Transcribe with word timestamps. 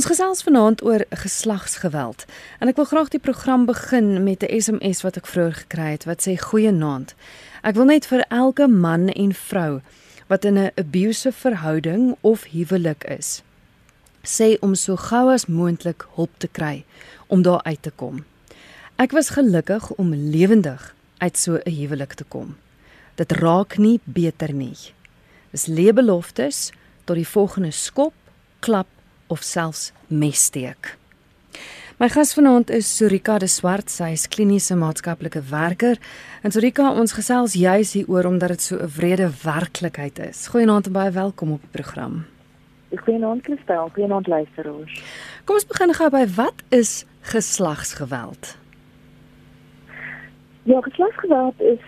Ons 0.00 0.08
gesels 0.08 0.40
vanaand 0.40 0.80
oor 0.80 1.02
geslagsgeweld 1.12 2.22
en 2.64 2.70
ek 2.70 2.78
wil 2.80 2.86
graag 2.88 3.10
die 3.12 3.20
program 3.20 3.66
begin 3.68 4.22
met 4.24 4.40
'n 4.40 4.60
SMS 4.64 5.02
wat 5.04 5.16
ek 5.20 5.26
vroeër 5.28 5.56
gekry 5.58 5.88
het 5.92 6.04
wat 6.08 6.24
sê 6.24 6.40
goeienaand. 6.40 7.12
Ek 7.62 7.74
wil 7.74 7.84
net 7.84 8.06
vir 8.08 8.24
elke 8.30 8.66
man 8.66 9.10
en 9.12 9.34
vrou 9.34 9.82
wat 10.32 10.44
in 10.44 10.56
'n 10.58 10.72
abusive 10.80 11.36
verhouding 11.36 12.16
of 12.20 12.44
huwelik 12.44 13.04
is, 13.04 13.42
sê 14.24 14.56
om 14.60 14.74
so 14.74 14.96
gou 14.96 15.32
as 15.32 15.46
moontlik 15.46 16.06
hulp 16.16 16.32
te 16.38 16.48
kry 16.48 16.84
om 17.26 17.42
daar 17.42 17.62
uit 17.62 17.82
te 17.82 17.90
kom. 17.90 18.24
Ek 18.96 19.12
was 19.12 19.36
gelukkig 19.36 19.90
om 19.90 20.14
lewendig 20.14 20.94
uit 21.18 21.36
so 21.36 21.60
'n 21.66 21.70
huwelik 21.70 22.14
te 22.14 22.24
kom. 22.24 22.56
Dit 23.14 23.32
raak 23.32 23.76
nie 23.76 24.00
beter 24.04 24.52
nie. 24.52 24.76
Dis 25.50 25.66
leebeloftes 25.66 26.72
tot 27.04 27.16
die 27.16 27.28
volgende 27.28 27.70
skop, 27.70 28.14
klap 28.60 28.86
of 29.30 29.42
selfs 29.46 29.92
messteek. 30.08 30.96
My 32.00 32.08
gas 32.08 32.32
vanaand 32.32 32.70
is 32.72 32.88
Surika 32.96 33.34
de 33.38 33.46
Swart, 33.46 33.90
sy 33.92 34.14
is 34.16 34.22
kliniese 34.32 34.72
maatskaplike 34.72 35.42
werker. 35.50 35.98
En 36.40 36.52
Surika, 36.54 36.86
ons 36.96 37.12
gesels 37.12 37.52
juis 37.60 37.92
hieroor 37.92 38.30
omdat 38.30 38.54
dit 38.54 38.62
so 38.62 38.76
'n 38.76 38.88
wrede 38.96 39.28
werklikheid 39.42 40.18
is. 40.18 40.48
Goeienaand 40.48 40.86
en 40.86 40.92
baie 40.92 41.10
welkom 41.10 41.52
op 41.52 41.60
die 41.60 41.70
program. 41.70 42.24
Goeienaand 42.96 43.42
Kristel, 43.42 43.90
goeienaand 43.92 44.26
luisteraars. 44.26 45.02
Kom 45.44 45.54
ons 45.54 45.66
begin 45.66 45.94
gou 45.94 46.10
by 46.10 46.26
wat 46.36 46.62
is 46.68 47.04
geslagsgeweld? 47.20 48.56
Ja, 50.62 50.80
geslagsgeweld 50.80 51.60
is 51.60 51.80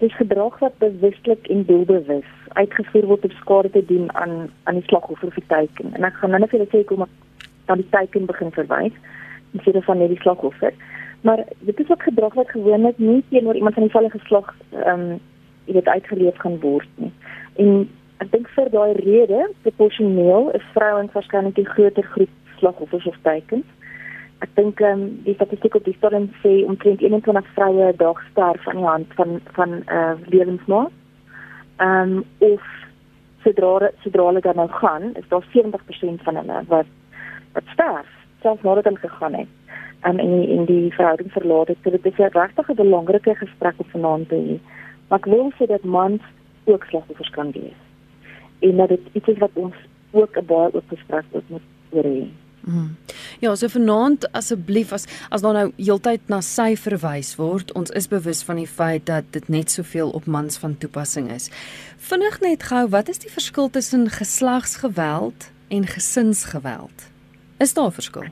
dis 0.00 0.16
gedrag 0.16 0.58
wat 0.58 0.78
bewuslik 0.78 1.48
en 1.52 1.64
doelbewus 1.68 2.28
uitgevoer 2.58 3.06
word 3.06 3.24
om 3.28 3.34
skade 3.38 3.70
te 3.70 3.84
doen 3.84 4.08
aan 4.16 4.50
aan 4.64 4.80
die 4.80 4.88
slagoffer 4.88 5.28
of 5.28 5.34
die 5.34 5.46
teiken. 5.52 5.94
En 5.94 6.06
ek 6.08 6.16
gaan 6.20 6.32
nou 6.34 6.40
net 6.40 6.52
vir 6.52 6.60
julle 6.60 6.72
sê 6.72 6.84
kom 6.88 7.04
ek 7.04 7.12
dan 7.68 7.82
die 7.82 7.90
teiken 7.92 8.26
begin 8.30 8.52
verwys 8.56 8.96
in 9.52 9.60
steede 9.60 9.82
van 9.86 10.00
net 10.00 10.12
die 10.14 10.22
slagoffer. 10.22 10.74
Maar 11.26 11.44
dit 11.68 11.80
is 11.80 11.90
ook 11.90 12.02
gedrag 12.08 12.34
wat 12.34 12.50
gewoonlik 12.50 12.98
nie 12.98 13.20
teenoor 13.28 13.54
iemand 13.54 13.76
van 13.76 13.88
dieselfde 13.88 14.18
geslag 14.18 14.54
ehm 14.72 15.10
um, 15.10 15.18
jy 15.68 15.76
weet 15.76 15.88
uitgeleef 15.88 16.38
gaan 16.42 16.56
word 16.60 16.88
nie. 16.98 17.12
En 17.62 17.84
ek 18.24 18.30
dink 18.32 18.48
vir 18.56 18.70
daai 18.72 18.92
rede 18.96 19.44
proporsioneel 19.62 20.48
is 20.58 20.64
vrouens 20.74 21.12
waarskynlik 21.12 21.54
die 21.54 21.68
groter 21.68 22.08
groep 22.16 22.32
slagoffers 22.58 23.06
of 23.06 23.18
teikens. 23.22 23.68
Ek 24.40 24.54
dink 24.56 24.80
ehm 24.80 25.00
um, 25.00 25.20
die 25.24 25.34
statistiek 25.34 25.74
op 25.74 25.84
die 25.84 25.96
stadium 25.96 26.30
sê 26.42 26.64
omtrent 26.64 27.00
21 27.00 27.46
vroue 27.54 27.92
'n 27.92 27.96
dag 27.96 28.22
sterf 28.30 28.68
aan 28.68 28.76
die 28.76 28.84
hand 28.84 29.14
van 29.14 29.40
van 29.56 29.70
'n 29.70 29.84
uh, 29.88 30.14
lewensmaat. 30.26 30.92
Ehm 31.76 32.12
um, 32.12 32.24
of 32.38 32.62
sodra 33.44 33.90
sodra 34.02 34.24
hulle 34.26 34.40
dan 34.40 34.56
nou 34.56 34.68
gaan, 34.68 35.14
is 35.14 35.28
daar 35.28 35.44
70% 35.52 36.22
van 36.22 36.36
hulle 36.36 36.62
wat 36.68 36.86
wat 37.52 37.66
sterf 37.72 38.08
selfs 38.40 38.62
nadat 38.62 38.84
hulle 38.84 38.98
gegaan 38.98 39.34
het. 39.34 39.48
Um, 40.06 40.18
en 40.18 40.48
in 40.48 40.64
die 40.64 40.92
verhouding 40.92 41.32
verlaat 41.32 41.68
het. 41.68 41.76
So 41.82 41.90
dit 41.90 42.06
is 42.06 42.18
'n 42.18 42.32
regtig 42.32 42.68
'n 42.68 42.74
belangrike 42.74 43.34
gesprek 43.34 43.74
op 43.76 43.90
vanaand 43.90 44.28
te 44.28 44.34
hê. 44.34 44.56
Maar 45.08 45.18
ek 45.18 45.24
wil 45.24 45.52
sê 45.58 45.66
dat 45.66 45.84
mans 45.84 46.22
ook 46.64 46.84
slagoffers 46.84 47.30
kan 47.30 47.50
wees. 47.50 47.80
En 48.58 48.76
dat 48.76 48.88
dit 48.88 49.00
iets 49.12 49.28
is 49.28 49.38
wat 49.38 49.50
ons 49.54 49.74
ook 50.10 50.36
'n 50.36 50.46
baie 50.46 50.74
oop 50.74 50.88
gesprek 50.88 51.24
moet 51.46 51.62
oor 51.90 52.04
hê. 52.04 52.28
Mm. 52.60 52.96
Ja, 53.40 53.54
so 53.56 53.70
vanaand 53.72 54.26
asseblief 54.36 54.90
as 54.92 55.06
as 55.32 55.40
daar 55.40 55.54
nou 55.56 55.68
heeltyd 55.78 56.26
na 56.28 56.42
sy 56.44 56.74
verwys 56.76 57.30
word, 57.38 57.70
ons 57.72 57.92
is 57.96 58.08
bewus 58.12 58.42
van 58.44 58.58
die 58.60 58.68
feit 58.68 59.06
dat 59.08 59.30
dit 59.32 59.48
net 59.48 59.72
soveel 59.72 60.12
op 60.12 60.26
mans 60.28 60.60
van 60.60 60.74
toepassing 60.82 61.30
is. 61.32 61.48
Vinnig 62.10 62.36
net 62.44 62.66
gou, 62.68 62.82
wat 62.92 63.08
is 63.08 63.22
die 63.24 63.32
verskil 63.32 63.72
tussen 63.72 64.10
geslagsgeweld 64.12 65.48
en 65.72 65.88
gesinsgeweld? 65.88 67.08
Is 67.64 67.72
daar 67.74 67.88
'n 67.88 67.96
verskil? 68.00 68.28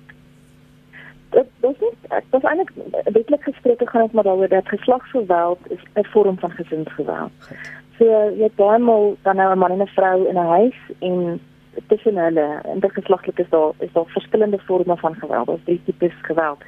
Dit 1.31 1.49
dis 1.61 1.79
dit 1.81 2.37
is 2.37 2.45
eintlik 2.45 2.73
wetlik 3.13 3.43
gesproke 3.43 3.87
gaan 3.87 4.03
dit 4.03 4.13
maar 4.13 4.25
daaroor 4.25 4.49
dat 4.49 4.69
geslagsgeweld 4.69 5.59
is 5.71 5.83
'n 5.95 6.05
vorm 6.05 6.39
van 6.39 6.51
gesinsgeweld. 6.51 7.33
So 7.99 8.05
jy 8.37 8.51
baie 8.57 8.79
maal 8.79 9.17
dan 9.23 9.37
nou 9.37 9.53
'n 9.53 9.59
man 9.59 9.71
en 9.71 9.83
'n 9.83 9.87
vrou 9.97 10.29
in 10.29 10.37
'n 10.37 10.49
huis 10.57 10.79
en 10.99 11.41
tussen 11.87 12.17
hulle 12.17 12.61
intergeslaglik 12.75 13.39
is 13.39 13.49
daar 13.49 13.73
is 13.79 13.93
daar 13.93 14.07
verskillende 14.07 14.59
forme 14.59 14.97
van 14.97 15.15
geweld. 15.15 15.47
Daar's 15.47 15.65
drie 15.65 15.81
tipes 15.85 16.15
geweld. 16.23 16.59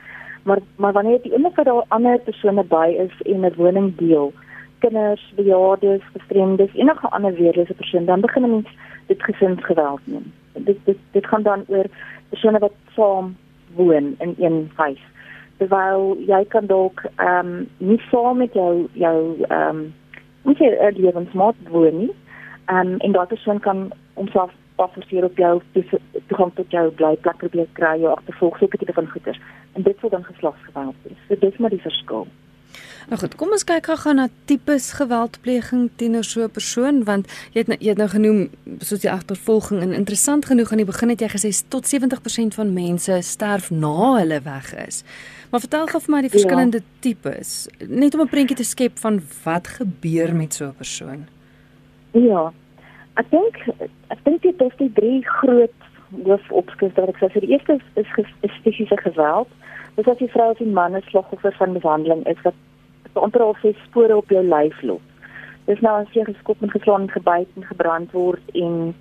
Maar 0.43 0.59
maar 0.77 0.93
wanneer 0.93 1.23
die 1.23 1.35
enige 1.35 1.63
daar 1.65 1.85
ander 1.89 2.19
persone 2.19 2.65
by 2.65 2.97
is 2.99 3.33
en 3.33 3.41
'n 3.41 3.55
woning 3.57 3.97
deel, 3.97 4.33
kinders, 4.79 5.33
bejaardes, 5.37 6.03
gestremdes, 6.13 6.75
enige 6.75 7.09
ander 7.09 7.35
weerlose 7.35 7.75
persoon, 7.75 8.05
dan 8.05 8.21
begin 8.21 8.43
'n 8.43 8.51
mens 8.51 8.69
dit 9.07 9.23
gesinsgeweld 9.23 10.01
noem. 10.05 10.33
Dit 10.53 10.79
dit 10.85 10.99
dit 11.11 11.27
gaan 11.27 11.43
dan 11.43 11.65
oor 11.69 11.85
persone 12.29 12.59
wat 12.59 12.73
saam 12.95 13.37
woon 13.75 14.15
in 14.19 14.35
een 14.39 14.71
huis. 14.75 15.03
Terwyl 15.57 16.17
jy 16.27 16.45
kan 16.45 16.67
dalk 16.67 17.03
ehm 17.17 17.47
um, 17.47 17.69
nie 17.77 18.01
saam 18.11 18.37
met 18.37 18.53
jou 18.53 18.89
jou 18.93 19.43
ehm 19.49 19.69
um, 19.69 19.95
nie 20.43 20.57
'n 20.61 20.95
lewensmaat 20.97 21.55
woon 21.69 21.99
nie. 21.99 22.15
Ehm 22.65 22.87
um, 22.87 22.99
en 22.99 23.13
daardie 23.13 23.37
persoon 23.37 23.61
kan 23.61 23.93
homself 24.15 24.51
passeer 24.89 25.25
op 25.25 25.37
jou 25.37 25.63
toegang 26.29 26.55
tot 26.55 26.71
jou 26.71 26.91
blyplek 26.91 27.37
probeer 27.37 27.67
kry 27.73 28.01
jou 28.01 28.13
agtervolg 28.17 28.63
'n 28.63 28.69
tipe 28.69 28.93
van 28.93 29.09
goeder 29.09 29.41
en 29.75 29.83
dit 29.83 29.97
sou 30.01 30.11
dan 30.11 30.25
geslagsgeweld 30.25 30.95
wees. 31.03 31.19
So 31.29 31.35
dit 31.35 31.53
is 31.53 31.59
maar 31.59 31.71
die 31.71 31.81
verskil. 31.81 32.27
Nou 33.09 33.19
goed, 33.19 33.35
kom 33.35 33.51
ons 33.51 33.65
kyk 33.67 33.89
gou 33.91 34.13
na 34.15 34.29
tipes 34.47 34.93
geweldpleging 34.99 35.89
teenoor 35.97 36.25
so 36.25 36.45
'n 36.45 36.51
persoon 36.51 37.05
want 37.05 37.27
jy 37.53 37.59
het 37.61 37.67
nou, 37.69 37.79
jy 37.81 37.89
het 37.89 37.99
nou 37.99 38.09
genoem 38.09 38.51
soos 38.79 39.01
die 39.01 39.11
agtervolging 39.11 39.83
en 39.83 39.93
interessant 39.93 40.47
genoeg 40.47 40.71
aan 40.71 40.83
die 40.83 40.87
begin 40.93 41.09
het 41.09 41.21
jy 41.21 41.29
gesê 41.29 41.51
tot 41.69 41.87
70% 41.87 42.55
van 42.55 42.73
mense 42.73 43.19
sterf 43.23 43.71
na 43.71 44.15
hulle 44.19 44.41
weg 44.41 44.75
is. 44.87 45.03
Maar 45.51 45.61
vertel 45.61 45.87
gou 45.87 46.01
vir 46.01 46.15
my 46.15 46.21
die 46.21 46.31
verskillende 46.31 46.79
ja. 46.79 46.85
tipes 47.01 47.69
net 47.89 48.15
om 48.15 48.21
'n 48.21 48.29
prentjie 48.29 48.57
te 48.57 48.65
skep 48.65 48.99
van 48.99 49.21
wat 49.45 49.67
gebeur 49.67 50.35
met 50.35 50.55
so 50.55 50.67
'n 50.67 50.75
persoon. 50.75 51.27
Ja, 52.13 52.53
Ek 53.15 53.31
dink 53.31 53.59
ek 54.09 54.21
dink 54.25 54.43
dit 54.43 54.61
is 54.61 54.77
die 54.79 54.93
drie 54.93 55.21
groot 55.27 55.89
hoofopskrifte 56.25 57.01
wat 57.01 57.15
ek 57.15 57.19
sê. 57.23 57.41
Die 57.41 57.55
eerste 57.55 57.79
is 57.95 58.07
is, 58.19 58.33
is 58.47 58.61
fisiese 58.63 58.97
geweld. 59.03 59.49
Dit 59.97 60.07
is 60.07 60.13
as 60.13 60.19
die 60.19 60.31
vrou 60.31 60.51
of 60.51 60.59
die 60.59 60.67
man 60.67 60.97
'n 60.97 61.03
slagoffer 61.11 61.55
van 61.59 61.73
mishandeling 61.73 62.27
is 62.27 62.43
wat 62.43 62.55
onder 63.15 63.43
al 63.43 63.57
ses 63.63 63.77
spore 63.87 64.17
op 64.17 64.29
jou 64.31 64.43
lyf 64.43 64.83
los. 64.83 65.03
Dis 65.67 65.81
nou 65.81 66.01
as 66.01 66.13
jy 66.13 66.25
geskop 66.25 66.63
en 66.63 66.71
geslaan 66.71 67.03
en 67.03 67.11
gebyt 67.11 67.49
en 67.57 67.65
gebrand 67.65 68.13
word 68.13 68.43
en 68.55 68.95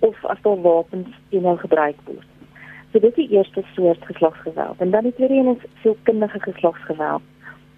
of 0.00 0.24
as 0.24 0.40
daar 0.42 0.60
wapens 0.62 1.08
teen 1.30 1.42
jou 1.42 1.56
gebruik 1.58 1.96
word. 2.04 2.26
So 2.92 2.98
dit 2.98 3.10
is 3.10 3.14
die 3.14 3.36
eerste 3.36 3.62
soort 3.74 4.04
geslagsgeweld. 4.06 4.78
En 4.78 4.90
dan 4.90 5.02
die 5.02 5.14
tweede 5.14 5.34
een 5.34 5.56
is 5.56 5.82
sielkundige 5.82 6.40
geslagsgeweld. 6.40 7.22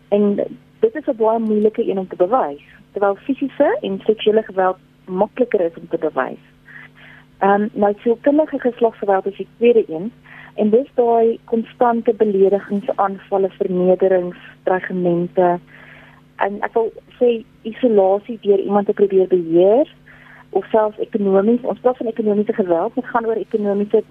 En 0.08 0.36
dit 0.80 0.94
is 0.94 1.06
'n 1.06 1.16
baie 1.16 1.38
moeilike 1.38 1.88
een 1.88 1.98
om 1.98 2.08
te 2.08 2.16
bewys. 2.16 2.62
Terwyl 2.92 3.16
fisiese 3.16 3.78
en 3.80 4.00
seksuele 4.04 4.42
geweld 4.42 4.76
makliker 5.10 5.60
is 5.60 5.76
om 5.80 5.88
te 5.88 5.98
bewys. 5.98 6.44
Ehm 7.38 7.62
um, 7.62 7.70
nou 7.72 7.94
sielkundige 8.02 8.60
geslagsgeweld 8.60 9.26
is 9.26 9.36
die 9.36 9.48
tweede 9.56 9.84
een 9.88 10.12
en 10.54 10.70
dis 10.70 10.88
daai 10.94 11.38
konstante 11.44 12.14
beledigings, 12.14 12.96
aanvalle, 12.96 13.50
vernederings, 13.50 14.36
dreigemente 14.62 15.58
en 16.36 16.60
ek 16.64 16.74
wil 16.76 16.90
sê 17.18 17.30
isolasie 17.68 18.38
deur 18.44 18.60
iemand 18.60 18.86
te 18.86 18.96
probeer 18.96 19.28
beheer 19.28 19.88
of 20.50 20.66
selfs 20.72 20.98
ekonomies. 20.98 21.62
Ons 21.62 21.80
praat 21.84 21.96
van 22.00 22.10
ekonomiese 22.10 22.56
geweld, 22.56 22.94
dit 22.94 23.10
gaan 23.12 23.26
oor 23.26 23.38
ekonomiese 23.38 24.02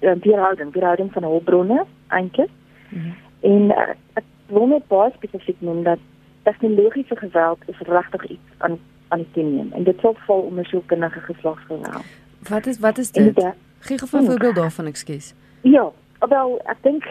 weerhouding, 0.00 0.72
weerhouding 0.72 1.12
van 1.12 1.28
hulpbronne 1.28 1.84
eintlik. 2.08 2.50
Mm 2.88 3.02
-hmm. 3.02 3.14
En 3.40 3.62
uh, 3.62 3.92
ek 4.20 4.24
wil 4.46 4.66
net 4.66 4.86
baie 4.88 5.12
spesifiek 5.14 5.60
noem 5.60 5.82
dat 5.82 5.98
tegnologiese 6.42 7.16
geweld 7.16 7.58
is 7.66 7.78
regtig 7.78 8.24
iets 8.24 8.48
aan 8.58 8.78
aan 9.10 9.26
teen 9.32 9.54
neem 9.56 9.72
en 9.72 9.84
dit 9.84 10.00
sal 10.00 10.16
val 10.26 10.40
onder 10.40 10.66
sielkundige 10.66 11.20
geslagsgeweld. 11.20 12.06
Wat 12.48 12.66
is 12.66 12.78
wat 12.78 12.98
is 12.98 13.10
dit? 13.10 13.44
Gee 13.78 13.98
gou 13.98 14.22
'n 14.22 14.26
voorbeeld 14.26 14.54
daarvan, 14.54 14.86
ekskuus. 14.86 15.34
Ja, 15.60 15.90
wel 16.18 16.60
ek 16.64 16.76
dink 16.82 17.04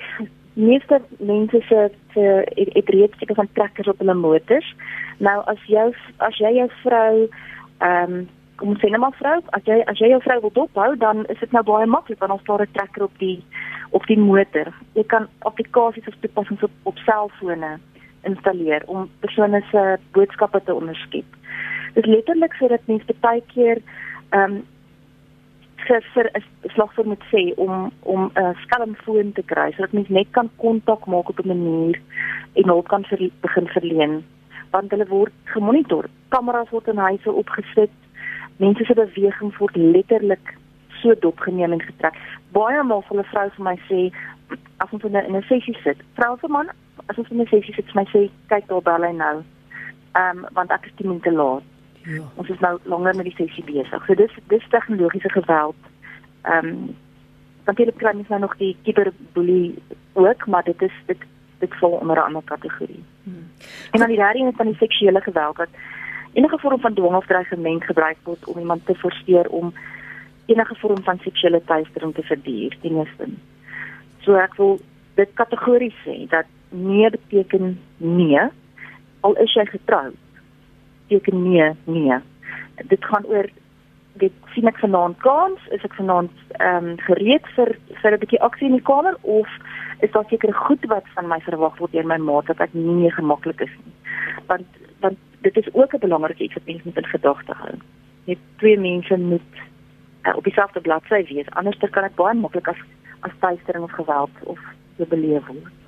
meeste 0.54 1.02
mense 1.18 1.62
se 1.62 1.92
het, 2.08 2.74
het 2.74 2.90
reeds 2.90 3.18
seker 3.18 3.36
van 3.36 3.48
trekkers 3.54 3.88
op 3.88 3.98
hulle 3.98 4.14
motors. 4.14 4.76
Nou 5.18 5.42
as 5.46 5.64
jou 5.68 5.94
as 6.18 6.38
jy 6.38 6.54
jou 6.54 6.70
vrou 6.84 7.30
ehm 7.78 8.14
um, 8.14 8.28
kom 8.60 8.76
sê 8.76 8.90
net 8.92 9.00
maar 9.00 9.16
vrou, 9.16 9.38
as 9.56 9.64
jy 9.64 9.80
as 9.88 10.00
jy 10.02 10.10
jou 10.12 10.22
vrou 10.22 10.40
wil 10.42 10.52
dophou, 10.54 10.98
dan 11.00 11.24
is 11.32 11.40
dit 11.40 11.52
nou 11.56 11.64
baie 11.64 11.86
maklik 11.88 12.20
want 12.20 12.32
ons 12.32 12.44
daar 12.44 12.62
'n 12.62 12.72
trekker 12.72 13.04
op 13.04 13.16
die 13.20 13.44
op 13.90 14.06
die 14.08 14.20
motor. 14.20 14.74
Jy 14.94 15.04
kan 15.04 15.28
applikasies 15.40 16.08
of 16.08 16.16
toepassings 16.20 16.64
op 16.64 16.72
op 16.84 16.98
selfone 16.98 17.80
installeer 18.24 18.84
om 18.86 19.10
persone 19.20 19.62
se 19.72 19.98
boodskappe 20.12 20.64
te 20.64 20.74
onderskep 20.74 21.26
dit 21.94 22.06
letterlik 22.06 22.54
so 22.54 22.68
dat 22.68 22.86
mense 22.86 23.14
baie 23.22 23.44
keer 23.54 23.82
ehm 24.30 24.60
um, 24.60 24.66
vir 25.88 26.04
vir 26.14 26.28
'n 26.38 26.70
slagvoer 26.74 27.08
moet 27.08 27.24
sê 27.32 27.44
om 27.56 27.92
om 28.14 28.32
'n 28.36 28.56
skelmfoon 28.64 29.32
te 29.34 29.44
kry 29.52 29.72
sodat 29.72 29.94
mens 29.94 30.10
net 30.10 30.28
kan 30.32 30.50
kontak 30.56 31.06
maak 31.06 31.30
op 31.30 31.40
'n 31.40 31.48
manier 31.48 32.00
en 32.54 32.68
hulp 32.68 32.88
kan 32.88 33.04
vir 33.06 33.30
begin 33.42 33.68
verleen. 33.68 34.24
Want 34.72 34.92
hulle 34.92 35.08
word 35.08 35.34
gemonitor 35.44 36.06
kameras 36.30 36.70
word 36.70 36.88
in 36.88 36.98
huise 36.98 37.32
opgesit. 37.32 37.92
Mense 38.58 38.86
se 38.86 38.94
beweging 38.94 39.58
word 39.58 39.76
letterlik 39.76 40.56
so 41.02 41.14
dopgeneem 41.20 41.72
en 41.72 41.82
getrek. 41.82 42.16
Baie 42.52 42.84
maal 42.84 43.04
sal 43.08 43.18
'n 43.18 43.32
vrou 43.32 43.50
vir 43.50 43.64
my 43.64 43.78
sê 43.90 44.12
as 44.84 44.92
ons 44.92 45.04
in 45.04 45.18
'n 45.18 45.26
in 45.26 45.36
'n 45.36 45.44
sessie 45.44 45.78
sit, 45.84 45.98
vrou 46.16 46.34
of 46.34 46.50
man, 46.50 46.70
as 47.06 47.18
ons 47.18 47.30
in 47.30 47.42
'n 47.42 47.48
sessie 47.48 47.74
sit, 47.74 47.96
my 47.96 48.06
sê 48.06 48.30
kyk 48.48 48.68
daar 48.68 48.82
bel 48.82 49.04
hy 49.04 49.12
nou. 49.12 49.44
Ehm 50.14 50.38
um, 50.38 50.46
want 50.54 50.72
ek 50.72 50.86
is 50.86 50.96
10 50.96 51.08
minute 51.08 51.32
laat. 51.32 51.64
Ja. 52.04 52.24
Ons 52.36 52.50
is 52.50 52.60
nou 52.60 52.80
langer 52.84 53.16
met 53.16 53.26
die 53.26 53.36
sessie 53.36 53.64
besig. 53.64 54.06
So 54.06 54.16
dis 54.16 54.34
dis 54.48 54.70
tegnologiese 54.70 55.30
geweld. 55.30 55.76
Ehm 56.44 56.68
um, 56.68 56.96
natuurlik 57.66 57.98
kry 57.98 58.14
mens 58.14 58.28
nou 58.28 58.40
nog 58.40 58.58
die 58.58 58.78
cyberboelie 58.84 59.76
ook, 60.14 60.48
maar 60.48 60.64
dit 60.64 60.82
is 60.82 60.96
dit 61.06 61.22
dit 61.60 61.76
val 61.80 61.92
onder 61.92 62.18
'n 62.18 62.28
ander 62.28 62.44
kategorie. 62.46 63.04
Hmm. 63.24 63.48
En 63.92 64.00
dan 64.00 64.08
die 64.08 64.18
derde 64.18 64.40
een 64.40 64.54
van 64.56 64.66
die 64.66 64.76
seksuele 64.76 65.22
geweld 65.22 65.58
wat 65.58 65.70
enige 66.34 66.58
vorm 66.60 66.80
van 66.80 66.94
dwang 66.94 67.16
of 67.16 67.26
dreigement 67.26 67.84
gebruik 67.84 68.18
word 68.24 68.46
om 68.46 68.60
iemand 68.60 68.86
te 68.86 68.96
forceer 68.96 69.48
om 69.50 69.74
enige 70.46 70.76
vorm 70.76 71.04
van 71.04 71.20
seksuele 71.22 71.62
teistering 71.66 72.16
te 72.16 72.22
verduur, 72.22 72.78
die 72.82 72.92
meeste. 72.92 73.28
So 74.20 74.36
ek 74.36 74.56
wil 74.56 74.80
dit 75.16 75.30
kategories 75.34 75.96
sê 76.06 76.26
dat 76.30 76.46
nee 76.70 77.10
beteken 77.10 77.80
nee 77.98 78.50
al 79.20 79.36
is 79.36 79.54
jy 79.54 79.66
getroud. 79.66 80.16
Beteken 81.08 81.42
nee, 81.52 81.72
nee. 81.84 82.20
Dit 82.88 83.06
gaan 83.06 83.26
oor 83.26 83.50
dit 84.20 84.34
sien 84.54 84.68
ek 84.68 84.80
vanaand 84.82 85.20
kans, 85.24 85.62
is 85.76 85.84
ek 85.88 85.96
vanaand 85.96 86.34
ehm 86.58 86.92
um, 86.92 86.98
gereed 87.08 87.46
vir 87.56 87.76
vir 88.02 88.16
'n 88.16 88.22
bietjie 88.24 88.42
aksie 88.48 88.68
in 88.68 88.76
die 88.78 88.88
kamer 88.92 89.16
of 89.22 89.48
is 90.00 90.12
daar 90.12 90.28
seker 90.30 90.54
goed 90.54 90.86
wat 90.92 91.08
van 91.16 91.28
my 91.28 91.40
verwag 91.48 91.78
word 91.80 91.92
deur 91.92 92.08
my 92.08 92.18
maat 92.18 92.48
dat 92.52 92.60
ek 92.60 92.74
nie 92.74 92.96
meer 93.02 93.16
gemaklik 93.16 93.62
is 93.62 93.76
nie. 93.86 93.96
Want 94.48 94.68
want 95.00 95.18
dit 95.42 95.58
is 95.58 95.74
ook 95.74 95.94
'n 95.94 96.06
belangrike 96.08 96.44
iets 96.44 96.54
wat 96.54 96.66
mense 96.66 96.86
moet 96.86 96.98
in 96.98 97.14
gedagte 97.16 97.54
hou. 97.54 97.76
Net 98.26 98.40
twee 98.58 98.78
mense 98.80 99.18
moet 99.18 99.54
uh, 100.26 100.36
op 100.36 100.44
dieselfde 100.44 100.82
bladsy 100.82 101.24
wees, 101.34 101.50
anders 101.50 101.78
kan 101.78 102.04
dit 102.04 102.16
baie 102.16 102.36
maklik 102.36 102.68
as 102.68 102.82
as 103.22 103.40
teistering 103.40 103.84
of 103.84 103.92
geweld 103.92 104.36
of 104.44 104.60
beleef 104.96 105.48
word. 105.48 105.79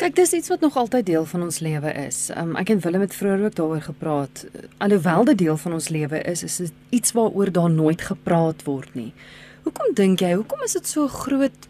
Kyk, 0.00 0.14
dis 0.16 0.30
iets 0.32 0.48
wat 0.48 0.62
nog 0.64 0.76
altyd 0.80 1.06
deel 1.06 1.24
van 1.28 1.42
ons 1.44 1.58
lewe 1.60 1.90
is. 2.06 2.30
Um, 2.32 2.54
ek 2.56 2.70
en 2.72 2.78
Willem 2.80 3.02
het 3.04 3.12
vroeër 3.14 3.42
ook 3.44 3.56
daaroor 3.58 3.82
gepraat. 3.84 4.46
Alhoewel 4.80 5.26
dit 5.28 5.38
deel 5.42 5.58
van 5.60 5.76
ons 5.76 5.88
lewe 5.92 6.22
is, 6.30 6.42
is 6.42 6.56
dit 6.56 6.72
iets 6.96 7.12
waaroor 7.12 7.52
daar 7.52 7.70
nooit 7.70 8.00
gepraat 8.00 8.64
word 8.64 8.94
nie. 8.96 9.10
Hoekom 9.66 9.92
dink 9.94 10.24
jy? 10.24 10.32
Hoekom 10.38 10.64
is 10.64 10.78
dit 10.78 10.88
so 10.88 11.04
groot 11.06 11.68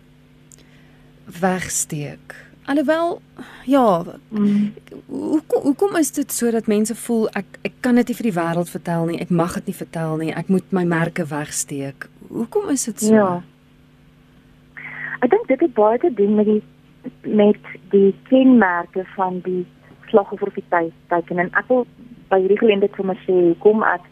wegsteek? 1.40 2.38
Alhoewel 2.70 3.18
ja, 3.66 4.04
mm. 4.28 4.72
hoekom 5.06 5.62
hoekom 5.66 5.96
is 5.98 6.14
dit 6.14 6.32
sodat 6.32 6.70
mense 6.70 6.94
voel 6.94 7.26
ek 7.34 7.58
ek 7.66 7.80
kan 7.82 7.98
dit 7.98 8.12
nie 8.12 8.18
vir 8.22 8.30
die 8.30 8.38
wêreld 8.38 8.70
vertel 8.70 9.10
nie. 9.10 9.18
Ek 9.18 9.34
mag 9.34 9.58
dit 9.58 9.72
nie 9.72 9.78
vertel 9.82 10.20
nie. 10.22 10.34
Ek 10.38 10.54
moet 10.54 10.70
my 10.70 10.86
merke 10.86 11.26
wegsteek. 11.26 12.06
Hoekom 12.30 12.70
is 12.70 12.86
dit 12.86 13.08
so? 13.10 13.14
Ja. 13.14 13.30
Ek 15.18 15.34
dink 15.34 15.50
dit 15.50 15.66
het 15.66 15.74
baie 15.74 15.98
te 15.98 16.14
doen 16.14 16.38
met 16.38 16.46
die 16.46 16.62
met 17.22 17.60
die 17.90 18.14
kenmerke 18.28 19.04
van 19.16 19.40
die 19.44 19.66
slagoffer 20.08 20.48
of 20.48 20.54
die 20.54 20.90
teiken 21.08 21.38
en 21.38 21.52
ek 21.52 21.68
wil 21.68 21.86
by 22.28 22.40
hierdie 22.40 22.58
geleentheid 22.58 22.96
vir 22.96 23.06
my 23.06 23.18
sê 23.26 23.36
kom 23.58 23.82
ek 23.82 24.02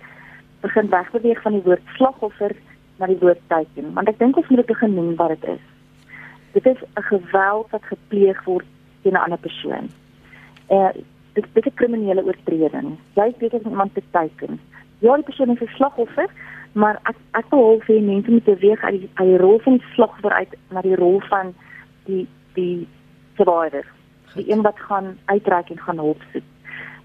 begin 0.63 0.91
wegbeweeg 0.91 1.43
van 1.43 1.53
die 1.53 1.67
woord 1.67 1.83
slagoffer 1.97 2.55
na 2.99 3.07
die 3.07 3.21
woord 3.21 3.43
teiken 3.49 3.93
want 3.95 4.09
ek 4.09 4.19
dink 4.19 4.37
ons 4.37 4.49
moet 4.49 4.63
dit 4.63 4.73
begin 4.75 4.95
noem 4.95 5.15
wat 5.17 5.37
dit 5.37 5.51
is 5.57 5.67
dit 6.53 6.67
is 6.67 6.83
'n 6.95 7.03
geweld 7.03 7.71
wat 7.71 7.85
gepleeg 7.85 8.45
word 8.45 8.67
teen 9.03 9.13
'n 9.13 9.25
ander 9.25 9.39
persoon. 9.39 9.91
Eh 10.67 10.91
dit 11.33 11.47
dit 11.53 11.67
is 11.67 11.73
'n 11.73 11.77
kriminele 11.77 12.25
oortreding. 12.25 12.99
Jy 13.15 13.35
weet 13.39 13.55
as 13.55 13.63
iemand 13.63 13.95
te 13.95 14.03
teiken. 14.11 14.61
Ja, 14.99 15.15
die 15.15 15.25
persoon 15.25 15.51
is 15.51 15.61
'n 15.61 15.75
slagoffer, 15.75 16.29
maar 16.73 16.99
ek 17.03 17.17
ek 17.31 17.45
wil 17.51 17.83
hê 17.87 18.01
mense 18.01 18.31
moet 18.31 18.45
beweeg 18.45 18.83
uit 18.83 19.01
die 19.01 19.11
uit 19.15 19.29
die 19.29 19.39
rol 19.39 19.59
van 19.59 19.83
slagoffer 19.95 20.33
uit 20.33 20.57
na 20.71 20.81
die 20.81 20.97
rol 20.97 21.21
van 21.21 21.55
die 22.05 22.27
die 22.59 22.89
survivor. 23.39 23.87
Die 24.35 24.51
een 24.51 24.63
wat 24.67 24.79
gaan 24.91 25.17
uitreik 25.25 25.71
en 25.71 25.81
gaan 25.87 26.03
hulp 26.03 26.23
soek. 26.33 26.47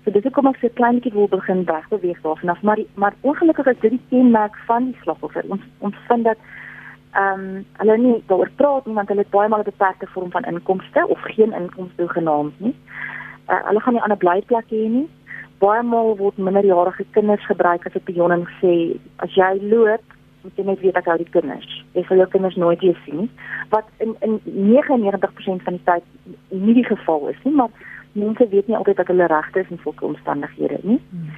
So 0.03 0.11
dis 0.11 0.25
hoekom 0.27 0.49
ek 0.49 0.59
so 0.59 0.67
klein 0.75 0.97
bietjie 0.99 1.15
wil 1.15 1.29
begin 1.31 1.63
wegbeweeg 1.63 2.19
daarvan 2.25 2.51
af, 2.51 2.61
maar 2.67 2.81
die, 2.81 2.87
maar 2.99 3.15
ongelukkig 3.21 3.69
is 3.71 3.79
dit 3.79 3.93
die 3.95 4.05
kenmerk 4.09 4.57
van 4.67 4.89
die 4.89 4.97
slagoffer. 5.03 5.45
Ons 5.47 5.63
ons 5.79 5.99
vind 6.09 6.27
dat 6.27 6.41
ehm 7.13 7.39
um, 7.39 7.65
hulle 7.79 7.97
nie 8.01 8.15
daaroor 8.27 8.49
praat 8.59 8.85
nie 8.89 8.95
want 8.97 9.11
hulle 9.13 9.23
het 9.23 9.31
baie 9.35 9.49
maal 9.49 9.63
'n 9.63 9.69
beperkte 9.69 10.07
vorm 10.13 10.31
van 10.31 10.49
inkomste 10.49 11.05
of 11.07 11.21
geen 11.35 11.53
inkomste 11.53 12.07
genaamd 12.09 12.59
nie. 12.59 12.75
Uh, 13.47 13.61
hulle 13.69 13.79
gaan 13.79 13.93
nie 13.93 14.01
aan 14.01 14.11
'n 14.11 14.23
blyplek 14.25 14.67
hê 14.75 14.83
nie. 14.97 15.07
Baie 15.63 15.83
maal 15.83 16.17
word 16.17 16.37
minderjarige 16.37 17.05
kinders 17.11 17.45
gebruik 17.45 17.85
as 17.85 17.95
'n 17.95 18.03
pion 18.03 18.31
en 18.31 18.47
sê 18.59 18.99
as 19.23 19.35
jy 19.35 19.53
loop, 19.61 20.03
moet 20.43 20.57
jy 20.59 20.63
net 20.63 20.79
weet 20.79 20.97
ek 20.99 21.05
hou 21.05 21.17
die 21.17 21.29
kinders. 21.31 21.83
Jy 21.93 22.03
sal 22.07 22.17
jou 22.17 22.27
kinders 22.27 22.55
nooit 22.55 22.81
weer 22.81 22.99
sien 23.05 23.17
nie. 23.17 23.29
Wat 23.69 23.87
in 24.03 24.15
in 24.21 24.39
99% 24.45 25.63
van 25.63 25.79
die 25.79 25.83
tyd 25.83 26.03
nie 26.49 26.73
die 26.73 26.85
geval 26.85 27.27
is 27.27 27.41
nie, 27.43 27.53
maar 27.53 27.69
mense 28.13 28.47
weet 28.47 28.67
nie 28.67 28.77
altyd 28.77 28.97
dat 29.01 29.07
hulle 29.07 29.27
regte 29.27 29.59
is 29.59 29.69
in 29.69 29.81
sulke 29.83 30.05
omstandighede 30.05 30.79
nie. 30.83 30.99
Hmm. 31.09 31.29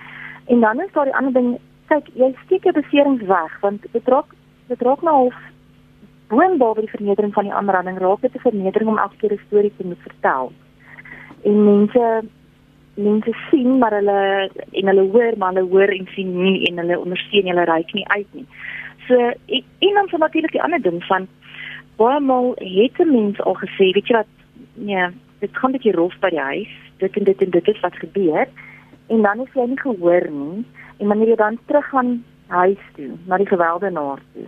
En 0.46 0.60
dan 0.60 0.82
is 0.82 0.92
daar 0.92 1.06
die 1.06 1.16
ander 1.16 1.34
ding, 1.34 1.58
kyk, 1.88 2.10
jy 2.14 2.32
steek 2.46 2.64
jou 2.64 2.74
beserings 2.74 3.26
weg 3.30 3.60
want 3.62 3.86
dit 3.92 4.08
raak 4.14 4.34
dit 4.68 4.82
raak 4.82 5.04
nou 5.06 5.16
half 5.16 5.42
boonop 6.30 6.80
die 6.82 6.90
vernedering 6.90 7.34
van 7.34 7.46
die 7.48 7.54
aanranding 7.54 8.00
raak 8.02 8.22
dit 8.22 8.36
'n 8.36 8.46
vernedering 8.48 8.90
om 8.90 8.98
elke 8.98 9.18
keer 9.18 9.34
'n 9.34 9.46
storie 9.48 9.74
te 9.78 9.86
moet 9.86 10.02
vertel. 10.08 10.52
En 11.44 11.64
mense 11.64 12.24
mense 12.96 13.32
sien 13.50 13.78
maar 13.78 13.92
hulle 13.92 14.50
en 14.72 14.88
hulle 14.88 15.10
hoor 15.12 15.38
maar 15.38 15.54
hulle 15.54 15.70
hoor 15.70 15.90
en 15.90 16.08
sien 16.16 16.32
nie 16.44 16.66
en 16.68 16.78
hulle 16.78 17.00
ondersteun 17.00 17.48
hulle 17.48 17.64
reik 17.64 17.94
nie 17.94 18.08
uit 18.08 18.28
nie. 18.32 18.46
So 19.08 19.16
en 19.80 19.94
dan 19.94 20.08
so 20.08 20.18
natuurlik 20.18 20.52
die 20.52 20.62
ander 20.62 20.82
ding 20.82 21.04
van 21.04 21.28
baie 21.98 22.20
maal 22.20 22.56
het 22.56 23.00
'n 23.00 23.12
mens 23.12 23.42
al 23.42 23.56
gesê, 23.56 23.94
weet 23.94 24.08
jy 24.08 24.16
wat, 24.16 24.32
ja, 24.74 25.12
dit 25.40 25.60
kom 25.60 25.72
net 25.72 25.84
hier 25.84 25.96
rof 25.96 26.20
by 26.20 26.30
die 26.30 26.40
huis. 26.40 26.74
Dit 26.98 27.18
en 27.18 27.24
dit 27.24 27.42
en 27.42 27.50
dit 27.50 27.68
is 27.68 27.80
wat 27.80 27.96
gebeur. 27.96 28.48
En 29.08 29.22
dan 29.22 29.40
is 29.40 29.54
jy 29.54 29.66
nie 29.68 29.80
gehoor 29.80 30.30
nie 30.30 30.66
en 30.98 31.08
wanneer 31.08 31.28
jy 31.28 31.36
dan 31.36 31.60
terug 31.66 31.90
gaan 31.90 32.24
huis 32.48 32.84
toe, 32.96 33.12
na 33.26 33.38
die 33.38 33.48
gewelddenaar 33.48 34.20
toe 34.34 34.46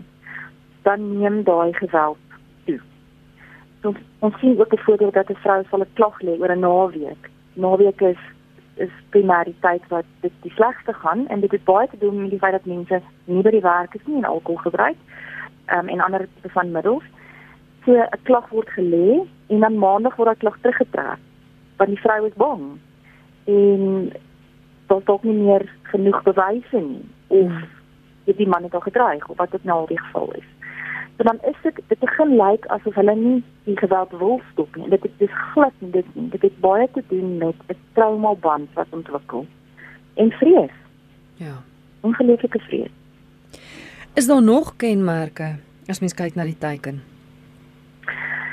dan 0.88 1.19
neem 1.19 1.44
daai 1.44 1.74
geweld 1.74 2.18
toe. 2.65 2.80
So, 3.81 3.94
ons 4.19 4.39
sien 4.39 4.60
ook 4.60 4.74
'n 4.74 4.86
voorbeeld 4.88 5.13
dat 5.13 5.30
'n 5.30 5.44
vrou 5.44 5.63
sal 5.69 5.83
'n 5.83 5.94
klag 5.98 6.21
lê 6.25 6.33
oor 6.39 6.51
'n 6.56 6.60
naweek. 6.60 7.24
Naweek 7.53 8.01
is 8.01 8.21
is 8.77 8.94
prioriteit 9.09 9.83
wat 9.89 10.06
dit 10.21 10.33
die 10.41 10.51
slegste 10.56 10.94
gaan 10.94 11.27
en 11.27 11.39
dit 11.39 11.51
het 11.51 11.63
baie 11.63 11.88
te 11.88 11.97
doen 11.97 12.21
met 12.21 12.29
die 12.29 12.39
feit 12.39 12.51
dat 12.51 12.65
mense 12.65 13.01
nie 13.25 13.44
by 13.44 13.53
die 13.56 13.65
werk 13.65 13.95
is 13.95 14.06
nie 14.06 14.18
en 14.18 14.29
alkohol 14.29 14.62
gebruik 14.65 15.00
um, 15.75 15.88
en 15.88 16.03
ander 16.03 16.27
tipe 16.35 16.50
van 16.50 16.71
middels. 16.71 17.03
So 17.85 17.94
'n 17.94 18.24
klag 18.24 18.50
word 18.50 18.69
gelê 18.69 19.24
en 19.48 19.60
dan 19.60 19.77
maandag 19.77 20.15
word 20.15 20.27
daai 20.27 20.43
klag 20.43 20.57
teruggetrek 20.62 21.19
want 21.77 21.89
die 21.89 22.01
vrou 22.01 22.25
is 22.25 22.34
bang 22.34 22.79
en 23.46 24.12
daar 24.88 25.03
dalk 25.05 25.24
nie 25.24 25.34
meer 25.34 25.69
genoeg 25.81 26.24
bewyse 26.24 26.79
nie 26.79 27.05
of 27.27 27.48
hmm. 27.48 27.63
het 28.25 28.38
die 28.38 28.48
man 28.48 28.62
net 28.62 28.74
al 28.74 28.86
gedreig 28.86 29.27
of 29.29 29.38
wat 29.38 29.51
dit 29.51 29.63
nou 29.63 29.79
al 29.79 29.88
die 29.88 30.00
geval 30.00 30.31
is. 30.34 30.48
So 31.17 31.24
dan 31.24 31.39
is 31.50 31.55
dit 31.63 31.79
dit 31.88 32.00
begin 32.00 32.36
lyk 32.38 32.50
like 32.50 32.69
asof 32.69 32.95
hulle 32.95 33.15
nie 33.15 33.43
die 33.65 33.77
geweld 33.77 34.12
wil 34.19 34.41
stop 34.51 34.75
nie. 34.75 34.89
Dit 34.89 35.05
is 35.17 35.38
glad 35.53 35.74
nie 35.79 35.91
dit 35.91 36.15
nie. 36.15 36.29
Dit 36.29 36.41
het 36.41 36.59
baie 36.59 36.88
te 36.93 37.03
doen 37.07 37.38
met 37.38 37.55
'n 37.67 37.77
trauma 37.93 38.33
band 38.33 38.74
wat 38.74 38.88
ontwikkel 38.89 39.45
en 40.13 40.31
vrees. 40.31 40.75
Ja. 41.36 41.63
Ongelooflike 42.01 42.59
vrees. 42.59 42.91
Is 44.13 44.27
daar 44.27 44.43
nog 44.43 44.75
kenmerke 44.75 45.55
as 45.88 46.00
mens 46.00 46.13
kyk 46.13 46.36
na 46.36 46.43
die 46.43 46.57
teiken? 46.57 47.01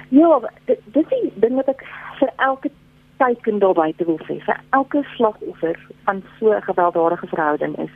Ja, 0.08 0.40
dit 0.64 0.80
dis 0.84 1.08
die 1.08 1.32
ding 1.34 1.54
wat 1.54 1.68
ek 1.68 1.84
vir 2.18 2.32
elke 2.36 2.70
teiken 3.16 3.58
daar 3.58 3.74
buite 3.74 4.04
wil 4.04 4.20
sê. 4.24 4.40
Vir 4.44 4.60
elke 4.70 5.04
slagoffer 5.16 5.78
van 6.04 6.22
so 6.38 6.52
'n 6.52 6.62
gewelddadige 6.62 7.26
verhouding 7.26 7.78
is 7.78 7.90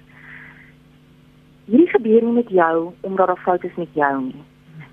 Hierdie 1.68 1.90
gebeur 1.92 2.22
nie 2.24 2.32
met 2.32 2.48
jou 2.48 2.92
omdat 3.00 3.26
daar 3.26 3.40
foute 3.44 3.66
is 3.66 3.74
met 3.76 3.88
jou 3.92 4.22
nie. 4.22 4.44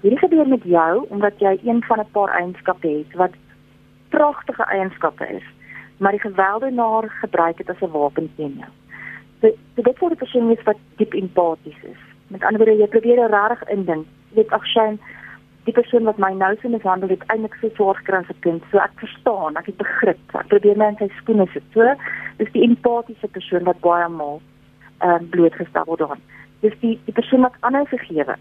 Hierdie 0.02 0.20
gebeur 0.20 0.48
met 0.48 0.64
jou 0.64 1.06
omdat 1.10 1.40
jy 1.40 1.60
een 1.64 1.84
van 1.84 2.00
'n 2.00 2.12
paar 2.12 2.30
eienskappe 2.30 2.88
het 2.88 3.14
wat 3.14 3.34
pragtige 4.10 4.64
eienskappe 4.64 5.28
is, 5.28 5.44
maar 5.98 6.12
die 6.12 6.20
gewelddenaar 6.20 7.10
gebruik 7.10 7.58
dit 7.58 7.70
as 7.70 7.82
'n 7.82 7.92
wapen 7.92 8.30
teen 8.36 8.56
jou. 8.58 8.72
So, 9.42 9.48
so 9.76 9.82
dit 9.82 10.00
word 10.00 10.12
'n 10.14 10.24
persoon 10.24 10.52
is 10.52 10.64
wat 10.64 10.78
diep 10.98 11.14
empaties 11.14 11.82
is. 11.84 12.02
Met 12.28 12.44
ander 12.44 12.58
woorde, 12.58 12.82
jy 12.82 12.88
probeer 12.88 13.30
regtig 13.30 13.70
indink. 13.70 14.06
Jy 14.30 14.36
weet 14.36 14.52
ag 14.52 14.66
skyn 14.66 15.00
die 15.66 15.74
persoon 15.74 16.04
wat 16.04 16.18
my 16.18 16.32
nou 16.34 16.56
so 16.62 16.70
mishandel 16.70 17.10
het 17.10 17.24
eintlik 17.28 17.56
so 17.62 17.70
swaar 17.74 17.96
gekry 17.96 18.18
as 18.18 18.30
'n 18.30 18.40
kind. 18.40 18.64
So 18.72 18.78
ek 18.78 18.92
verstaan, 18.96 19.58
ek 19.58 19.66
het 19.66 19.78
begrip. 19.78 20.36
Ek 20.36 20.48
probeer 20.48 20.78
net 20.78 21.02
in 21.02 21.10
sy 21.10 21.16
skoene 21.16 21.48
sit. 21.54 21.64
So, 21.74 21.96
dis 22.38 22.52
die 22.52 22.64
empatiese 22.64 23.28
persoon 23.28 23.64
wat 23.64 23.80
baie 23.80 24.10
maal 24.10 24.42
ehm 25.00 25.24
uh, 25.24 25.30
blootgestel 25.30 25.86
word 25.86 26.00
daaraan. 26.00 26.22
Dis 26.62 26.74
die 26.80 27.00
die 27.06 27.14
persoon 27.14 27.42
wat 27.42 27.54
aanhou 27.60 27.86
vergewe 27.86 28.36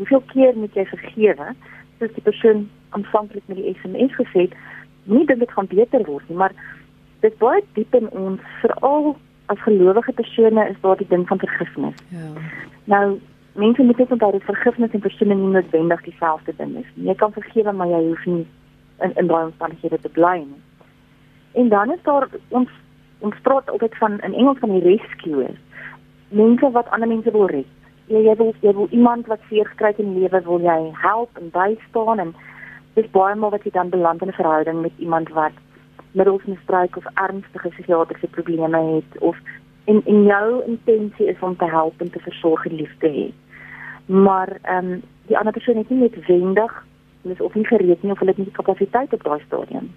hoeveel 0.00 0.22
keer 0.34 0.58
moet 0.58 0.76
jy 0.78 0.86
vergewe 0.92 1.52
soos 2.00 2.14
die 2.18 2.26
persoon 2.26 2.66
aanvanklik 2.96 3.46
met 3.46 3.60
die 3.60 3.74
SMS 3.78 4.14
gesê 4.18 4.46
het 4.48 4.54
nie 5.04 5.24
dat 5.28 5.38
dit 5.42 5.56
gaan 5.56 5.70
beter 5.70 6.06
word 6.08 6.28
nie 6.28 6.38
maar 6.42 6.56
dit 7.24 7.36
baie 7.42 7.64
diep 7.78 7.94
in 8.00 8.08
ons 8.26 8.40
veral 8.64 9.12
as 9.52 9.66
gelowige 9.66 10.12
persone 10.22 10.68
is 10.70 10.80
daar 10.84 10.98
die 11.00 11.10
ding 11.10 11.26
van 11.28 11.42
vergifnis 11.42 12.06
ja 12.14 12.30
nou 12.90 13.20
mense 13.52 13.82
moet 13.82 13.96
net 13.96 14.10
onthou 14.10 14.32
dat 14.32 14.42
vergifnis 14.42 14.90
en 14.90 15.00
versoening 15.00 15.40
nie 15.40 15.52
noodwendig 15.54 16.02
dieselfde 16.02 16.52
ding 16.56 16.76
is 16.76 16.90
nie. 16.94 17.06
Jy 17.06 17.14
kan 17.14 17.32
vergewe 17.32 17.72
maar 17.72 17.88
jy 17.88 18.02
hoef 18.06 18.26
nie 18.26 18.46
in 19.00 19.16
in 19.16 19.26
daai 19.26 19.44
omstandighede 19.44 19.98
te 20.00 20.12
bly 20.18 20.36
nie. 20.44 20.60
En 21.52 21.68
dan 21.68 21.92
is 21.92 22.02
daar 22.02 22.28
ons 22.48 22.70
ons 23.20 23.42
praat 23.42 23.70
altyd 23.70 23.96
van 23.96 24.20
in 24.20 24.34
Engels 24.34 24.58
van 24.58 24.70
die 24.70 24.82
rescuers. 24.86 25.58
Mense 26.28 26.70
wat 26.70 26.88
ander 26.90 27.08
mense 27.08 27.30
wil 27.30 27.46
red. 27.46 27.66
Jy 28.10 28.24
jy 28.26 28.34
wil 28.36 28.54
jy 28.60 28.72
wil 28.74 28.88
iemand 28.90 29.28
wat 29.30 29.42
seer 29.48 29.68
gekry 29.70 29.92
het 29.92 29.98
in 30.02 30.16
lewe 30.18 30.40
wil 30.42 30.62
jy 30.64 30.78
help 30.98 31.36
en 31.38 31.50
bystaan 31.54 32.18
en 32.18 32.32
dis 32.94 33.10
baie 33.14 33.36
maar 33.38 33.54
wat 33.54 33.64
jy 33.64 33.70
dan 33.70 33.92
beland 33.92 34.22
in 34.22 34.28
'n 34.28 34.38
verhouding 34.38 34.80
met 34.82 34.92
iemand 34.98 35.28
wat 35.28 35.54
middelsmisbruik 36.12 36.96
of 36.96 37.06
ernstige 37.14 37.68
psigiatriese 37.68 38.26
probleme 38.26 38.80
het 38.94 39.18
of 39.20 39.36
en 39.84 40.02
en 40.04 40.24
jou 40.24 40.64
intensie 40.66 41.26
is 41.26 41.40
om 41.40 41.56
te 41.56 41.68
help 41.70 42.00
en 42.00 42.10
te 42.10 42.18
versorg 42.18 42.66
en 42.66 42.74
lief 42.74 42.94
te 42.98 43.08
hê. 43.08 43.26
Maar 44.06 44.58
ehm 44.62 44.92
um, 44.92 45.02
die 45.26 45.38
ander 45.38 45.52
persoon 45.52 45.76
het 45.76 45.90
nie 45.90 45.98
noodwendig 45.98 46.84
hulle 47.22 47.34
is 47.34 47.40
of 47.40 47.54
nie 47.54 47.66
gereed 47.66 48.02
nie 48.02 48.12
of 48.12 48.18
hulle 48.18 48.30
het 48.30 48.38
nie 48.38 48.46
die 48.46 48.56
kapasiteit 48.62 49.12
op 49.12 49.22
daai 49.22 49.40
stadium. 49.46 49.94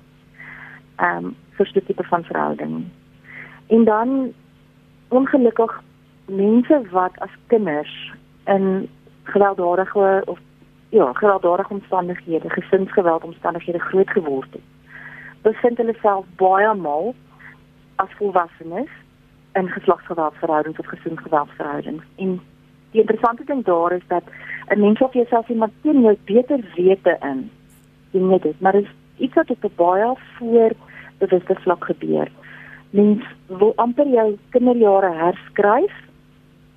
Ehm 0.96 1.26
um, 1.26 1.36
vir 1.58 1.66
so 1.66 1.80
'n 1.80 1.86
tipe 1.86 2.04
van 2.04 2.24
verhouding. 2.24 2.86
En 3.68 3.84
dan 3.84 4.34
ongelukkig 5.08 5.82
mense 6.26 6.82
wat 6.92 7.20
as 7.20 7.30
kinders 7.48 8.14
in 8.46 8.90
gewelddadige 9.24 10.22
of 10.26 10.40
ja, 10.90 11.14
gewelddadige 11.14 11.74
omstandighede, 11.74 12.50
gesinsgeweld 12.50 13.24
omstandighede 13.24 13.80
groot 13.80 14.10
geword 14.10 14.52
het. 14.52 14.62
Bevind 15.42 15.78
hulle 15.78 15.96
self 16.02 16.26
baie 16.36 16.74
maal 16.74 17.16
as 17.96 18.10
volwassenes 18.18 18.90
in 19.54 19.70
geslagsgeweldverhoudings 19.70 20.80
of 20.80 20.86
gesinsgeweldverhoudings. 20.86 22.04
En 22.16 22.42
die 22.92 23.02
interessante 23.02 23.44
ding 23.46 23.66
daar 23.66 23.92
is 23.92 24.08
dat 24.08 24.24
'n 24.68 24.80
mens 24.80 25.00
of 25.00 25.14
jouself 25.14 25.50
iemand 25.50 25.72
teen 25.82 26.02
jou 26.02 26.18
beter 26.24 26.60
wete 26.76 27.18
in. 27.22 27.52
Weet 28.12 28.42
dit, 28.42 28.60
maar 28.60 28.72
dit 28.72 28.84
is 28.84 28.92
iets 29.18 29.34
wat 29.34 29.50
op 29.50 29.72
baie 29.76 30.14
voor 30.38 30.72
bewuste 31.18 31.56
vlak 31.56 31.86
gebeur. 31.86 32.32
Mens 32.90 33.24
wil 33.46 33.74
amper 33.76 34.08
jou 34.08 34.38
kinderjare 34.50 35.14
herskryf. 35.14 35.94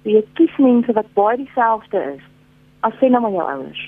Jy 0.07 0.23
kies 0.39 0.57
mense 0.63 0.93
wat 0.95 1.09
baie 1.19 1.37
dieselfde 1.41 1.99
is 2.15 2.23
as 2.87 2.95
sien 3.01 3.11
nou 3.11 3.25
maar 3.25 3.35
jou 3.35 3.47
ouers 3.51 3.83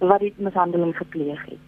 wat 0.00 0.22
die 0.24 0.32
mishandeling 0.42 0.94
gepleeg 0.96 1.42
het. 1.46 1.60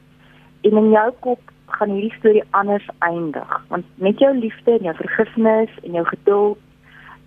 En 0.65 0.79
in 0.81 0.89
jou 0.91 1.11
kop 1.27 1.53
gaan 1.77 1.93
hierdie 1.93 2.17
storie 2.17 2.45
anders 2.57 2.87
eindig 3.05 3.53
want 3.69 3.85
met 4.07 4.19
jou 4.19 4.33
liefde 4.39 4.79
en 4.79 4.89
jou 4.89 4.97
vergifnis 5.03 5.77
en 5.83 5.99
jou 5.99 6.07
geduld 6.07 6.59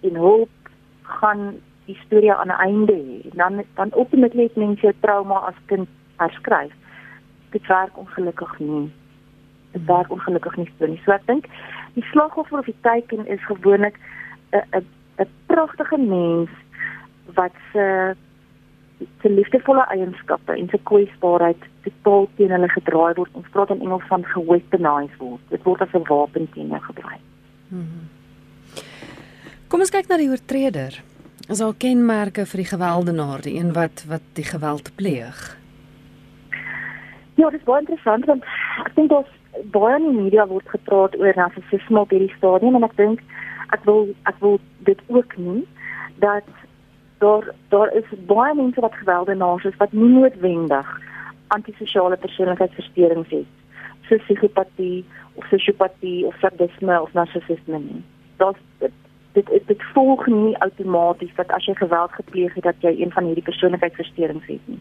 en 0.10 0.20
hulp 0.24 0.72
gaan 1.20 1.46
die 1.86 1.98
storie 2.06 2.34
aan 2.34 2.50
'n 2.50 2.62
einde 2.68 2.98
hê. 3.06 3.36
Dan 3.36 3.64
dan 3.76 3.94
optimaal 3.94 4.50
mens 4.56 4.82
jou 4.82 4.94
trauma 5.00 5.38
as 5.40 5.60
kind 5.66 5.88
herskryf. 6.18 6.74
Dit 7.50 7.68
werk 7.68 7.98
ongelukkig 7.98 8.60
nie. 8.60 8.92
Dit 9.72 9.86
werk 9.86 10.12
ongelukkig 10.12 10.56
nie 10.56 10.72
so 10.80 10.86
nie. 10.86 11.02
So 11.06 11.12
ek 11.12 11.26
dink 11.26 11.46
die 11.94 12.06
slagoffer 12.12 12.60
of 12.60 12.66
die 12.66 12.82
teiken 12.82 13.28
is 13.28 13.46
gewoonlik 13.46 14.00
'n 14.52 14.64
'n 14.72 14.86
'n 15.58 15.66
pragtige 15.66 15.98
mens 15.98 16.50
wat 17.34 17.52
se 17.74 18.16
se 19.22 19.30
liefdevolle 19.30 19.86
eienskappe 19.94 20.54
en 20.54 20.70
se 20.70 20.80
kwesbaarheid 20.84 21.64
totaal 21.86 22.28
teen 22.36 22.52
hulle 22.52 22.70
gedraai 22.70 23.14
word. 23.14 23.34
Ons 23.34 23.50
praat 23.54 23.70
in 23.70 23.82
Engels 23.82 24.06
van 24.10 24.26
geweaponize 24.26 25.18
word. 25.18 25.42
Dit 25.50 25.64
word 25.64 25.82
as 25.82 25.94
'n 25.94 26.08
wapen 26.10 26.50
teen 26.54 26.68
jou 26.68 26.82
gebruik. 26.82 27.26
Hmm. 27.70 28.10
Kom 29.68 29.80
ons 29.80 29.90
kyk 29.90 30.08
na 30.08 30.18
die 30.18 30.30
oortreder. 30.30 31.04
Is 31.50 31.58
daar 31.58 31.74
kenmerke 31.74 32.46
vir 32.46 32.58
die 32.58 32.70
gewelddenaar, 32.70 33.42
die 33.42 33.56
een 33.60 33.74
wat 33.74 34.06
wat 34.08 34.22
die 34.34 34.44
geweld 34.44 34.96
pleeg? 34.96 35.58
Ja, 37.36 37.50
dit 37.50 37.60
is 37.60 37.66
baie 37.66 37.80
interessant 37.80 38.26
want 38.26 38.44
ek 38.86 38.96
dink 38.96 39.10
daar's 39.10 39.34
baie 39.72 39.96
in 39.96 40.04
die 40.12 40.22
media 40.24 40.48
word 40.48 40.68
gepraat 40.70 41.16
oor 41.20 41.34
narcissisme 41.36 42.00
op 42.00 42.10
hierdie 42.10 42.34
stadium 42.38 42.76
en 42.76 42.84
ek 42.84 42.96
dink 42.96 43.22
ek 43.76 43.84
wil 43.84 44.08
ek 44.24 44.40
wil 44.40 44.60
dit 44.78 45.02
ook 45.08 45.38
noem 45.38 45.66
dat 46.20 46.44
daar 47.18 47.54
daar 47.70 47.94
is 47.94 48.10
baie 48.26 48.56
mense 48.56 48.82
wat 48.82 48.94
gewelddenaars 48.94 49.64
is 49.64 49.78
wat 49.78 49.92
nie 49.92 50.10
noodwendig 50.10 51.00
antisosiale 51.48 52.18
persoonlikheidsversteurings 52.18 53.30
het 53.30 53.58
soos 54.08 54.24
psigopatie 54.24 55.06
of 55.34 55.46
sosiopatie 55.46 56.26
of 56.26 56.36
sadisme 56.40 57.02
of 57.02 57.14
narcissisme 57.14 57.80
nie. 57.80 58.04
Daar's 58.38 58.60
dit 58.80 58.92
dit 59.34 59.68
dit 59.68 59.84
volg 59.94 60.26
nie 60.28 60.58
outomaties 60.66 61.36
dat 61.36 61.52
as 61.54 61.66
jy 61.66 61.76
geweld 61.78 62.12
gepleeg 62.12 62.54
het 62.58 62.64
dat 62.64 62.82
jy 62.82 62.96
een 62.98 63.12
van 63.14 63.30
hierdie 63.30 63.46
persoonlikheidsversteurings 63.46 64.48
het 64.48 64.72
nie. 64.72 64.80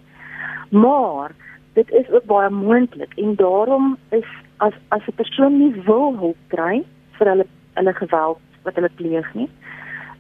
Maar 0.70 1.34
dit 1.76 1.90
is 1.90 2.10
ook 2.10 2.24
baie 2.24 2.50
moontlik 2.50 3.12
en 3.20 3.34
daarom 3.36 3.96
is 4.08 4.28
as 4.56 4.72
as 4.88 5.06
'n 5.06 5.18
persoon 5.20 5.58
nie 5.58 5.74
wil 5.84 6.16
hulp 6.16 6.40
kry 6.48 6.84
vir 7.18 7.28
hulle 7.28 7.46
hulle 7.74 7.94
geweld 7.94 8.40
wat 8.66 8.78
hulle 8.78 8.92
pleeg 8.98 9.28
nie, 9.34 9.48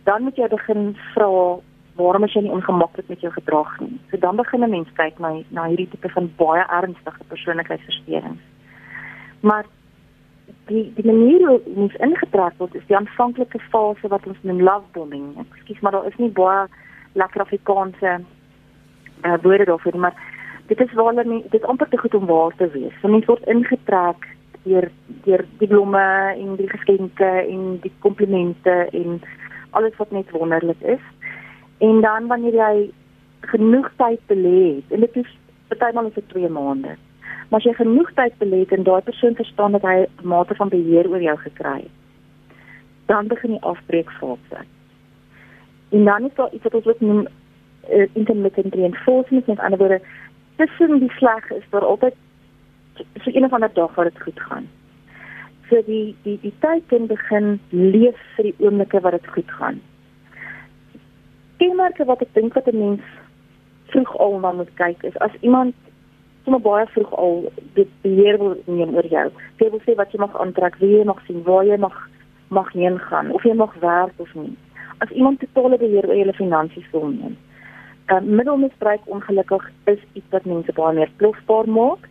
dan 0.08 0.22
moet 0.22 0.38
jy 0.38 0.48
begin 0.52 0.92
vra 1.14 1.30
waarom 1.96 2.26
is 2.26 2.34
jy 2.36 2.42
nie 2.44 2.52
ongemaklik 2.52 3.08
met 3.08 3.22
jou 3.24 3.32
gedrag 3.32 3.70
nie. 3.80 3.96
So 4.10 4.20
dan 4.20 4.36
begin 4.36 4.64
'n 4.64 4.70
mens 4.70 4.92
kyk 4.94 5.18
na 5.18 5.32
na 5.50 5.64
hierdie 5.66 5.88
tipe 5.88 6.08
van 6.08 6.30
baie 6.36 6.64
ernstige 6.68 7.24
persoonlikheidsversteurings. 7.28 8.42
Maar 9.40 9.64
die 10.66 10.92
die 10.94 11.06
manier 11.06 11.46
hoe 11.48 11.60
ons 11.74 11.94
ingetrek 11.94 12.58
word 12.58 12.74
is 12.74 12.86
die 12.86 12.96
aanvanklike 12.96 13.58
fase 13.70 14.08
wat 14.08 14.26
ons 14.26 14.42
noem 14.42 14.62
love 14.62 14.86
bombing. 14.92 15.34
Ekskuus, 15.38 15.80
maar 15.80 15.92
daar 15.92 16.06
is 16.06 16.16
nie 16.16 16.30
baie 16.30 16.66
lekker 17.12 17.40
Afrikaanse 17.40 18.20
uh, 19.24 19.36
woorde 19.42 19.64
daarvoor 19.64 19.92
nie, 19.92 20.00
maar 20.00 20.16
dit 20.66 20.80
is 20.80 20.92
wel 20.92 21.22
nie 21.24 21.44
dit 21.50 21.64
amper 21.64 21.88
te 21.88 21.98
goed 21.98 22.14
om 22.14 22.26
waar 22.26 22.54
te 22.56 22.68
wees. 22.70 22.94
So 23.00 23.08
mens 23.08 23.24
word 23.24 23.46
ingetrek 23.46 24.35
deur 24.66 24.90
deur 25.24 25.44
die 25.60 25.68
blomme 25.70 26.04
en 26.34 26.56
die 26.58 26.68
geskenke 26.70 27.30
en 27.46 27.78
die 27.82 27.92
komplimente 28.04 28.76
en 28.92 29.20
alles 29.78 29.96
wat 29.96 30.10
net 30.10 30.30
wonderlik 30.34 30.80
is. 30.80 31.02
En 31.78 32.00
dan 32.00 32.26
wanneer 32.26 32.54
jy 32.54 32.90
genoeg 33.52 33.90
tyd 33.96 34.20
belê 34.30 34.60
het, 34.76 34.94
en 34.96 35.04
dit 35.04 35.18
is 35.22 35.34
partymal 35.70 36.10
vir 36.14 36.24
2 36.32 36.48
maande. 36.48 36.96
Maar 37.48 37.60
as 37.60 37.68
jy 37.68 37.74
genoeg 37.78 38.10
tyd 38.18 38.38
belê 38.42 38.64
het 38.64 38.72
en 38.74 38.86
daai 38.86 39.02
persoon 39.06 39.36
verstaan 39.38 39.76
dat 39.76 39.82
hy 39.86 39.96
'n 40.06 40.28
mate 40.32 40.54
van 40.54 40.68
beheer 40.68 41.08
oor 41.10 41.22
jou 41.22 41.36
gekry 41.38 41.80
het, 41.86 41.96
dan 43.06 43.26
begin 43.26 43.50
die 43.50 43.62
afbreekfase. 43.62 44.64
En 45.90 46.04
dan 46.04 46.24
is 46.24 46.34
daar 46.34 46.52
iets 46.52 46.62
wat 46.62 46.74
ons 46.74 46.98
noem 46.98 47.26
uh, 47.90 48.06
intermittent 48.12 48.74
reinforcement, 48.74 49.46
met 49.46 49.58
ander 49.58 49.78
woorde, 49.78 50.00
tussen 50.56 50.98
die 50.98 51.12
slag 51.12 51.50
is 51.50 51.66
daar 51.70 51.84
altyd 51.84 52.14
so 53.24 53.30
een 53.30 53.44
of 53.44 53.52
ander 53.52 53.72
dag 53.74 53.94
waar 53.94 54.10
dit 54.10 54.22
goed 54.22 54.40
gaan. 54.40 54.68
So 55.70 55.82
die 55.86 56.16
die 56.22 56.38
die 56.42 56.54
tyd 56.60 56.86
kan 56.86 57.06
begin 57.06 57.60
leef 57.70 58.18
vir 58.36 58.50
die 58.50 58.56
oomblikke 58.58 59.00
wat 59.00 59.18
dit 59.18 59.28
goed 59.34 59.50
gaan 59.58 59.80
kenmerke 61.58 62.04
wat 62.04 62.22
ek 62.24 62.34
dink 62.34 62.54
wat 62.54 62.68
'n 62.68 62.78
mens 62.78 63.04
vroeg 63.92 64.16
al 64.24 64.38
na 64.40 64.52
moet 64.52 64.72
kyk 64.74 65.02
is 65.02 65.18
as 65.26 65.34
iemand 65.40 65.74
sommer 66.44 66.60
baie 66.60 66.86
vroeg 66.86 67.12
al 67.12 67.52
dit 67.74 67.88
beheer 68.02 68.38
wil 68.38 68.54
neem 68.66 68.94
oor 68.94 69.06
jou. 69.06 69.30
Jy 69.58 69.70
wil 69.70 69.80
sê 69.86 69.94
wat 69.96 70.12
jy 70.12 70.18
mag 70.18 70.36
aantrek, 70.40 70.76
wie 70.78 70.98
jy 70.98 71.04
mag 71.04 71.20
sien, 71.26 71.42
waar 71.42 71.64
jy 71.64 71.76
mag 71.76 71.96
mag 72.48 72.72
heen 72.72 72.98
gaan 72.98 73.32
of 73.32 73.42
jy 73.42 73.54
mag 73.54 73.74
werk 73.80 74.14
of 74.16 74.34
nie. 74.34 74.56
As 74.98 75.10
iemand 75.10 75.40
totale 75.40 75.78
beheer 75.78 76.06
oor 76.08 76.14
jou 76.14 76.32
finansies 76.32 76.90
wil 76.92 77.08
neem. 77.08 77.36
Uh, 78.06 78.20
middelmisbruik 78.20 79.00
ongelukkig 79.04 79.70
is 79.84 79.98
iets 80.12 80.30
wat 80.30 80.44
mense 80.44 80.72
baie 80.72 80.94
meer 80.94 81.10
plofbaar 81.16 81.68
maak. 81.68 82.08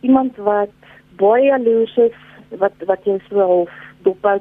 Iemand 0.00 0.36
wat 0.36 0.74
baie 1.18 1.44
jaloers 1.44 1.96
is, 1.96 2.18
wat 2.62 2.72
wat 2.86 3.04
jy 3.04 3.18
so 3.28 3.40
half 3.40 3.74
dophou 4.06 4.38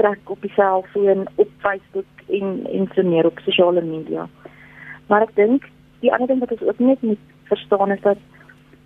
trek 0.00 0.30
op 0.30 0.40
die 0.40 0.52
selfoon, 0.54 1.26
op 1.34 1.48
Facebook 1.64 2.24
en 2.28 2.66
en 2.70 2.88
so 2.94 3.02
meer 3.02 3.26
op 3.26 3.38
sosiale 3.44 3.82
media. 3.82 4.28
Maar 5.10 5.26
ek 5.26 5.34
dink 5.34 5.66
die 6.00 6.12
ander 6.12 6.30
ding 6.30 6.40
wat 6.40 6.54
ons 6.56 6.68
ook 6.68 6.78
net 6.78 7.02
moet 7.02 7.24
verstaan 7.50 7.90
is 7.90 8.02
dat 8.06 8.18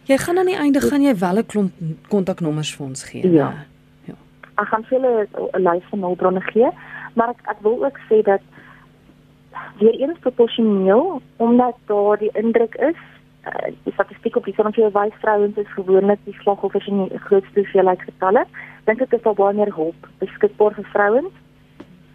Jy 0.09 0.17
gaan 0.17 0.37
aan 0.37 0.49
die 0.49 0.57
einde 0.57 0.81
gaan 0.81 1.03
jy 1.05 1.13
wel 1.15 1.37
'n 1.37 1.45
klomp 1.45 1.73
kontaknommers 2.07 2.75
vir 2.75 2.85
ons 2.85 3.03
gee. 3.03 3.31
Ja. 3.31 3.53
Ja. 4.05 4.13
Ek 4.57 4.67
gaan 4.67 4.83
vir 4.83 4.99
julle 4.99 5.27
'n 5.53 5.61
lys 5.61 5.83
van 5.89 5.99
hulpbronne 5.99 6.41
gee, 6.41 6.69
maar 7.13 7.29
ek 7.29 7.41
ek 7.45 7.61
wil 7.61 7.85
ook 7.85 7.99
sê 8.09 8.23
dat 8.23 8.41
weer 9.79 9.93
eens 9.93 10.19
proporsioneel 10.19 11.21
omdat 11.37 11.75
daar 11.85 12.17
die 12.17 12.31
indruk 12.33 12.75
is 12.75 12.97
uh, 13.45 13.69
die 13.83 13.93
statistiek 13.93 14.35
op 14.35 14.45
die 14.45 14.55
veel 14.55 14.91
wys 14.91 15.19
vrouens 15.21 15.57
is 15.57 15.73
gewoonlik 15.75 16.19
die 16.25 16.37
slagoffers 16.41 16.87
in 16.87 17.05
die 17.07 17.21
grootste 17.27 17.59
hoeveelheid 17.59 18.01
getalle. 18.01 18.45
Dink 18.85 19.01
ek 19.01 19.13
is 19.13 19.21
daar 19.21 19.37
baie 19.37 19.55
meer 19.55 19.73
hulp 19.75 20.09
beskikbaar 20.23 20.75
vir 20.79 20.89
vrouens? 20.93 21.33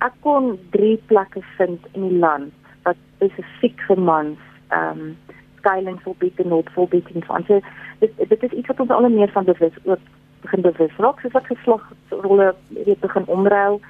Ek 0.05 0.15
kon 0.21 0.59
drie 0.71 0.97
plekke 1.07 1.41
vind 1.57 1.87
in 1.93 2.09
die 2.09 2.19
land 2.19 2.53
wat 2.85 2.99
spesifiek 3.17 3.81
vir 3.89 4.01
mans 4.01 4.41
ehm 4.71 5.01
um, 5.01 5.17
skuilings 5.65 6.05
wil 6.05 6.17
bied 6.21 6.41
en 6.43 6.53
hulp 6.53 6.69
wil 6.75 6.89
bied 6.93 7.07
en 7.15 7.25
van 7.25 7.45
so 7.49 7.61
dit 8.03 8.19
dit 8.29 8.43
is 8.43 8.51
iets 8.53 8.69
wat 8.69 8.81
ons 8.81 8.91
al 8.91 9.09
meer 9.09 9.31
van 9.33 9.45
bewus 9.45 9.77
ook 9.85 10.03
begin 10.43 10.61
bewus 10.67 10.99
raak 11.05 11.21
soos 11.21 11.33
wat 11.33 11.47
geslagsrolle 11.53 12.55
weet 12.69 13.01
begin 13.01 13.31
omruil 13.37 13.81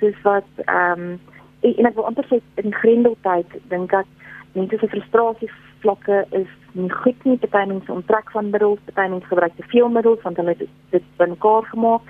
soos 0.00 0.22
wat 0.22 0.48
ehm 0.64 1.04
um, 1.10 1.20
en, 1.60 1.76
en 1.76 1.90
ek 1.90 1.98
wil 1.98 2.08
amper 2.08 2.28
sê 2.30 2.40
in 2.62 2.72
grendeltyd 2.72 3.58
dink 3.72 3.92
ek 3.92 4.08
mense 4.52 4.78
se 4.78 4.88
frustrasie 4.88 5.50
vlakke 5.80 6.24
is 6.30 6.48
nie 6.72 6.90
goed 7.02 7.24
nie 7.24 7.38
party 7.38 7.66
mense 7.72 7.92
onttrek 7.92 8.30
van 8.30 8.50
middels 8.50 8.80
party 8.94 9.10
mense 9.10 9.26
gebruik 9.26 9.56
te 9.56 9.68
veel 9.72 9.88
middels 9.88 10.22
want 10.22 10.36
hulle 10.36 10.56
het 10.56 10.66
dit 10.90 11.06
binnenkort 11.16 11.66
gemaak 11.74 12.02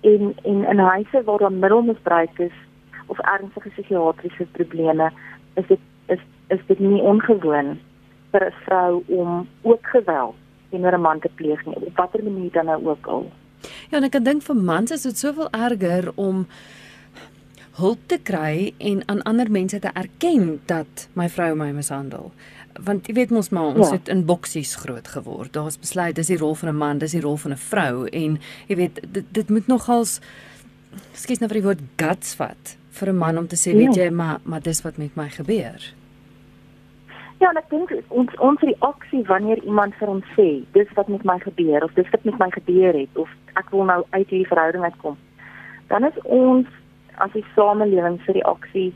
en 0.00 0.34
en 0.42 0.64
in 0.72 0.78
huise 0.78 1.24
waar 1.24 1.38
daar 1.38 1.52
middelmisbruik 1.52 2.38
is 2.38 2.56
of 3.06 3.18
ernstige 3.18 3.68
psigiatriese 3.68 4.46
probleme 4.52 5.10
is 5.54 5.66
dit 5.66 5.80
is 6.06 6.22
is 6.48 6.66
dit 6.66 6.78
nie 6.78 7.02
ongewoon 7.02 7.78
vir 8.32 8.46
'n 8.46 8.54
vrou 8.64 9.02
om 9.06 9.48
ook 9.62 9.86
geweld 9.86 10.34
teenoor 10.70 10.94
'n 10.94 11.00
man 11.00 11.20
te 11.20 11.30
pleeg 11.34 11.66
nie 11.66 11.76
op 11.76 11.96
watter 11.96 12.22
manier 12.22 12.52
dan 12.52 12.64
nou 12.64 12.86
ook 12.86 13.06
al. 13.06 13.30
Ja, 13.90 13.96
en 13.96 14.04
ek 14.04 14.24
dink 14.24 14.42
vir 14.42 14.56
mans 14.56 14.90
is 14.90 15.02
dit 15.02 15.18
soveel 15.18 15.48
erger 15.50 16.12
om 16.14 16.46
hulp 17.78 17.98
te 18.06 18.18
kry 18.18 18.72
en 18.78 19.02
aan 19.06 19.22
ander 19.22 19.50
mense 19.50 19.78
te 19.78 19.90
erken 19.94 20.60
dat 20.66 21.08
my 21.12 21.28
vrou 21.28 21.54
my 21.54 21.70
mishandel. 21.72 22.32
Want 22.80 23.06
jy 23.06 23.14
weet 23.14 23.30
mos 23.30 23.50
maar 23.50 23.74
ons 23.74 23.88
ja. 23.90 23.98
het 23.98 24.08
in 24.08 24.24
boksies 24.26 24.74
groot 24.74 25.08
geword. 25.08 25.52
Daar's 25.52 25.78
besluit 25.78 26.16
dis 26.16 26.26
die 26.26 26.38
rol 26.38 26.54
van 26.54 26.68
'n 26.68 26.76
man, 26.76 26.98
dis 26.98 27.12
die 27.12 27.20
rol 27.20 27.36
van 27.36 27.52
'n 27.52 27.56
vrou 27.56 28.06
en 28.06 28.38
jy 28.66 28.76
weet 28.76 29.00
dit 29.12 29.24
dit 29.30 29.48
moet 29.48 29.66
nogals 29.66 30.20
skies 31.12 31.38
nou 31.38 31.48
vir 31.48 31.60
die 31.60 31.66
woord 31.68 31.82
guts 31.96 32.34
vat 32.34 32.76
vir 32.90 33.08
'n 33.08 33.18
man 33.18 33.38
om 33.38 33.46
te 33.46 33.56
sê, 33.56 33.74
weet 33.76 33.94
ja. 33.94 34.04
jy, 34.04 34.10
maar 34.10 34.40
maar 34.44 34.62
dis 34.62 34.82
wat 34.82 34.96
met 34.96 35.16
my 35.16 35.28
gebeur. 35.28 35.94
Ja, 37.40 37.48
en 37.50 37.56
ek 37.56 37.70
dink 37.70 37.92
ons 38.08 38.34
ons 38.38 38.60
reaksie 38.60 39.22
wanneer 39.24 39.62
iemand 39.64 39.94
vir 39.94 40.08
ons 40.08 40.24
sê, 40.36 40.64
dis 40.72 40.90
wat 40.94 41.08
met 41.08 41.24
my 41.24 41.38
gebeur 41.38 41.84
of 41.84 41.94
dis 41.94 42.10
wat 42.10 42.24
met 42.24 42.38
my 42.38 42.50
gebeur 42.50 42.92
het 42.92 43.16
of 43.16 43.28
ek 43.54 43.70
wil 43.70 43.84
nou 43.84 44.04
uit 44.10 44.28
hierdie 44.28 44.48
verhouding 44.48 44.84
uitkom. 44.84 45.16
Dan 45.88 46.04
is 46.04 46.18
ons 46.22 46.66
as 47.16 47.32
die 47.32 47.44
samelewing 47.54 48.20
se 48.24 48.32
reaksie 48.32 48.94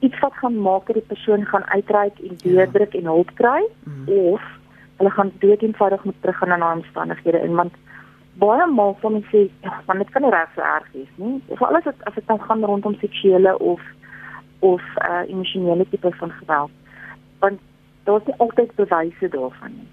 iets 0.00 0.18
wat 0.20 0.36
gaan 0.42 0.60
maak 0.60 0.86
dat 0.86 0.94
die 0.94 1.08
persoon 1.08 1.46
gaan 1.46 1.64
uitreik 1.64 2.18
en 2.18 2.36
deurdruk 2.42 2.92
ja. 2.92 2.98
en 2.98 3.04
hulp 3.04 3.30
kry 3.34 3.62
mm. 3.84 4.08
of 4.08 4.42
hulle 4.96 5.10
gaan 5.10 5.32
dood 5.38 5.62
eenvoudig 5.62 6.04
moet 6.04 6.20
teruggaan 6.20 6.48
na 6.48 6.58
hulle 6.58 6.80
omstandighede 6.80 7.42
in 7.42 7.54
want 7.54 7.74
baie 8.38 8.66
maal 8.66 8.96
van 9.00 9.12
mense 9.16 9.30
sê 9.30 9.42
ja, 9.62 9.80
want 9.86 10.02
dit 10.02 10.10
kan 10.10 10.22
nie 10.22 10.32
reg 10.34 10.50
so 10.54 10.62
erg 10.66 10.86
wees 10.92 11.10
nie. 11.22 11.36
Of 11.54 11.62
alles 11.62 11.86
wat 11.88 12.06
as 12.10 12.14
dit 12.18 12.26
dan 12.26 12.40
gaan 12.42 12.64
rondom 12.64 12.96
seksuele 13.02 13.58
of 13.58 13.82
of 14.60 14.82
uh 15.08 15.22
emosionele 15.28 15.86
tipe 15.90 16.10
van 16.20 16.30
geweld. 16.30 16.70
Want 17.38 17.60
daar 18.04 18.20
is 18.20 18.26
nie 18.26 18.38
altyd 18.38 18.74
bewyse 18.74 19.28
daarvan 19.28 19.76
nie. 19.78 19.88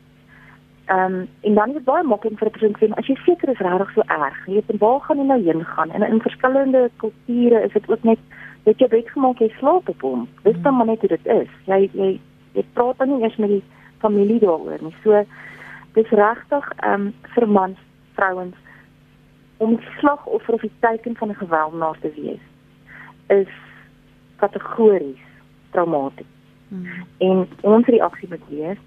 Ehm 0.85 1.13
um, 1.13 1.27
en 1.41 1.53
dan 1.53 1.67
is 1.67 1.73
dit 1.73 1.83
baie 1.83 2.03
maklik 2.03 2.37
vir 2.37 2.47
'n 2.47 2.51
persoon 2.51 2.75
sê 2.79 2.93
as 2.97 3.07
jy 3.07 3.15
seker 3.25 3.49
is 3.49 3.59
regtig 3.59 3.91
so 3.93 4.01
erg, 4.07 4.47
jy 4.47 4.53
weet 4.53 4.79
waar 4.79 4.99
gaan 4.99 5.17
jy 5.17 5.23
nou 5.23 5.41
heen 5.43 5.65
gaan? 5.65 5.91
En 5.91 6.01
in 6.01 6.21
verskillende 6.21 6.89
kulture 6.97 7.63
is 7.63 7.73
dit 7.73 7.89
ook 7.89 8.03
net 8.03 8.19
dat 8.63 8.79
jy 8.79 8.87
bed 8.87 9.09
gemaak 9.09 9.39
jy 9.39 9.49
slaap 9.59 9.89
op 9.89 10.01
hom. 10.01 10.27
Dis 10.43 10.61
dan 10.61 10.75
maar 10.75 10.85
net 10.85 10.99
hoe 10.99 11.09
dit 11.09 11.25
is. 11.25 11.49
Jy 11.65 11.89
jy 11.93 12.19
jy 12.53 12.65
praat 12.73 12.97
dan 12.97 13.09
nie 13.09 13.23
eers 13.23 13.37
met 13.37 13.49
die 13.49 13.63
familie 13.99 14.39
daaroor 14.39 14.81
nie. 14.81 14.95
So 15.03 15.25
dis 15.93 16.09
regtig 16.09 16.71
ehm 16.77 16.93
um, 16.93 17.13
vir 17.33 17.47
mans 17.47 17.77
vrouens 18.13 18.55
om 19.57 19.79
slagoffer 19.99 20.53
of 20.53 20.61
die 20.61 20.77
teken 20.79 21.15
van 21.15 21.29
'n 21.29 21.35
gewelddaad 21.35 22.01
te 22.01 22.11
wees 22.15 22.45
is 23.27 23.53
kategories 24.35 25.25
traumaties. 25.71 26.25
Hmm. 26.67 26.87
En 27.17 27.47
ons 27.61 27.85
reaksie 27.85 28.29
moet 28.29 28.47
wees 28.49 28.77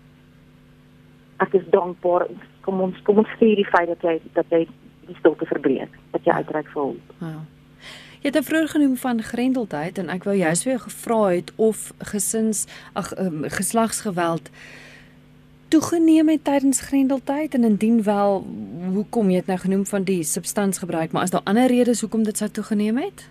ek 1.42 1.54
is 1.58 1.66
dankbaar 1.70 2.26
kom 2.60 2.80
ons 2.80 3.02
kom 3.02 3.18
ons 3.18 3.34
stuur 3.36 3.56
die 3.56 3.70
feit 3.72 3.88
dat 3.88 4.02
jy 4.02 4.20
dat 4.32 4.46
jy 4.50 4.66
die 5.08 5.18
stilte 5.18 5.46
verbreek 5.46 5.90
dat 6.12 6.24
jy 6.24 6.32
uitreik 6.32 6.70
vir 6.72 6.82
hulp. 6.82 7.12
Ja. 7.20 7.34
Jy 8.24 8.30
het 8.32 8.46
vroeër 8.46 8.68
genoem 8.72 8.96
van 8.96 9.20
grendeltyd 9.22 9.98
en 10.00 10.08
ek 10.08 10.24
wou 10.24 10.36
jou 10.36 10.54
sou 10.56 10.78
gevra 10.86 11.20
het 11.34 11.52
of 11.60 11.90
gesins 12.12 12.64
ag 12.96 13.12
um, 13.20 13.44
geslagsgeweld 13.52 14.48
toegeneem 15.68 16.28
het 16.28 16.44
tydens 16.44 16.80
grendeltyd 16.80 17.54
en 17.54 17.64
indien 17.64 18.02
wel 18.06 18.44
hoekom 18.94 19.30
jy 19.30 19.42
het 19.42 19.50
nou 19.50 19.58
genoem 19.58 19.84
van 19.90 20.06
die 20.08 20.22
substansgebruik 20.22 21.12
maar 21.12 21.28
is 21.28 21.34
daar 21.34 21.44
ander 21.50 21.68
redes 21.68 22.00
hoekom 22.00 22.24
dit 22.24 22.38
sou 22.38 22.48
toegeneem 22.50 22.96
het? 23.02 23.28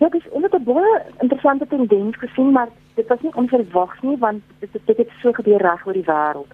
Ja, 0.00 0.08
dis 0.08 0.28
onder 0.30 0.50
'n 0.54 0.64
baie 0.64 1.02
interessante 1.20 1.66
tendens 1.66 2.16
gesien 2.16 2.52
maar 2.52 2.68
dit 2.94 3.06
was 3.08 3.20
nie 3.20 3.34
onverwags 3.34 4.00
nie 4.00 4.16
want 4.18 4.42
dit 4.58 4.72
het, 4.72 4.96
het 4.96 5.12
so 5.22 5.32
gebeur 5.32 5.62
reg 5.62 5.86
oor 5.86 5.96
die 5.96 6.06
wêreld. 6.06 6.52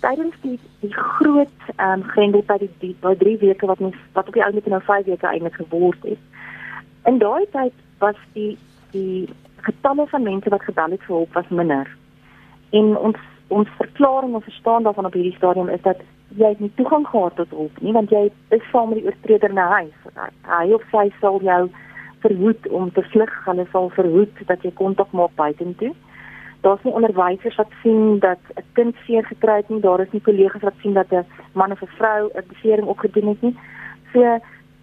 Tydens 0.00 0.34
die 0.40 0.58
die 0.80 0.92
groot 0.94 1.68
ehm 1.76 2.00
um, 2.00 2.02
grendeltyd 2.12 2.64
die, 2.64 2.70
die 2.78 2.96
daai 3.00 3.16
3 3.16 3.38
weke 3.38 3.66
wat 3.66 3.80
ons 3.80 3.96
wat 4.12 4.28
op 4.28 4.34
die 4.34 4.44
ou 4.44 4.52
net 4.52 4.66
nou 4.66 4.82
5 4.88 5.06
weke 5.06 5.26
eintlik 5.26 5.60
geword 5.60 6.02
het. 6.02 6.18
In 7.04 7.18
daai 7.18 7.46
tyd 7.52 7.72
was 7.98 8.18
die 8.32 8.58
die 8.90 9.28
getalle 9.68 10.06
van 10.06 10.22
mense 10.22 10.50
wat 10.50 10.62
gebel 10.62 10.90
het 10.90 11.02
vir 11.06 11.16
hulp 11.16 11.32
was 11.32 11.48
minder. 11.48 11.88
En 12.70 12.96
ons 12.96 13.16
ons 13.48 13.68
verklaring 13.78 14.34
of 14.34 14.44
verstaan 14.44 14.82
daarvan 14.82 15.06
op 15.06 15.12
hierdie 15.12 15.36
stadium 15.36 15.68
is 15.68 15.82
dat 15.82 16.00
jy 16.36 16.54
nie 16.58 16.70
toegang 16.74 17.06
gehad 17.06 17.36
tot 17.36 17.50
hulp 17.54 17.76
nie 17.80 17.92
want 17.94 18.10
jy 18.10 18.24
is 18.56 18.70
saam 18.72 18.88
met 18.90 18.98
die 18.98 19.06
oortreder 19.06 19.52
na 19.52 19.68
huis. 19.78 19.98
Hy 20.50 20.72
of 20.74 20.82
sy 20.90 21.06
sal 21.20 21.38
jou 21.42 21.60
verhoed 22.24 22.68
om 22.68 22.92
te 22.92 23.02
vlug, 23.02 23.32
hulle 23.44 23.66
sal 23.72 23.88
verhoed 23.90 24.46
dat 24.46 24.62
jy 24.62 24.72
kontak 24.74 25.12
maak 25.12 25.34
buitentoe. 25.34 25.92
Daar's 26.60 26.82
nie 26.82 26.92
onderwysers 26.92 27.56
wat 27.56 27.72
sien 27.82 28.18
dat 28.18 28.38
'n 28.56 28.64
kind 28.72 28.94
seer 29.06 29.24
gekry 29.24 29.56
het 29.56 29.68
nie, 29.68 29.80
daar 29.80 30.00
is 30.00 30.12
nie 30.12 30.22
kollegas 30.22 30.62
wat 30.62 30.78
sien 30.82 30.92
dat 30.92 31.12
'n 31.12 31.26
man 31.52 31.72
of 31.72 31.82
'n 31.82 31.96
vrou 31.98 32.30
'n 32.34 32.48
besering 32.48 32.86
opgedoen 32.86 33.28
het 33.28 33.42
nie. 33.42 33.56
So 34.12 34.38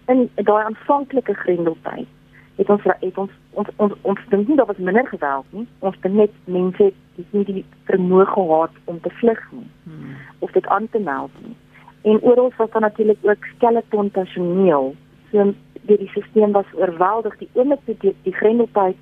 in 0.08 0.30
daai 0.36 0.64
aanvanklike 0.64 1.34
grendeltyd 1.34 2.08
het 2.56 2.70
ons 2.70 2.84
het 2.84 3.18
ons 3.18 3.32
ons 3.52 3.70
ons, 3.76 3.94
ons 4.02 4.20
dink 4.30 4.48
nie 4.48 4.58
dat 4.58 4.68
was 4.68 4.78
minder 4.78 5.08
geweld 5.08 5.46
nie. 5.50 5.68
Ons 5.80 6.00
dink 6.02 6.16
net 6.16 6.32
mense 6.46 6.92
het 7.16 7.32
nie 7.32 7.46
die 7.46 7.66
vermoë 7.90 8.26
gehad 8.26 8.72
om 8.86 9.00
te 9.02 9.10
vlug 9.10 9.42
nie 9.52 9.70
hmm. 9.84 10.16
of 10.40 10.52
dit 10.52 10.68
aan 10.68 10.90
te 10.90 11.00
meld 11.00 11.32
nie. 11.42 11.56
En 12.04 12.22
oral 12.22 12.52
was 12.58 12.70
daar 12.70 12.82
natuurlik 12.82 13.18
ook 13.22 13.46
skeleton 13.56 14.12
personeel. 14.12 14.96
So 15.34 15.54
die, 15.90 15.98
die 15.98 16.10
stelsel 16.14 16.54
was 16.54 16.74
oorweldig 16.78 17.38
die 17.42 17.50
oomblik 17.54 17.82
toe 17.86 17.96
die, 18.06 18.16
die 18.24 18.36
grendeltyd 18.38 19.00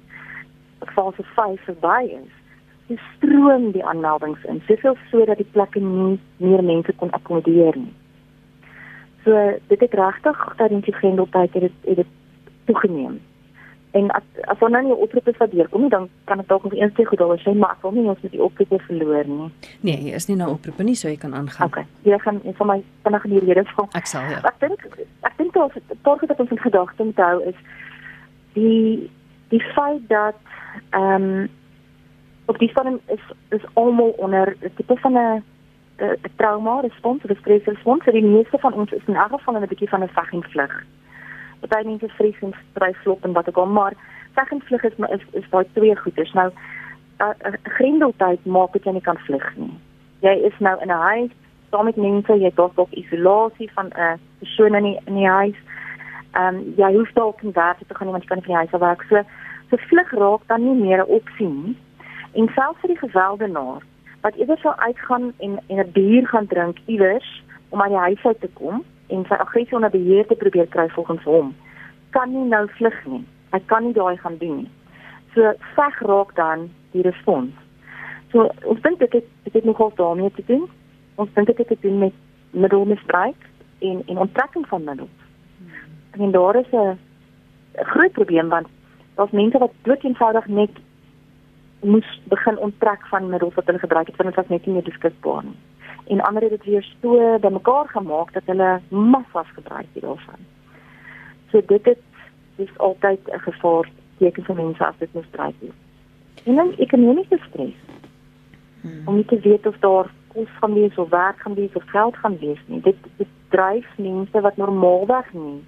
fase 0.95 1.23
5 1.35 1.65
verby 1.67 2.13
is. 2.17 2.37
Dis 2.87 3.03
stroom 3.17 3.71
die 3.75 3.83
aanmeldings 3.85 4.43
in. 4.49 4.63
Soveel 4.67 4.95
sodat 5.11 5.37
die 5.43 5.49
plekke 5.51 5.83
nie 5.83 6.17
meer 6.37 6.63
mense 6.63 6.95
kon 6.97 7.11
akkommodeer 7.11 7.77
nie. 7.77 7.93
So 9.25 9.35
dit 9.67 9.83
het 9.83 9.99
regtig 9.99 10.47
dat 10.57 10.73
die 10.73 10.95
grendeltyd 10.95 11.59
het 11.67 11.83
dit 11.85 12.15
toegeneem 12.65 13.19
En 13.91 14.11
as 14.15 14.23
as 14.47 14.61
ons 14.63 14.71
nou 14.71 14.81
nie 14.85 14.95
oproepe 14.95 15.33
sal 15.35 15.49
deurkom 15.51 15.81
nie, 15.83 15.89
dan 15.91 16.07
kan 16.29 16.39
dit 16.39 16.47
dalk 16.47 16.63
nog 16.63 16.73
eens 16.73 16.93
sê 16.95 17.03
goed 17.07 17.19
daar 17.19 17.41
sê 17.43 17.53
maar 17.53 17.75
ek 17.75 17.81
wil 17.83 17.91
nie 17.91 18.07
ons 18.07 18.21
met 18.23 18.31
die 18.31 18.43
oproepe 18.43 18.79
verloor 18.87 19.27
nie. 19.27 19.49
Nee, 19.87 19.97
jy 20.07 20.13
is 20.15 20.27
nie 20.29 20.37
nou 20.39 20.51
oproepe 20.53 20.85
nie, 20.87 20.95
so 20.95 21.09
jy 21.09 21.17
kan 21.19 21.35
aangaan. 21.35 21.67
Okay. 21.67 21.83
Jy 22.07 22.19
gaan 22.23 22.39
en 22.43 22.55
vir 22.59 22.69
my 22.69 22.77
vinnig 23.03 23.25
in 23.27 23.33
die 23.35 23.43
rede 23.49 23.65
vra. 23.73 23.87
Ek 23.99 24.07
sal 24.07 24.29
ja. 24.31 24.39
Ek 24.47 24.59
dink 24.63 24.85
ek 25.27 25.35
dink 25.37 25.53
daar 25.57 25.75
'n 25.75 25.99
paar 26.07 26.19
goed 26.19 26.31
wat 26.31 26.39
ons 26.39 26.51
in 26.55 26.63
gedagte 26.67 27.03
moet 27.03 27.19
hou 27.19 27.43
is 27.51 27.59
die 28.53 29.11
die 29.49 29.63
feit 29.75 30.07
dat 30.07 30.39
ehm 30.91 31.23
um, 31.23 31.49
op 32.45 32.57
die 32.59 32.69
stadium 32.69 32.99
is 33.07 33.23
is 33.49 33.65
almal 33.73 34.15
onder 34.17 34.55
tipe 34.75 34.95
van 35.03 35.17
'n 35.17 35.43
'n 35.99 36.31
trauma 36.35 36.79
respons, 36.79 37.23
'n 37.23 37.35
stres 37.39 37.63
respons. 37.63 38.05
Die 38.05 38.23
meeste 38.23 38.57
van 38.57 38.73
ons 38.73 38.91
is 38.91 39.05
in 39.05 39.15
elk 39.15 39.31
geval 39.31 39.55
in 39.55 39.61
'n 39.61 39.67
bietjie 39.67 39.89
van 39.89 40.03
'n 40.03 40.07
veg 40.07 40.31
en 40.31 40.43
vlug. 40.43 40.85
Party 41.67 41.87
mense 41.87 42.07
vrees 42.07 42.39
en 42.41 42.53
stry 42.71 42.93
slop 43.03 43.23
en 43.23 43.33
wat 43.33 43.49
ook 43.49 43.57
al, 43.57 43.65
maar 43.65 43.93
veg 44.33 44.51
en 44.51 44.61
vlug 44.61 44.83
is 44.83 44.93
is 45.09 45.25
is 45.31 45.49
daai 45.49 45.65
twee 45.73 45.95
goeders. 45.95 46.33
Nou 46.33 46.51
'n 47.19 47.57
grendeltyd 47.63 48.45
maak 48.45 48.73
dit 48.73 48.83
jy 48.83 48.91
nie 48.91 49.01
kan 49.01 49.17
vlug 49.17 49.55
nie. 49.55 49.77
Jy 50.19 50.35
is 50.49 50.59
nou 50.59 50.81
in 50.81 50.87
'n 50.87 51.01
huis 51.09 51.31
saam 51.71 51.85
met 51.85 51.95
mense, 51.95 52.33
jy 52.33 52.49
het 52.49 52.55
dalk 52.55 52.91
isolasie 52.91 53.71
van 53.73 53.87
'n 53.87 54.19
persoon 54.39 54.75
in 54.75 54.83
die 54.83 54.99
in 55.05 55.15
die 55.15 55.27
huis. 55.27 55.59
Ehm 56.31 56.55
um, 56.55 56.73
jy 56.77 56.93
hoef 56.95 57.11
dalk 57.13 57.41
nie 57.41 57.53
werk 57.53 57.77
te 57.77 57.95
gaan 57.95 58.07
nie 58.07 58.11
want 58.15 58.23
jy 58.23 58.29
kan 58.29 58.37
nie 58.37 58.45
van 58.45 58.53
die 58.53 58.61
huis 58.61 58.73
af 58.73 58.79
werk. 58.79 59.01
So 59.09 59.23
so 59.69 59.77
vlug 59.77 60.11
raak 60.11 60.41
dan 60.47 60.63
nie 60.63 60.81
meer 60.85 60.99
'n 60.99 61.13
opsie 61.19 61.47
nie. 61.47 61.77
En 62.33 62.49
selfs 62.55 62.79
vir 62.79 62.87
die 62.87 63.03
geveldenaar 63.07 63.81
wat 64.21 64.35
eerder 64.35 64.57
sou 64.57 64.75
uitgaan 64.75 65.33
en 65.37 65.59
en 65.67 65.77
'n 65.77 65.91
bier 65.91 66.27
gaan 66.27 66.47
drink 66.47 66.77
iewers 66.85 67.43
om 67.69 67.81
aan 67.81 67.89
die 67.89 67.97
huis 68.07 68.25
uit 68.25 68.39
te 68.39 68.49
kom 68.53 68.83
en 69.11 69.25
sy 69.27 69.37
aggressie 69.43 69.75
onder 69.75 69.93
beheer 69.93 70.27
te 70.27 70.35
probeer 70.35 70.67
kry 70.67 70.87
volgens 70.95 71.23
hom, 71.23 71.53
kan 72.15 72.31
nie 72.31 72.47
nou 72.47 72.65
vlug 72.77 72.97
nie. 73.05 73.23
Hy 73.51 73.59
kan 73.71 73.83
nie 73.83 73.93
daai 73.93 74.17
gaan 74.17 74.37
doen 74.39 74.63
nie. 74.63 74.69
So 75.35 75.53
veg 75.75 75.99
raak 76.07 76.35
dan 76.35 76.69
die 76.95 77.03
respons. 77.07 77.55
So 78.31 78.47
ons 78.63 78.81
dink 78.81 78.99
dit 78.99 79.19
het, 79.19 79.27
dit 79.47 79.53
het 79.59 79.67
nogal 79.67 79.91
daarmee 79.95 80.31
te 80.35 80.43
doen. 80.47 80.67
Ons 81.15 81.31
dink 81.35 81.47
dit 81.47 81.57
het 81.57 81.67
te 81.67 81.79
doen 81.81 81.97
met 81.99 82.13
middelmisbruik 82.51 83.47
en 83.79 84.03
en 84.05 84.17
onttrekking 84.17 84.67
van 84.67 84.83
middels. 84.83 85.17
En 86.11 86.31
daar 86.31 86.55
is 86.55 86.71
'n 86.71 86.97
groot 87.73 88.11
probleem 88.11 88.49
want 88.49 88.67
daar's 89.15 89.31
mense 89.31 89.57
wat 89.57 89.71
dood 89.81 90.03
eenvoudig 90.03 90.47
net 90.47 90.71
moes 91.81 92.21
begin 92.23 92.57
onttrek 92.57 93.05
van 93.07 93.29
middels 93.29 93.53
wat 93.53 93.65
hulle 93.65 93.79
gebruik 93.79 94.07
het 94.07 94.15
want 94.15 94.29
dit 94.29 94.37
was 94.37 94.47
net 94.47 94.65
nie 94.65 94.73
meer 94.73 94.83
beskikbaar 94.83 95.43
nie. 95.43 95.57
En 96.07 96.21
ander 96.21 96.41
het 96.41 96.51
dit 96.51 96.63
weer 96.63 96.87
so 97.01 97.37
bymekaar 97.39 97.87
gemaak 97.87 98.33
dat 98.33 98.43
hulle 98.45 98.81
massas 98.89 99.47
gebruik 99.53 99.87
het 99.93 100.03
daarvan. 100.03 100.41
So 101.51 101.61
dit 101.65 101.85
het 101.85 102.03
dis 102.55 102.77
altyd 102.77 103.19
'n 103.27 103.39
gevaar 103.39 103.89
teken 104.17 104.43
vir 104.43 104.55
mense 104.55 104.85
as 104.85 104.97
dit 104.97 105.13
misbruik 105.13 105.55
word. 105.59 105.79
En 106.45 106.55
dan 106.55 106.73
ekonomiese 106.77 107.39
stres. 107.49 107.79
Hmm. 108.81 109.01
Om 109.05 109.15
nie 109.15 109.25
te 109.25 109.39
weet 109.39 109.65
of 109.65 109.77
daar 109.79 110.09
kos 110.27 110.49
gaan 110.59 110.73
wees 110.73 110.95
of 110.95 111.09
werk 111.09 111.39
gaan 111.39 111.53
wees 111.53 111.73
of 111.73 111.83
geld 111.85 112.17
gaan 112.17 112.37
wees 112.37 112.59
nie. 112.65 112.81
Dit 112.81 112.95
dit 113.17 113.27
dryf 113.49 113.87
mense 113.97 114.41
wat 114.41 114.57
normaalweg 114.57 115.33
nie 115.33 115.63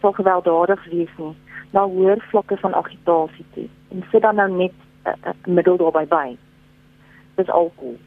sou 0.00 0.14
gewelddadig 0.14 0.84
wees 0.84 1.14
nie 1.16 1.34
na 1.70 1.86
hoër 1.86 2.20
vlakke 2.30 2.56
van 2.56 2.74
agitasie 2.74 3.44
toe. 3.54 3.68
En 3.88 4.04
sit 4.10 4.22
dan 4.22 4.34
nou 4.34 4.50
net 4.50 4.72
'n 5.04 5.52
middel 5.54 5.76
daarbey 5.76 6.06
by. 6.06 6.36
Dis 7.34 7.50
alkohol. 7.50 7.98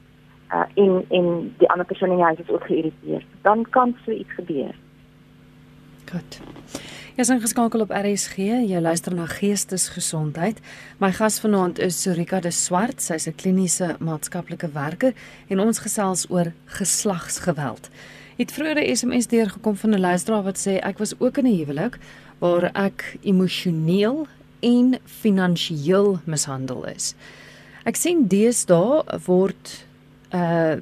Uh 0.54 0.66
en 0.74 1.06
en 1.10 1.56
die 1.58 1.70
ander 1.70 1.86
persoon 1.86 2.10
in 2.10 2.16
die 2.16 2.26
huis 2.26 2.40
is 2.40 2.50
ook 2.50 2.66
geïrriteerd. 2.66 3.26
Dan 3.42 3.70
kan 3.70 3.98
so 4.06 4.12
iets 4.12 4.34
gebeur. 4.34 4.76
Goed. 6.12 6.42
Jy's 7.14 7.30
ingeskakel 7.30 7.80
op 7.80 7.92
RSG. 7.94 8.38
Jy 8.66 8.80
luister 8.82 9.14
na 9.14 9.26
Geestesgesondheid. 9.30 10.58
My 10.98 11.12
gas 11.14 11.40
vanaand 11.40 11.80
is 11.80 12.02
Sorika 12.02 12.40
de 12.40 12.52
Swart. 12.52 13.02
Sy's 13.02 13.28
'n 13.28 13.36
kliniese 13.36 13.96
maatskaplike 14.00 14.70
werker 14.74 15.14
en 15.48 15.60
ons 15.60 15.80
gesels 15.80 16.26
oor 16.30 16.52
geslagsgeweld. 16.66 17.90
Het 18.38 18.52
vroeër 18.52 18.78
'n 18.82 18.96
SMS 18.96 19.28
deurgekom 19.28 19.76
van 19.76 19.90
'n 19.90 20.00
luisteraar 20.00 20.44
wat 20.44 20.58
sê 20.58 20.82
ek 20.82 20.98
was 20.98 21.20
ook 21.20 21.38
in 21.38 21.46
'n 21.46 21.58
huwelik 21.58 22.00
waar 22.40 22.64
ek 22.74 23.18
emosioneel 23.22 24.28
en 24.64 24.98
finansiëel 25.22 26.20
mishandel 26.26 26.86
is. 26.92 27.14
Ek 27.84 28.00
sien 28.00 28.28
deesdae 28.32 29.04
word 29.28 29.80
uh 30.32 30.80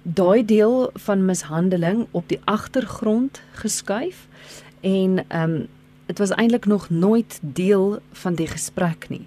daai 0.00 0.40
deel 0.48 0.88
van 1.04 1.26
mishandeling 1.28 2.06
op 2.16 2.24
die 2.32 2.38
agtergrond 2.48 3.42
geskuif 3.60 4.22
en 4.80 5.20
um 5.28 5.52
dit 6.08 6.18
was 6.18 6.32
eintlik 6.40 6.64
nog 6.66 6.88
nooit 6.90 7.38
deel 7.42 8.00
van 8.22 8.34
die 8.34 8.48
gesprek 8.48 9.06
nie. 9.12 9.26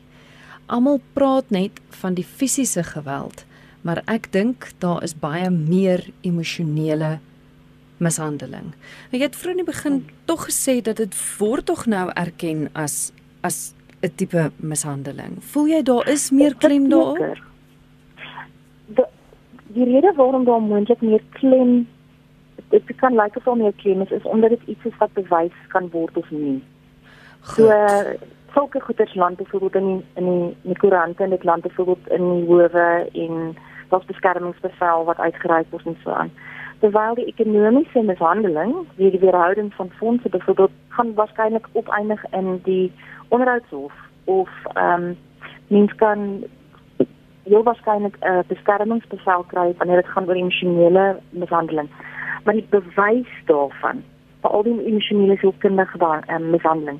Almal 0.65 0.99
praat 1.13 1.49
net 1.53 1.77
van 2.01 2.17
die 2.17 2.25
fisiese 2.25 2.83
geweld, 2.83 3.45
maar 3.81 4.01
ek 4.09 4.31
dink 4.33 4.71
daar 4.81 5.03
is 5.05 5.13
baie 5.15 5.49
meer 5.53 6.09
emosionele 6.25 7.19
mishandeling. 8.03 8.73
Ek 9.13 9.21
het 9.27 9.37
vroeër 9.37 9.57
in 9.57 9.63
die 9.63 9.69
begin 9.69 9.97
tog 10.25 10.47
gesê 10.49 10.81
dat 10.81 10.97
dit 10.99 11.15
word 11.37 11.69
tog 11.69 11.85
nou 11.85 12.09
erken 12.17 12.67
as 12.73 13.13
as 13.43 13.73
'n 14.03 14.15
tipe 14.15 14.51
mishandeling. 14.55 15.39
Voel 15.39 15.67
jy 15.67 15.81
daar 15.81 16.07
is 16.09 16.31
meer 16.31 16.55
klem 16.55 16.89
daarop? 16.89 17.17
Die, 18.85 19.05
die 19.75 19.85
rede 19.85 20.13
waarom 20.15 20.45
daar 20.45 20.61
moontlik 20.61 21.01
meer 21.01 21.23
klem 21.29 21.87
dit 22.69 22.95
kan 22.95 23.15
lyk 23.15 23.35
of 23.35 23.43
daar 23.43 23.57
meer 23.57 23.73
klem 23.73 24.01
is, 24.01 24.11
is 24.11 24.23
omdat 24.23 24.49
dit 24.49 24.61
iets 24.65 24.85
is 24.85 24.97
wat 24.97 25.13
bewys 25.13 25.57
kan 25.67 25.89
word 25.89 26.17
of 26.17 26.31
nie. 26.31 26.63
Goed. 27.39 27.55
So 27.55 27.71
sulke 28.53 28.79
goeders 28.81 29.15
land 29.15 29.37
byvoorbeeld 29.37 29.75
in 29.75 29.87
die, 29.87 30.05
in 30.13 30.25
die, 30.25 30.55
in 30.61 30.69
die 30.73 30.77
koerante 30.77 31.23
en 31.23 31.29
dit 31.29 31.43
land 31.43 31.61
byvoorbeeld 31.61 32.07
in 32.07 32.29
die 32.33 32.45
howe 32.45 33.09
en 33.13 33.55
daar's 33.89 34.05
beskermingsbevel 34.05 35.03
wat 35.03 35.17
uitgereik 35.17 35.65
word 35.69 35.85
en 35.85 35.97
so 36.03 36.11
aan 36.11 36.31
terwyl 36.83 37.15
die 37.15 37.29
ekonomiese 37.31 38.01
mishandeling, 38.03 38.73
wie 38.99 39.11
die 39.11 39.19
weerhouding 39.19 39.71
van 39.73 39.91
fondse 39.99 40.29
byvoorbeeld 40.29 40.71
gaan 40.95 41.13
waarskynlik 41.15 41.67
opeindig 41.71 42.25
in 42.31 42.59
die 42.63 42.91
onderhoudshof 43.29 43.93
of 44.25 44.49
ehm 44.73 45.03
um, 45.03 45.15
mens 45.67 45.95
kan 45.95 46.43
heel 47.43 47.63
waarskynlik 47.63 48.17
'n 48.19 48.27
uh, 48.27 48.43
beskermingsbevel 48.47 49.43
kry 49.47 49.73
wanneer 49.77 50.01
dit 50.01 50.11
gaan 50.11 50.27
oor 50.27 50.35
emosionele 50.35 51.19
mishandeling. 51.29 51.89
Maar 52.43 52.53
die 52.53 52.67
bewys 52.69 53.31
daarvan, 53.45 54.03
vir 54.41 54.51
al 54.51 54.63
die 54.63 54.85
emosionele 54.85 55.37
sielkundige 55.37 56.23
um, 56.27 56.49
mishandeling 56.49 56.99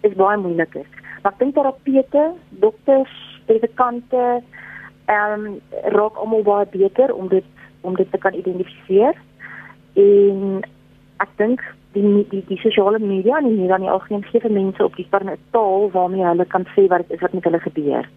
is 0.00 0.14
baie 0.14 0.38
moeiliker. 0.38 0.86
Maar 1.22 1.32
ek 1.32 1.38
dink 1.38 1.54
terapeute, 1.54 2.32
dokters, 2.50 3.40
predikante 3.46 4.42
ehm 5.04 5.46
um, 5.46 5.60
raak 5.82 6.16
almal 6.16 6.42
baie 6.42 6.66
beter 6.70 7.14
om 7.14 7.28
dit 7.28 7.44
om 7.80 7.96
dit 7.96 8.10
te 8.10 8.18
kan 8.18 8.34
identifiseer. 8.34 9.14
En 9.94 10.62
ek 11.24 11.32
dink 11.40 11.62
die 11.96 12.26
die 12.30 12.42
die 12.48 12.60
sosiale 12.60 12.98
media 12.98 13.38
en 13.38 13.48
nie 13.56 13.68
dan 13.68 13.80
nie 13.80 13.90
algemeen 13.90 14.24
gee 14.28 14.40
vir 14.40 14.52
mense 14.52 14.84
op 14.84 14.96
die 14.96 15.08
parne 15.10 15.36
taal 15.56 15.90
waarmee 15.94 16.26
hulle 16.26 16.44
kan 16.54 16.66
sê 16.74 16.86
wat 16.92 17.06
dit 17.06 17.16
is 17.16 17.24
wat 17.24 17.32
met 17.32 17.48
hulle 17.48 17.60
gebeur. 17.64 18.08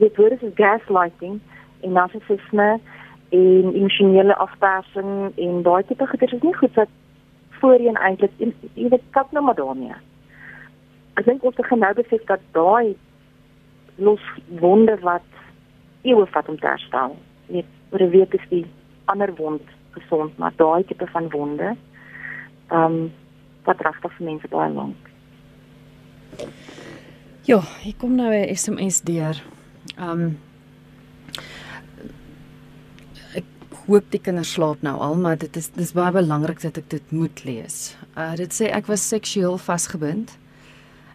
Dit 0.00 0.16
word 0.16 0.42
as 0.42 0.56
gaslighting 0.60 1.40
en 1.82 1.92
narcissisme 1.98 2.68
en 3.34 3.74
emosionele 3.74 4.36
afpersing 4.46 5.32
en 5.46 5.62
daai 5.66 5.82
tipe 5.88 6.06
goeie 6.06 6.30
is 6.30 6.42
nie 6.42 6.56
goed 6.60 6.80
wat 6.80 6.92
voorheen 7.60 8.00
eintlik 8.08 8.32
jy 8.40 8.88
weet 8.88 9.08
kap 9.16 9.32
nou 9.32 9.44
maar 9.44 9.58
daarmee. 9.60 9.96
Ek 11.20 11.28
dink 11.28 11.44
ons 11.44 11.60
begin 11.60 11.84
nou 11.84 11.92
besef 11.94 12.24
dat 12.30 12.42
daai 12.56 12.96
los 13.96 14.24
wonde 14.60 14.96
wat 15.02 15.28
eeue 16.02 16.26
vat 16.26 16.48
om 16.48 16.58
te 16.58 16.66
herstel. 16.66 17.16
Net 17.46 17.68
oor 17.94 18.02
'n 18.02 18.10
week 18.10 18.34
is 18.34 18.46
die 18.50 18.66
ander 19.04 19.34
wond 19.34 19.62
gesond, 19.94 20.38
maar 20.38 20.52
daai 20.56 20.84
tipe 20.84 21.06
van 21.06 21.30
wonde 21.30 21.76
ehm 22.68 22.92
um, 22.92 23.12
wat 23.64 23.80
regtig 23.80 24.12
vir 24.16 24.26
mense 24.26 24.48
baie 24.48 24.72
lank. 24.72 24.96
Ja, 27.44 27.60
ek 27.86 27.98
kom 27.98 28.14
nou 28.16 28.32
'n 28.32 28.56
SMS 28.56 29.00
deur. 29.00 29.42
Ehm 29.96 30.10
um, 30.10 30.38
ek 33.34 33.44
hoop 33.86 34.10
die 34.10 34.20
kinders 34.20 34.52
slaap 34.52 34.82
nou 34.82 34.98
al, 34.98 35.14
maar 35.14 35.38
dit 35.38 35.56
is 35.56 35.68
dis 35.68 35.92
baie 35.92 36.12
belangrik 36.12 36.60
dat 36.60 36.76
ek 36.76 36.90
dit 36.90 37.12
moet 37.12 37.44
lees. 37.44 37.96
Uh 38.16 38.34
dit 38.36 38.52
sê 38.52 38.72
ek 38.72 38.86
was 38.86 39.08
seksueel 39.08 39.58
vasgebind 39.58 40.38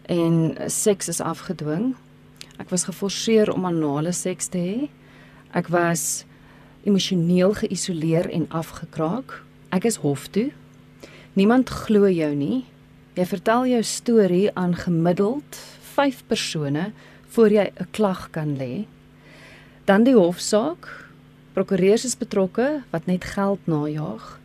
en 0.08 0.56
seks 0.66 1.08
is 1.08 1.20
afgedwing. 1.20 1.94
Ek 2.58 2.70
was 2.70 2.84
geforseer 2.84 3.52
om 3.52 3.64
anale 3.64 4.12
seks 4.12 4.48
te 4.48 4.58
hê. 4.58 4.88
Ek 5.52 5.68
was 5.68 6.24
emosioneel 6.84 7.54
geïsoleer 7.54 8.30
en 8.30 8.46
afgekraak. 8.48 9.42
Ek 9.70 9.84
is 9.84 10.00
hof 10.02 10.26
toe. 10.32 10.50
Niemand 11.32 11.70
glo 11.70 12.08
jou 12.08 12.34
nie. 12.34 12.64
Jy 13.14 13.26
vertel 13.26 13.66
jou 13.66 13.82
storie 13.82 14.48
aan 14.54 14.74
gemiddeld 14.74 15.58
5 15.94 16.22
persone 16.26 16.92
voor 17.34 17.50
jy 17.50 17.70
'n 17.70 17.86
klag 17.90 18.30
kan 18.30 18.56
lê. 18.56 18.86
Dan 19.84 20.04
die 20.04 20.14
hofsaak. 20.14 21.08
Prokureurs 21.52 22.04
is 22.04 22.16
betrokke 22.16 22.82
wat 22.90 23.06
net 23.06 23.24
geld 23.24 23.58
najag. 23.64 24.40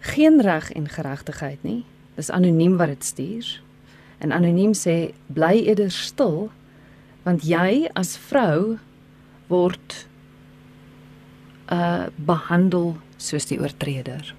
Geen 0.00 0.40
reg 0.40 0.72
en 0.72 0.88
geregtigheid 0.88 1.62
nie. 1.62 1.84
Dis 2.14 2.30
anoniem 2.30 2.76
wat 2.76 2.88
dit 2.88 3.04
stuur. 3.04 3.60
En 4.18 4.32
anoniem 4.32 4.72
sê 4.72 5.12
bly 5.26 5.64
eerder 5.66 5.90
stil 5.90 6.50
want 7.22 7.42
jy 7.42 7.88
as 7.94 8.16
vrou 8.16 8.78
word 9.48 10.06
uh 11.72 12.06
behandel 12.16 12.96
soos 13.16 13.46
die 13.46 13.60
oortreder. 13.60 14.34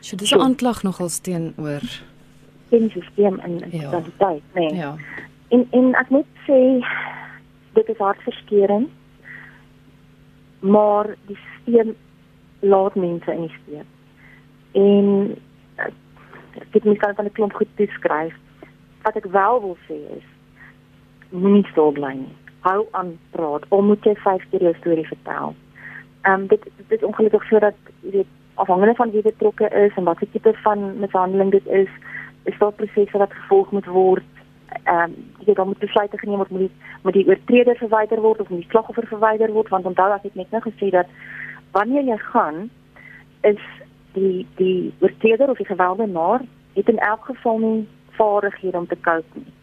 So 0.00 0.16
dis 0.16 0.32
'n 0.32 0.40
aanklag 0.40 0.82
nogal 0.82 1.08
teenoor 1.22 1.82
die 2.68 3.02
stelsel 3.12 3.38
in 3.44 3.62
in 3.62 3.70
ja. 3.70 3.90
totaliteit, 3.90 4.42
nee. 4.54 4.74
Ja. 4.74 4.94
En 5.48 5.66
en 5.70 5.94
ek 5.94 6.08
moet 6.08 6.26
sê 6.46 6.60
dit 7.72 7.88
is 7.88 7.98
hartverskeurende. 7.98 8.88
Maar 10.60 11.14
die 11.26 11.38
stelsel 11.38 11.94
laat 12.60 12.94
mense 12.94 13.32
in 13.32 13.40
die 13.40 13.56
steek. 13.62 13.90
En 14.72 15.36
ek 15.76 16.72
het 16.72 16.84
my 16.84 16.96
kan 16.96 17.14
van 17.14 17.24
'n 17.24 17.32
klomp 17.32 17.52
goed 17.52 17.74
beskryf. 17.74 18.34
Wat 19.02 19.16
ek 19.16 19.24
wel 19.30 19.60
wil 19.60 19.76
sê 19.88 19.98
is 20.16 20.26
moenie 21.30 21.66
stil 21.70 21.92
bly 21.92 22.12
nie. 22.12 22.36
Hou 22.60 22.86
aan 22.90 23.18
praat. 23.30 23.64
Al 23.68 23.82
moet 23.82 24.04
jy 24.04 24.14
5 24.14 24.48
keer 24.50 24.62
jou 24.62 24.74
storie 24.80 25.06
vertel. 25.06 25.54
Ehm 26.22 26.40
um, 26.40 26.46
dit 26.46 26.62
dit 26.88 27.02
ongelukkig 27.02 27.44
sodat 27.48 27.74
jy 28.00 28.10
weet 28.10 28.32
afhangende 28.54 28.94
van 28.94 29.10
wie 29.10 29.22
betrokke 29.22 29.68
is 29.68 29.94
en 29.96 30.04
wat 30.04 30.18
tipe 30.32 30.52
van 30.62 30.98
mishandeling 30.98 31.50
dit 31.50 31.66
is, 31.66 31.88
is 32.44 32.58
daar 32.58 32.72
prosesse 32.72 33.18
wat 33.18 33.32
gevolg 33.32 33.70
moet 33.70 33.86
word. 33.86 34.30
Ehm 34.82 35.02
um, 35.02 35.16
jy 35.46 35.54
dan 35.54 35.66
moet 35.66 35.78
besluite 35.78 36.18
geneem 36.18 36.36
word 36.42 36.50
moet 36.50 36.66
die 36.66 36.74
moet 37.02 37.18
die 37.18 37.26
oortreder 37.28 37.76
verwyder 37.76 38.20
word 38.20 38.40
of 38.40 38.48
moet 38.48 38.64
die 38.64 38.70
slagoffer 38.70 39.06
verwyder 39.06 39.52
word 39.52 39.68
want 39.68 39.86
onthou 39.86 40.10
ek 40.14 40.22
het 40.22 40.34
net 40.34 40.50
nou 40.50 40.62
gesê 40.64 40.90
dat 40.90 41.06
wanneer 41.72 42.02
jy 42.02 42.18
gaan 42.32 42.70
is 43.40 43.62
die 44.12 44.46
die 44.56 44.94
oortreder 45.00 45.50
of 45.50 45.56
die 45.56 45.72
gewelddenaar 45.72 46.42
het 46.74 46.88
in 46.88 46.98
elk 46.98 47.24
geval 47.24 47.58
nie 47.58 47.88
vaardighede 48.18 48.78
om 48.78 48.86
te 48.86 49.00
cope 49.00 49.44
nie. 49.44 49.55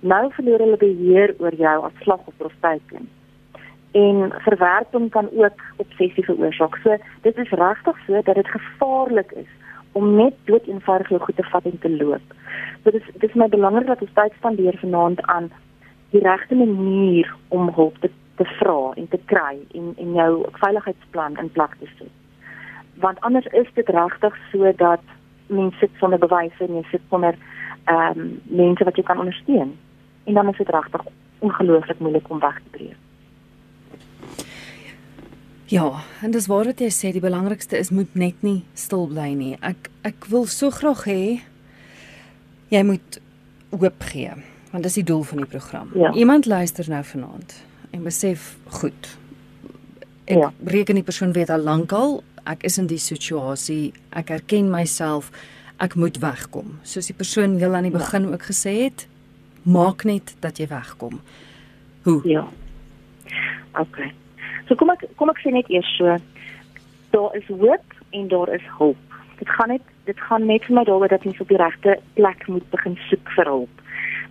Nou 0.00 0.32
verloor 0.32 0.58
hulle 0.58 0.76
beheer 0.76 1.34
oor 1.38 1.54
jou 1.54 1.84
as 1.84 2.02
slagoffer 2.02 2.46
of 2.46 2.52
teiken. 2.60 3.08
En 3.90 4.32
verwerping 4.44 5.10
kan 5.10 5.28
ook 5.32 5.62
obsessie 5.76 6.24
veroorsaak. 6.24 6.76
So 6.82 6.96
dit 7.22 7.36
is 7.36 7.50
regtig 7.50 7.96
so 8.06 8.22
dat 8.22 8.34
dit 8.34 8.48
gevaarlik 8.48 9.32
is 9.32 9.50
om 9.92 10.14
net 10.14 10.34
dood 10.44 10.66
eenvoudig 10.66 11.08
jou 11.08 11.20
goed 11.20 11.36
te 11.36 11.48
vat 11.50 11.64
en 11.64 11.78
te 11.78 11.90
loop. 11.90 12.34
So 12.84 12.90
dis 12.90 13.10
dis 13.18 13.34
my 13.34 13.48
belangrik 13.48 13.86
dat 13.86 14.00
ons 14.00 14.14
tyd 14.14 14.32
spandeer 14.36 14.78
vanaand 14.78 15.22
aan 15.22 15.50
die 16.10 16.22
regte 16.22 16.54
manier 16.54 17.34
om 17.48 17.72
hulp 17.74 17.98
te 18.00 18.10
te 18.38 18.44
vra 18.44 18.92
en 18.94 19.08
te 19.08 19.18
kry 19.24 19.56
en 19.74 19.94
en 19.96 20.12
jou 20.14 20.32
veiligheidsplan 20.62 21.38
in 21.42 21.50
plek 21.50 21.74
te 21.78 21.90
sit. 21.98 22.12
Want 22.94 23.20
anders 23.20 23.46
is 23.46 23.66
dit 23.74 23.88
regtig 23.88 24.36
so 24.52 24.72
dat 24.76 25.02
mense 25.46 25.78
sit 25.78 25.90
sonder 25.98 26.18
bewyse 26.18 26.64
en 26.64 26.74
jy 26.74 26.84
sit 26.90 27.02
sonder 27.08 27.34
ehm 27.84 28.20
um, 28.20 28.40
mense 28.44 28.84
wat 28.84 28.96
jy 28.96 29.02
kan 29.02 29.18
ondersteun. 29.18 29.76
En 30.28 30.34
dan 30.34 30.48
is 30.48 30.56
dit 30.56 30.68
regtig 30.68 31.04
ongelooflik 31.38 31.98
moeilik 31.98 32.30
om 32.30 32.40
weg 32.40 32.56
te 32.62 32.70
breek. 32.70 32.96
Ja, 35.68 35.92
en 36.22 36.30
dis 36.30 36.46
waar 36.48 36.64
wat 36.64 36.80
jy 36.80 36.88
sê, 36.92 37.10
die 37.12 37.20
belangrikste 37.20 37.76
is 37.76 37.90
moet 37.92 38.14
net 38.16 38.44
nie 38.44 38.62
stil 38.72 39.06
bly 39.08 39.34
nie. 39.36 39.54
Ek 39.60 39.90
ek 40.08 40.28
wil 40.32 40.46
so 40.48 40.72
graag 40.72 41.04
hê 41.08 41.22
jy 42.72 42.80
moet 42.88 43.18
hoop 43.72 44.06
gee, 44.08 44.32
want 44.72 44.84
dis 44.84 44.96
die 45.00 45.04
doel 45.10 45.26
van 45.28 45.42
die 45.44 45.48
program. 45.48 45.92
Ja. 45.96 46.12
Iemand 46.16 46.48
luister 46.48 46.88
nou 46.88 47.02
vanaand 47.04 47.56
en 47.96 48.04
besef, 48.04 48.54
goed. 48.80 49.12
Ek 50.28 50.40
ja. 50.40 50.50
reken 50.64 51.00
die 51.00 51.04
persoon 51.04 51.32
weet 51.36 51.52
al 51.52 51.64
lankal, 51.64 52.22
ek 52.48 52.64
is 52.68 52.76
in 52.80 52.88
die 52.88 53.00
situasie, 53.00 53.92
ek 54.16 54.32
erken 54.38 54.68
myself, 54.72 55.28
ek 55.84 55.96
moet 56.00 56.16
wegkom. 56.20 56.78
Soos 56.84 57.08
die 57.08 57.16
persoon 57.16 57.56
heel 57.60 57.76
aan 57.76 57.88
die 57.88 57.92
ja. 57.92 58.00
begin 58.00 58.28
ja. 58.28 58.36
ook 58.36 58.48
gesê 58.48 58.74
het, 58.86 59.06
maak 59.68 60.04
net 60.08 60.36
dat 60.40 60.58
jy 60.58 60.66
wegkom. 60.66 61.20
Hoe? 62.02 62.20
Ja. 62.28 62.46
Okay. 63.76 64.12
So 64.68 64.74
kom 64.74 64.90
ek 64.90 65.04
kom 65.20 65.30
ek 65.32 65.40
sê 65.44 65.52
net 65.52 65.68
eers 65.72 65.88
so 65.96 66.16
daar 67.12 67.36
is 67.36 67.46
hoop 67.48 67.96
en 68.16 68.28
daar 68.28 68.52
is 68.54 68.64
hulp. 68.78 69.18
Dit 69.38 69.48
gaan 69.48 69.74
net 69.74 69.84
dit 70.08 70.20
gaan 70.28 70.46
net 70.48 70.64
vir 70.64 70.76
my 70.76 70.84
daaroor 70.88 71.12
dat 71.12 71.24
mens 71.24 71.40
op 71.40 71.52
die 71.52 71.60
regte 71.60 71.98
plek 72.16 72.46
moet 72.48 72.70
begin 72.72 72.96
soek 73.08 73.32
vir 73.36 73.52
hulp. 73.52 73.84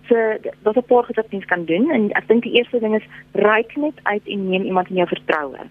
So 0.08 0.14
daar's 0.62 0.76
'n 0.76 0.90
paar 0.90 1.06
wat 1.14 1.32
mens 1.32 1.44
kan 1.44 1.64
doen 1.64 1.90
en 1.90 2.10
ek 2.12 2.28
dink 2.28 2.42
die 2.42 2.56
eerste 2.58 2.80
ding 2.80 2.94
is 2.94 3.10
reik 3.32 3.76
net 3.76 3.98
uit 4.02 4.26
en 4.26 4.48
neem 4.50 4.64
iemand 4.64 4.88
in 4.88 4.96
jou 4.96 5.08
vertroue. 5.08 5.62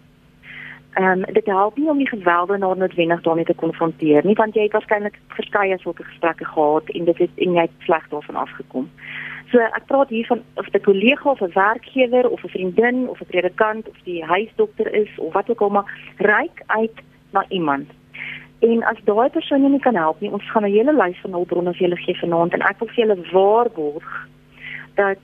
Ehm 0.93 1.23
um, 1.23 1.33
dit 1.33 1.45
help 1.45 1.77
nie 1.77 1.89
om 1.89 1.97
die 1.97 2.07
gewelde 2.07 2.57
na 2.57 2.73
noodwendig 2.73 3.21
daarmee 3.21 3.45
te 3.45 3.53
konfronteer 3.63 4.25
nie 4.25 4.35
want 4.35 4.55
jy 4.55 4.63
het 4.63 4.71
waarskynlik 4.71 5.19
verskeie 5.27 5.77
sulke 5.77 6.03
gesprekke 6.03 6.45
gehad 6.45 6.89
en 6.89 7.05
dit 7.05 7.17
het 7.17 7.33
en 7.35 7.53
jy 7.53 7.61
het 7.61 7.83
sleg 7.85 8.07
daarvan 8.09 8.35
afgekom. 8.35 8.89
So 9.51 9.63
ek 9.63 9.85
praat 9.87 10.09
hier 10.11 10.25
van 10.27 10.41
of 10.59 10.67
'n 10.73 10.81
kollega 10.81 11.29
of 11.29 11.41
'n 11.41 11.53
werkgewer 11.53 12.29
of 12.29 12.43
'n 12.43 12.49
vriendin 12.49 13.07
of 13.09 13.21
'n 13.21 13.31
predikant 13.31 13.89
of 13.89 13.95
die 14.03 14.23
huisdokter 14.23 14.93
is 14.93 15.11
of 15.17 15.33
wat 15.33 15.49
ook 15.49 15.61
al 15.61 15.69
maar 15.69 15.91
reik 16.17 16.63
uit 16.65 16.97
na 17.31 17.45
iemand. 17.49 17.89
En 18.59 18.83
as 18.83 18.99
daai 19.03 19.29
persoon 19.29 19.59
jou 19.59 19.71
nie 19.71 19.79
kan 19.79 19.95
help 19.95 20.19
nie, 20.19 20.31
ons 20.31 20.51
gaan 20.51 20.63
'n 20.63 20.71
hele 20.71 20.93
lys 20.93 21.19
van 21.21 21.31
hulpbronne 21.31 21.73
vir 21.73 21.87
julle 21.87 21.95
gee 21.95 22.17
vanaand 22.17 22.53
en 22.53 22.61
ek 22.61 22.79
wil 22.79 22.87
vir 22.87 23.05
julle 23.05 23.31
waarborg 23.31 24.27
dat 24.95 25.19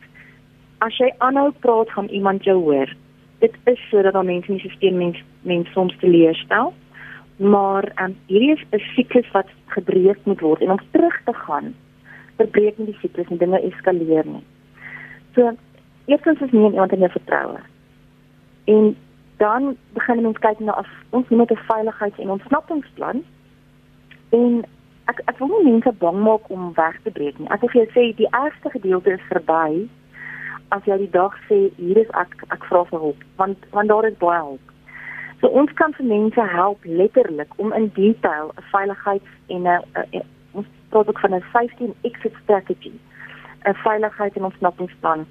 as 0.78 0.98
jy 0.98 1.14
aanhou 1.18 1.52
praat 1.60 1.90
gaan 1.90 2.08
iemand 2.08 2.44
jou 2.44 2.58
hoor. 2.58 2.96
Dit 3.40 3.56
is 3.66 3.80
sodat 3.90 4.14
dan 4.14 4.26
mense 4.26 4.52
die 4.52 4.60
stelsel 4.60 4.98
mens 4.98 5.24
mens 5.42 5.72
soms 5.72 5.98
teleurstel. 5.98 6.74
Maar 7.38 7.92
um, 8.02 8.16
hierdie 8.28 8.52
is 8.52 8.64
'n 8.72 8.80
siklus 8.96 9.32
wat 9.32 9.48
gebreek 9.66 10.20
moet 10.24 10.40
word 10.40 10.62
en 10.62 10.72
om 10.72 10.80
terug 10.92 11.22
te 11.26 11.34
gaan 11.34 11.76
verbreek 12.38 12.78
nie 12.78 12.92
die 12.92 13.00
siklus 13.02 13.30
en 13.30 13.38
dinge 13.38 13.62
eskaleer 13.62 14.26
nie. 14.26 14.44
So 15.36 15.52
eerstens 16.06 16.42
is 16.42 16.52
nie 16.52 16.72
iemand 16.72 16.92
in 16.92 17.00
jou 17.00 17.12
vertroue. 17.12 17.60
En 18.66 18.96
dan 19.38 19.76
begin 19.94 20.26
ons 20.28 20.40
kyk 20.40 20.60
na 20.60 20.78
of 20.80 20.90
ons 21.10 21.30
moet 21.30 21.52
'n 21.52 21.66
veiligheids- 21.70 22.20
en 22.20 22.30
ontsnappingsplan. 22.30 23.24
En 24.30 24.66
ek 25.06 25.22
ek 25.26 25.38
wil 25.38 25.48
nie 25.48 25.72
mense 25.72 25.92
bang 25.92 26.20
maak 26.24 26.50
om 26.50 26.74
weg 26.74 27.02
te 27.04 27.12
breek 27.12 27.40
nie. 27.40 27.50
Ek 27.50 27.62
wil 27.62 27.70
vir 27.70 27.82
jou 27.84 27.92
sê 27.92 28.16
die 28.16 28.30
ergste 28.30 28.70
gedeelte 28.70 29.12
is 29.12 29.28
verby. 29.30 29.90
As 30.70 30.86
jy 30.86 30.98
die 30.98 31.10
dag 31.10 31.36
sê 31.50 31.72
hier 31.78 31.98
is 31.98 32.10
ek 32.10 32.36
ek 32.50 32.64
vra 32.66 32.84
vir 32.86 33.00
hulp 33.00 33.24
want 33.36 33.58
want 33.72 33.88
daar 33.88 34.06
is 34.06 34.18
baie 34.18 34.42
hulp. 34.42 34.72
So 35.42 35.48
ons 35.48 35.74
kan 35.74 35.94
vir 35.94 36.06
mense 36.06 36.42
help 36.42 36.80
letterlik 36.84 37.52
om 37.56 37.74
in 37.74 37.92
detail 37.96 38.52
'n 38.58 38.64
veiligheids- 38.72 39.40
en 39.48 39.68
'n 39.68 39.84
praat 40.94 41.20
van 41.20 41.34
'n 41.36 41.44
safety 41.54 41.84
and 41.84 41.96
exit 42.02 42.34
strategy, 42.44 42.94
'n 43.66 43.74
veiligheid 43.74 44.36
en 44.36 44.44
ontsnappingsplan 44.50 45.26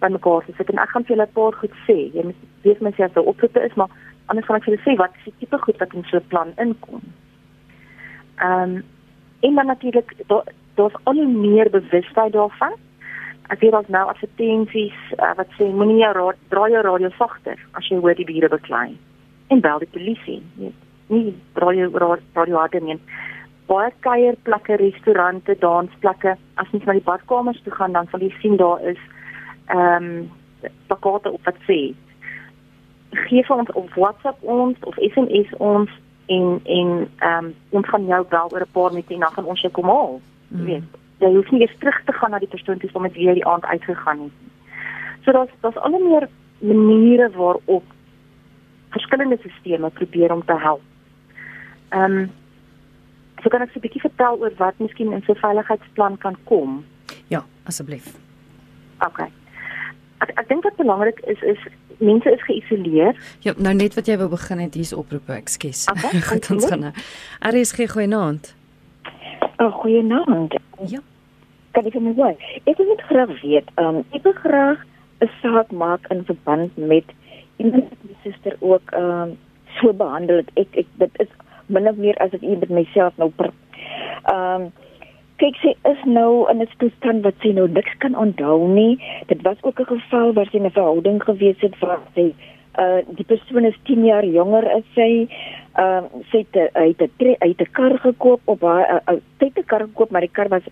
by 0.00 0.08
mekaar 0.08 0.44
te 0.44 0.52
sit. 0.56 0.70
En 0.70 0.78
ek 0.78 0.90
gaan 0.90 1.04
vir 1.04 1.16
julle 1.16 1.28
'n 1.28 1.38
paar 1.38 1.52
goed 1.52 1.76
sê. 1.86 1.98
Jy 2.14 2.22
moet 2.24 2.40
weet 2.62 2.80
mens 2.80 2.96
jy 2.96 3.08
sou 3.14 3.24
opsit 3.24 3.56
is, 3.56 3.74
maar 3.74 3.90
anders 4.26 4.46
gaan 4.46 4.56
ek 4.56 4.64
vir 4.64 4.74
julle 4.74 4.86
sê 4.86 4.96
wat 4.96 5.12
is 5.16 5.24
die 5.24 5.38
tipe 5.38 5.58
goed 5.58 5.78
wat 5.78 5.94
in 5.94 6.04
so 6.04 6.16
'n 6.16 6.28
plan 6.28 6.52
inkom. 6.56 7.02
Ehm 8.36 8.62
um, 8.62 8.84
en 9.40 9.54
dan 9.54 9.66
natuurlik 9.66 10.12
daar 10.26 10.44
daar's 10.74 10.96
al 11.04 11.14
meer 11.14 11.70
bewustheid 11.70 12.32
daarvan. 12.32 12.74
Ek 13.48 13.60
weet 13.60 13.74
ons 13.74 13.88
nou 13.88 14.08
advertensies 14.08 14.98
uh, 15.18 15.34
wat 15.36 15.48
sê 15.58 15.64
moenie 15.64 16.02
jou 16.02 16.32
draai 16.48 16.70
jou 16.70 16.82
radio 16.82 17.10
sagter 17.10 17.58
as 17.72 17.88
jy 17.88 17.96
hoor 17.96 18.14
die 18.14 18.24
bure 18.24 18.48
beklei 18.48 18.96
en 19.48 19.60
bel 19.60 19.78
die 19.78 19.92
polisie. 19.92 20.42
Nie, 20.54 20.72
nie 21.06 21.34
draai 21.52 21.76
jou 21.76 21.90
radio 22.34 22.56
harder 22.56 22.82
nie 22.82 22.98
baie 23.66 23.92
kuierplekke, 24.00 24.76
restaurante, 24.76 25.56
dansplekke. 25.58 26.36
As 26.54 26.66
jy 26.72 26.80
na 26.84 26.92
die 26.92 27.06
badkamers 27.06 27.62
toe 27.62 27.72
gaan, 27.72 27.92
dan 27.92 28.08
sal 28.10 28.20
jy 28.20 28.32
sien 28.40 28.56
daar 28.56 28.82
is 28.82 29.00
ehm 29.66 30.10
um, 30.10 30.30
plakate 30.86 31.30
op 31.30 31.44
wat 31.44 31.58
sê 31.66 31.94
gee 33.10 33.44
vir 33.46 33.56
ons 33.56 33.72
op 33.72 33.90
WhatsApp 33.94 34.42
ons 34.42 34.78
of 34.80 34.98
SMS 35.00 35.52
ons 35.58 35.90
en 36.26 36.60
en 36.64 36.92
ehm 37.18 37.44
um, 37.44 37.54
ons 37.70 37.88
gaan 37.88 38.06
jou 38.06 38.22
bel 38.28 38.52
oor 38.52 38.60
'n 38.66 38.72
paar 38.72 38.90
minute 38.90 39.14
en 39.14 39.20
dan 39.20 39.32
gaan 39.32 39.44
ons 39.44 39.60
jou 39.60 39.72
kom 39.72 39.84
haal. 39.84 40.20
Jy 40.48 40.56
mm. 40.58 40.64
weet, 40.64 40.82
jy 41.18 41.34
hoef 41.34 41.50
nie 41.50 41.60
eers 41.60 41.78
terug 41.78 42.00
te 42.04 42.12
gaan 42.12 42.30
na 42.30 42.38
die 42.38 42.54
persoon 42.54 42.78
toe 42.78 42.90
om 42.92 43.02
met 43.02 43.12
wie 43.12 43.26
jy 43.26 43.34
die 43.34 43.46
aand 43.46 43.64
uitgegaan 43.64 44.20
het 44.22 44.32
nie. 44.42 44.52
So 45.24 45.32
daar's 45.32 45.50
daar's 45.60 45.76
al 45.76 45.90
meer 45.90 46.28
maniere 46.58 47.30
waarop 47.30 47.84
verskillende 48.90 49.38
stelsels 49.38 49.92
probeer 49.92 50.32
om 50.32 50.44
te 50.44 50.58
help. 50.58 50.82
Ehm 51.88 52.12
um, 52.12 52.30
So 53.46 53.50
kan 53.50 53.62
ek 53.62 53.70
so 53.70 53.78
'n 53.78 53.82
bietjie 53.86 54.02
vertel 54.02 54.40
oor 54.42 54.54
wat 54.58 54.74
miskien 54.82 55.12
in 55.14 55.22
so 55.22 55.32
'n 55.32 55.38
veiligheidsplan 55.38 56.18
kan 56.18 56.34
kom? 56.50 56.84
Ja, 57.30 57.44
asseblief. 57.70 58.18
OK. 59.06 59.20
Ek 60.18 60.30
ek 60.34 60.48
dink 60.48 60.64
wat 60.64 60.74
belangrik 60.76 61.20
is 61.30 61.40
is 61.42 61.60
mense 61.98 62.26
is 62.26 62.42
geïsoleer. 62.42 63.14
Ja, 63.46 63.54
nou 63.56 63.74
net 63.74 63.94
wat 63.94 64.06
jy 64.06 64.16
wou 64.18 64.28
begin 64.28 64.58
het 64.58 64.74
hier's 64.74 64.92
oproepe, 64.92 65.32
ekskuus. 65.32 65.86
Okay, 65.86 66.20
Goed 66.30 66.50
ons 66.50 66.66
gaan. 66.66 66.92
Aries 67.38 67.72
gee 67.72 67.86
goeienaand. 67.86 68.54
'n 69.58 69.64
oh, 69.64 69.72
Goeienaand. 69.78 70.58
Ja. 70.90 71.00
Kan 71.70 71.86
ek 71.86 71.94
net 71.94 72.16
sê, 72.16 72.34
ek 72.66 72.76
wil 72.76 72.86
net 72.86 73.02
graag 73.02 73.42
weet, 73.42 73.68
um, 73.78 74.02
ek 74.10 74.22
wil 74.22 74.34
graag 74.42 74.82
'n 75.22 75.30
saak 75.42 75.70
maak 75.70 76.10
in 76.10 76.24
verband 76.24 76.76
met 76.76 77.04
iemand 77.62 77.88
wat 77.94 78.02
my 78.02 78.14
suster 78.24 78.56
ook 78.58 78.90
um 78.90 79.38
so 79.78 79.92
behandel 79.92 80.36
het. 80.36 80.50
Ek 80.54 80.68
ek 80.74 80.86
dit 80.98 81.10
is 81.22 81.30
min 81.66 81.88
of 81.88 81.96
meer 81.96 82.18
as 82.18 82.32
ek 82.32 82.42
met 82.42 82.70
myself 82.70 83.16
nou 83.16 83.30
per 83.36 83.52
ehm 84.26 84.62
um, 84.62 84.72
kyk 85.40 85.58
sy 85.60 85.72
is 85.90 86.02
nou 86.08 86.48
in 86.50 86.62
'n 86.62 86.68
toestand 86.80 87.24
wat 87.24 87.34
sy 87.42 87.52
nou 87.52 87.68
niks 87.68 87.94
kan 87.98 88.14
onthou 88.16 88.68
nie. 88.68 88.98
Dit 89.28 89.42
was 89.42 89.62
ook 89.62 89.80
'n 89.80 89.92
geval 89.92 90.32
waar 90.32 90.48
sy 90.50 90.58
'n 90.58 90.70
verhouding 90.70 91.22
gewees 91.22 91.60
het 91.60 91.78
waar 91.78 92.00
sy 92.14 92.32
uh 92.78 93.00
die 93.16 93.24
persoon 93.24 93.64
is 93.64 93.76
10 93.84 94.04
jaar 94.04 94.24
jonger 94.24 94.64
as 94.68 94.86
sy. 94.94 95.28
Ehm 95.76 96.04
uh, 96.04 96.22
sy 96.30 96.38
het 96.44 96.72
hy 96.74 96.88
het 96.88 97.02
'n 97.02 97.36
het 97.40 97.60
'n 97.60 97.72
kar 97.72 97.98
gekoop 97.98 98.40
op 98.44 98.60
haar 98.60 98.86
uh, 98.94 99.14
uh, 99.14 99.20
het 99.38 99.58
'n 99.58 99.64
kar 99.66 99.80
gekoop 99.80 100.10
maar 100.10 100.24
die 100.24 100.36
kar 100.38 100.48
was 100.48 100.64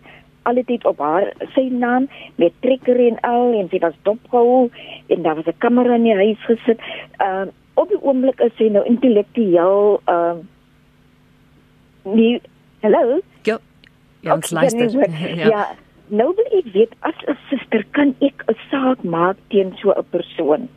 altyd 0.42 0.84
op 0.84 0.98
haar 0.98 1.32
sy 1.54 1.68
naam 1.72 2.08
met 2.36 2.52
trekker 2.60 2.98
en 3.00 3.20
al 3.20 3.52
en 3.52 3.68
sy 3.68 3.78
was 3.78 3.96
dopgehou 4.02 4.70
en 5.06 5.22
daar 5.22 5.34
was 5.34 5.46
'n 5.46 5.58
kamera 5.58 5.94
in 5.94 6.02
die 6.02 6.14
huis 6.14 6.44
gesit. 6.44 6.80
Ehm 7.18 7.42
uh, 7.42 7.52
op 7.74 7.88
die 7.88 8.02
oomblik 8.02 8.40
is 8.40 8.56
sy 8.56 8.68
nou 8.68 8.84
intellektueel 8.84 10.00
ehm 10.04 10.36
uh, 10.36 10.53
nie 12.04 12.40
hallo? 12.82 13.20
Ja 13.48 13.58
ja 14.20 14.34
ons 14.34 14.50
luister. 14.50 15.10
ja. 15.36 15.48
ja. 15.48 15.64
Nou 16.12 16.34
wil 16.36 16.48
ek 16.52 16.66
weet 16.72 16.92
as 17.00 17.16
'n 17.26 17.36
suster 17.48 17.84
kan 17.96 18.14
ek 18.20 18.44
'n 18.48 18.56
saak 18.70 19.04
maak 19.04 19.36
teen 19.48 19.72
so 19.80 19.92
'n 19.92 20.04
persoon. 20.10 20.68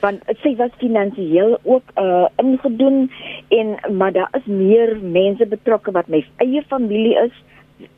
Want 0.00 0.22
sy 0.42 0.54
was 0.56 0.70
finansiëel 0.78 1.58
ook 1.62 1.86
uh 1.98 2.26
ingedoen 2.38 3.10
en 3.48 3.76
maar 3.98 4.12
daar 4.12 4.30
is 4.32 4.46
meer 4.46 4.98
mense 5.02 5.46
betrokke 5.46 5.90
wat 5.90 6.08
my 6.08 6.24
eie 6.38 6.62
familie 6.62 7.16
is 7.26 7.34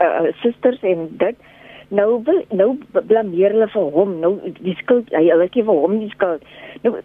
uh 0.00 0.32
susters 0.42 0.80
en 0.82 1.08
dit. 1.18 1.36
Nou 1.88 2.22
wil 2.24 2.44
nou 2.50 2.78
blameer 3.06 3.52
hulle 3.52 3.68
vir 3.68 3.90
hom. 3.92 4.20
Nou 4.20 4.32
die 4.60 4.76
skuld 4.80 5.12
hy 5.12 5.28
hulle 5.28 5.48
gee 5.52 5.64
vir 5.64 5.80
hom 5.84 5.98
die 5.98 6.10
skuld. 6.10 6.42
Nou 6.82 6.96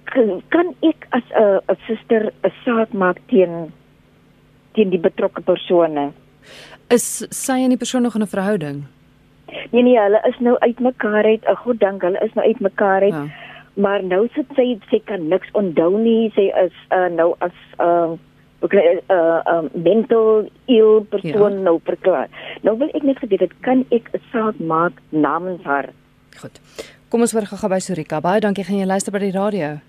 kan 0.50 0.74
ek 0.82 1.08
as 1.12 1.28
'n 1.36 1.44
uh, 1.44 1.60
'n 1.68 1.78
suster 1.88 2.32
'n 2.44 2.52
saak 2.64 2.94
maak 2.94 3.20
teen 3.28 3.74
teen 4.74 4.90
die 4.90 5.00
betrokke 5.00 5.42
persone. 5.42 6.12
Is 6.90 7.26
sy 7.30 7.62
en 7.64 7.70
die 7.70 7.78
persoon 7.78 8.02
nog 8.02 8.16
in 8.16 8.22
'n 8.22 8.28
verhouding? 8.28 8.84
Nee 9.72 9.84
nee, 9.84 10.00
hulle 10.00 10.22
is 10.28 10.40
nou 10.40 10.56
uitmekaar 10.60 11.26
uit. 11.26 11.46
Ek 11.46 11.58
god 11.58 11.80
dank, 11.80 12.02
hulle 12.02 12.20
is 12.24 12.34
nou 12.34 12.46
uitmekaar 12.46 13.02
uit. 13.02 13.14
Ja. 13.14 13.28
Maar 13.74 14.04
nou 14.04 14.28
sit 14.36 14.46
sy 14.56 14.80
sy 14.90 15.00
kan 15.06 15.28
niks 15.28 15.52
onthou 15.52 15.98
nie. 16.00 16.32
Sy 16.36 16.52
is 16.66 16.76
uh, 16.90 17.08
nou 17.08 17.36
as 17.40 17.56
'n 17.78 17.84
uh, 17.84 18.18
ook 18.62 18.74
'n 18.74 19.00
uh, 19.08 19.40
uh, 19.46 19.64
mental 19.74 20.50
ill 20.66 21.02
persoon 21.10 21.54
ja. 21.54 21.60
nou 21.60 21.80
verklaar. 21.84 22.30
Nou 22.62 22.78
wil 22.78 22.90
ek 22.94 23.04
net 23.04 23.18
geweet 23.18 23.40
het 23.40 23.54
kan 23.60 23.86
ek 23.90 24.10
'n 24.14 24.22
saak 24.32 24.60
maak 24.60 24.94
namens 25.10 25.64
haar. 25.64 25.90
Goed. 26.38 26.62
Kom 27.10 27.22
ons 27.22 27.32
hoor 27.32 27.46
gou 27.46 27.70
by 27.70 27.80
Surika. 27.80 28.22
Baie 28.22 28.40
dankie 28.40 28.64
gaan 28.64 28.78
jy 28.78 28.86
luister 28.86 29.12
by 29.12 29.20
die 29.20 29.32
radio. 29.32 29.80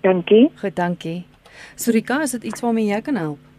Dankie. 0.00 0.50
Goed, 0.60 0.76
dankie. 0.76 1.24
Surika, 1.76 2.22
is 2.22 2.30
dit 2.30 2.44
iets 2.44 2.60
waarmee 2.60 2.86
jy 2.86 3.00
kan 3.00 3.16
help? 3.16 3.51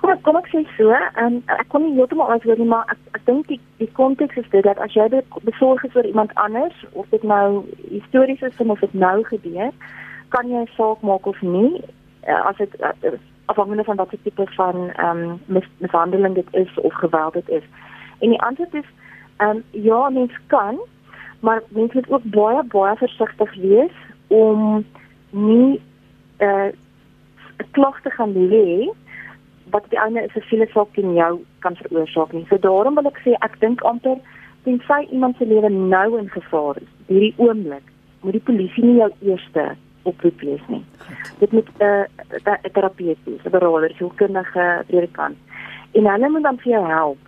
Kom 0.00 0.20
kom 0.24 0.36
ek 0.36 0.46
sê 0.48 0.62
so, 0.76 0.92
um, 1.20 1.40
ek 1.52 1.66
kon 1.72 1.82
nie 1.84 1.96
heeltemal 1.98 2.30
antwoord 2.32 2.60
nie, 2.60 2.68
maar 2.68 2.88
ek 2.92 3.18
ek 3.18 3.24
dink 3.26 3.48
die 3.52 3.58
die 3.80 3.88
konteks 3.98 4.38
is 4.40 4.48
dit 4.52 4.64
dat 4.64 4.78
as 4.80 4.94
jy 4.96 5.08
besorg 5.44 5.84
is 5.84 5.96
oor 5.96 6.08
iemand 6.08 6.32
anders 6.40 6.76
of 6.92 7.08
dit 7.10 7.22
nou 7.22 7.64
histories 7.90 8.40
is 8.48 8.62
of 8.64 8.80
dit 8.80 8.94
nou 8.94 9.18
gebeur, 9.28 9.72
kan 10.32 10.48
jy 10.48 10.64
saak 10.76 11.04
maak 11.04 11.26
of 11.26 11.42
nie. 11.42 11.82
Uh, 12.28 12.40
as 12.48 12.56
dit 12.56 12.72
uh, 12.80 13.18
afhangende 13.52 13.84
van 13.84 13.96
watter 13.96 14.18
tipe 14.22 14.46
van 14.56 14.88
ehm 14.88 15.22
um, 15.24 15.38
mis, 15.46 15.68
mishandeling 15.84 16.34
dit 16.34 16.48
is 16.62 16.72
of 16.80 16.94
geweld 16.94 17.36
dit 17.36 17.48
is. 17.60 17.66
En 18.20 18.32
die 18.32 18.42
antwoord 18.48 18.74
is 18.74 18.88
ehm 19.36 19.60
um, 19.60 19.64
ja, 19.70 20.08
mens 20.08 20.32
kan, 20.46 20.80
maar 21.40 21.62
mens 21.68 21.92
moet 21.92 22.10
ook 22.10 22.24
baie 22.24 22.64
baie 22.64 22.96
versigtig 22.96 23.54
wees 23.54 23.96
om 24.28 24.84
nie 25.30 25.80
'n 26.38 26.44
uh, 26.44 26.68
klag 27.70 28.00
te 28.02 28.10
gaan 28.10 28.32
lê 28.48 28.88
wat 29.70 29.84
die 29.90 30.00
ander 30.00 30.22
is 30.22 30.52
'n 30.52 30.66
saak 30.72 30.92
teen 30.94 31.14
jou 31.14 31.44
kan 31.58 31.76
veroorsaak 31.76 32.32
nie. 32.32 32.46
So 32.48 32.58
daarom 32.58 32.94
wil 32.94 33.06
ek 33.06 33.20
sê 33.24 33.34
ek 33.40 33.60
dink 33.60 33.82
amper 33.82 34.18
tensy 34.64 35.06
iemand 35.10 35.36
se 35.36 35.46
lewe 35.46 35.68
nou 35.68 36.18
in 36.18 36.28
gevaar 36.28 36.76
is, 36.76 36.90
hierdie 37.06 37.34
oomblik, 37.36 37.86
moet 38.20 38.32
die 38.32 38.46
polisie 38.48 38.84
nie 38.84 38.96
jou 38.96 39.10
eerste 39.20 39.76
oproep 40.02 40.40
wees 40.40 40.64
nie. 40.68 40.84
Dit 41.38 41.52
moet 41.52 41.68
'n 41.78 41.84
uh, 41.84 42.04
'n 42.64 42.72
terapeut 42.72 43.18
wees, 43.24 43.44
'n 43.44 43.50
beraader, 43.50 43.90
'n 43.90 43.96
sielkundige 43.96 44.84
predikant. 44.86 45.36
En 45.92 46.06
hulle 46.06 46.28
moet 46.28 46.42
dan 46.42 46.58
vir 46.58 46.72
jou 46.72 46.86
help 46.86 47.18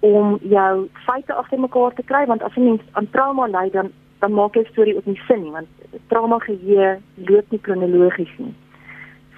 om 0.00 0.38
jou 0.42 0.88
feite 1.06 1.34
agter 1.34 1.60
mekaar 1.60 1.94
te 1.94 2.02
kry 2.02 2.26
want 2.26 2.42
as 2.42 2.56
'n 2.56 2.64
mens 2.64 2.80
aan 2.92 3.10
trauma 3.10 3.46
ly 3.46 3.70
dan 3.70 3.90
dan 4.18 4.32
maak 4.32 4.54
jy 4.54 4.64
storie 4.64 4.96
ook 4.96 5.06
nie 5.06 5.20
sin 5.26 5.42
nie 5.42 5.50
want 5.50 5.66
trauma 6.06 6.38
geheue 6.38 6.98
loop 7.14 7.50
nie 7.50 7.60
kronologies 7.60 8.34
nie. 8.38 8.54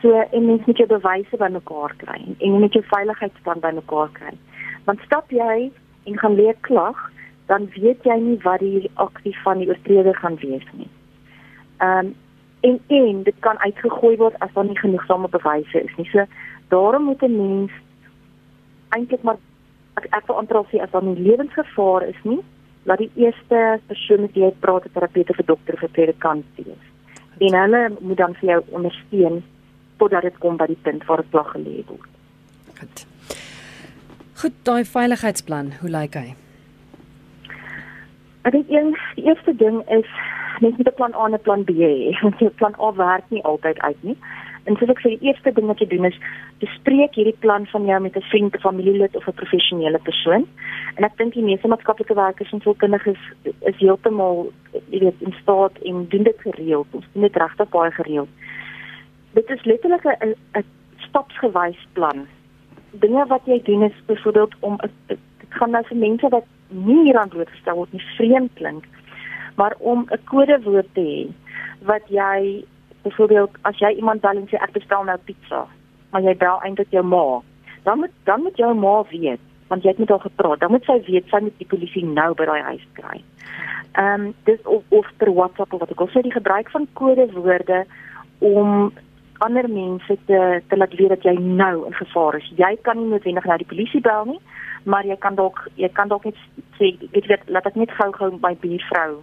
So 0.03 0.21
en 0.21 0.47
mens 0.47 0.65
moet 0.65 0.77
jou 0.77 0.89
bewyse 0.89 1.37
bymekaar 1.37 1.95
kry 2.01 2.21
en 2.25 2.37
jy 2.39 2.59
moet 2.59 2.73
jou 2.73 2.85
veiligheidsplan 2.89 3.61
bymekaar 3.61 4.11
kry. 4.17 4.33
Want 4.85 5.01
stap 5.05 5.31
jy 5.31 5.71
en 6.05 6.19
gaan 6.19 6.35
leer 6.35 6.57
klag, 6.61 6.97
dan 7.47 7.69
weet 7.75 8.07
jy 8.09 8.17
nie 8.23 8.39
wat 8.45 8.63
die 8.65 8.91
aksie 8.95 9.35
van 9.45 9.61
die 9.61 9.69
oortreder 9.69 10.17
gaan 10.17 10.41
wees 10.41 10.67
nie. 10.73 10.89
Ehm 11.85 12.07
um, 12.07 12.17
en 12.61 12.81
en 12.87 13.23
dit 13.23 13.37
kan 13.41 13.59
uitgegooi 13.59 14.17
word 14.17 14.35
as 14.45 14.51
daar 14.55 14.67
nie 14.69 14.79
genoegsame 14.79 15.29
bewyse 15.33 15.81
is 15.81 15.95
nie. 15.97 16.09
So 16.13 16.25
daarom 16.69 17.05
moet 17.09 17.23
'n 17.23 17.37
mens 17.37 17.73
eintlik 18.89 19.23
maar 19.23 19.39
ek 19.97 20.07
ek 20.11 20.27
wil 20.27 20.39
aantrol 20.39 20.67
sê 20.73 20.81
as 20.81 20.91
daar 20.91 21.03
nie 21.03 21.23
lewensgevaar 21.29 22.03
is 22.09 22.21
nie, 22.23 22.41
laat 22.85 22.99
die 22.99 23.13
eerste 23.15 23.81
persoon 23.87 24.21
met 24.21 24.33
wie 24.35 24.45
jy 24.45 24.53
praat 24.61 24.85
'n 24.85 24.93
terapeut 24.93 25.31
of 25.31 25.39
'n 25.39 25.47
dokter 25.53 25.75
of 25.75 25.83
'n 25.83 25.97
predikant 25.97 26.45
wees. 26.57 26.85
En 27.39 27.55
hulle 27.63 27.83
moet 28.01 28.17
dan 28.17 28.35
vir 28.35 28.49
jou 28.49 28.63
ondersteun 28.71 29.43
totdat 30.01 30.27
dit 30.29 30.39
kom 30.43 30.57
by 30.61 30.67
die 30.71 30.81
punt 30.89 31.07
waar 31.09 31.23
dit 31.23 31.31
klag 31.31 31.53
gelê 31.55 31.81
word. 31.87 32.11
Goed. 32.81 33.07
Goed, 34.41 34.57
daai 34.65 34.85
veiligheidsplan, 34.89 35.75
hoe 35.81 35.91
lyk 35.93 36.15
hy? 36.17 36.29
Ek 38.49 38.55
dink 38.57 38.71
een 38.73 38.95
die 39.19 39.27
eerste 39.29 39.53
ding 39.61 39.83
is 39.93 40.09
mens 40.61 40.77
moet 40.77 40.89
'n 40.89 40.97
plan 40.97 41.15
A 41.15 41.27
en 41.27 41.35
'n 41.37 41.45
plan 41.47 41.65
B 41.65 41.71
hê. 41.77 41.95
Want 42.23 42.39
jou 42.39 42.51
plan 42.51 42.75
A 42.81 42.93
werk 42.93 43.27
nie 43.29 43.45
altyd 43.45 43.81
uit 43.81 44.03
nie. 44.03 44.17
En 44.65 44.77
soos 44.77 44.93
ek 44.93 45.01
sê, 45.01 45.09
die 45.17 45.27
eerste 45.29 45.53
ding 45.53 45.67
wat 45.67 45.81
jy 45.81 45.87
doen 45.89 46.05
is 46.05 46.19
bespreek 46.61 47.15
hierdie 47.17 47.37
plan 47.45 47.67
van 47.67 47.85
jou 47.85 48.01
met 48.01 48.17
'n 48.17 48.29
vriend, 48.31 48.55
'n 48.55 48.61
familielid 48.61 49.17
of 49.17 49.27
'n 49.29 49.41
professionele 49.43 49.99
persoon. 49.99 50.47
En 50.97 51.05
ek 51.05 51.17
dink 51.17 51.33
die 51.35 51.43
meeste 51.43 51.69
maatskaplike 51.69 52.15
werkers 52.15 52.53
en 52.53 52.61
sielkundiges 52.61 53.21
is, 53.43 53.53
is 53.61 53.77
heeltemal, 53.77 54.53
jy 54.91 54.99
weet, 54.99 55.21
in 55.21 55.35
staat 55.43 55.73
en 55.85 56.07
doen 56.09 56.23
dit 56.23 56.41
gereeld. 56.41 56.87
Ons 56.91 57.07
doen 57.13 57.23
dit 57.23 57.37
regtig 57.37 57.69
baie 57.69 57.91
gereeld 57.91 58.29
dit 59.33 59.51
is 59.51 59.64
letterlik 59.64 60.05
'n 60.05 60.35
'n 60.59 60.64
stapsgewys 60.97 61.87
plan. 61.93 62.27
Dinge 62.90 63.27
wat 63.27 63.45
jy 63.45 63.62
doen 63.62 63.83
is 63.83 64.05
byvoorbeeld 64.07 64.55
om 64.61 64.79
dit 65.07 65.19
gaan 65.49 65.71
nou 65.71 65.85
vir 65.85 65.97
mense 65.97 66.29
wat 66.29 66.45
nie 66.69 67.03
hieraan 67.05 67.29
blootgestel 67.29 67.75
word 67.75 67.93
nie 67.93 68.07
vreemd 68.16 68.53
klink, 68.55 68.85
maar 69.55 69.75
om 69.79 70.07
'n 70.11 70.25
kodewoord 70.25 70.95
te 70.95 71.01
hê 71.01 71.21
wat 71.85 72.03
jy 72.09 72.64
byvoorbeeld 73.03 73.51
as 73.62 73.79
jy 73.79 73.90
iemand 73.97 74.21
bel 74.21 74.37
en 74.37 74.49
sê 74.49 74.57
ek 74.61 74.73
bestel 74.73 75.05
nou 75.05 75.19
pizza, 75.25 75.66
maar 76.11 76.23
jy 76.23 76.37
bel 76.37 76.61
eintlik 76.62 76.90
jou 76.90 77.05
ma, 77.05 77.40
dan 77.83 77.99
moet 77.99 78.11
dan 78.25 78.43
moet 78.43 78.57
jou 78.57 78.75
ma 78.75 79.03
weet 79.11 79.40
want 79.71 79.83
jy 79.83 79.88
het 79.88 79.99
met 79.99 80.09
haar 80.09 80.21
gepraat. 80.21 80.61
Dan 80.61 80.71
moet 80.71 80.85
sy 80.85 80.99
weet 81.07 81.31
moet 81.31 81.59
die 81.59 81.66
polisie 81.66 82.05
nou 82.05 82.35
by 82.35 82.45
daai 82.45 82.62
huis 82.62 82.87
kry. 82.93 83.23
Ehm 83.93 84.27
um, 84.27 84.35
dis 84.45 84.62
of, 84.64 84.83
of 84.88 85.07
per 85.16 85.33
WhatsApp 85.35 85.73
of 85.73 85.81
wat 85.81 85.90
ek 85.90 86.01
al 86.01 86.11
sê 86.11 86.23
die 86.27 86.35
gebruik 86.35 86.71
van 86.71 86.88
kodewoorde 86.93 87.85
om 88.38 88.90
ander 89.40 89.68
mense 89.68 90.16
te 90.26 90.38
te 90.68 90.76
laat 90.76 90.94
weet 90.98 91.09
dat 91.14 91.22
jy 91.24 91.35
nou 91.38 91.87
in 91.87 91.94
gevaar 91.94 92.37
is. 92.37 92.53
Jy 92.57 92.76
kan 92.87 92.98
nie 92.98 93.09
noodwendig 93.09 93.46
na 93.48 93.57
die 93.61 93.68
polisie 93.72 94.00
bel 94.05 94.24
nie, 94.29 94.40
maar 94.85 95.07
jy 95.09 95.16
kan 95.24 95.35
dalk 95.38 95.62
jy 95.81 95.88
kan 95.96 96.09
dalk 96.12 96.24
net 96.29 96.40
sê 96.79 96.92
weet 97.14 97.29
jy 97.31 97.38
laat 97.48 97.68
ek 97.70 97.79
net 97.81 97.94
gou-gou 97.98 98.31
my 98.40 98.55
buurvrou 98.64 99.20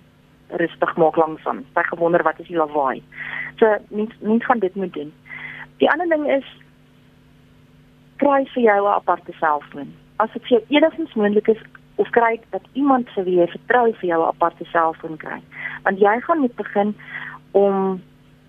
rustig 0.61 0.95
maak 0.97 1.17
langsam. 1.21 1.63
Sy 1.75 1.83
gewonder 1.91 2.23
wat 2.23 2.39
is 2.39 2.49
die 2.49 2.57
lawaai. 2.57 3.01
So 3.59 3.77
mens 3.89 4.15
mens 4.21 4.45
gaan 4.45 4.63
dit 4.63 4.75
moet 4.75 4.93
doen. 4.93 5.13
Die 5.77 5.89
ander 5.91 6.09
ding 6.09 6.25
is 6.39 6.47
kry 8.17 8.45
vir 8.53 8.63
jou 8.63 8.81
'n 8.85 8.93
aparte 8.93 9.33
selfoon. 9.39 9.93
As 10.17 10.31
dit 10.33 10.41
vir 10.47 10.57
jou 10.57 10.63
enigstens 10.69 11.13
moontlik 11.13 11.47
is 11.47 11.61
of 11.95 12.09
kry 12.09 12.39
dat 12.49 12.61
iemand 12.73 13.09
vir 13.09 13.23
wie 13.23 13.37
jy 13.37 13.47
vertrou 13.47 13.93
vir 13.93 14.09
jou 14.09 14.21
'n 14.21 14.27
aparte 14.27 14.65
selfoon 14.65 15.17
kry. 15.17 15.41
Want 15.83 15.99
jy 15.99 16.19
gaan 16.21 16.39
moet 16.39 16.55
begin 16.55 16.95
om 17.51 18.01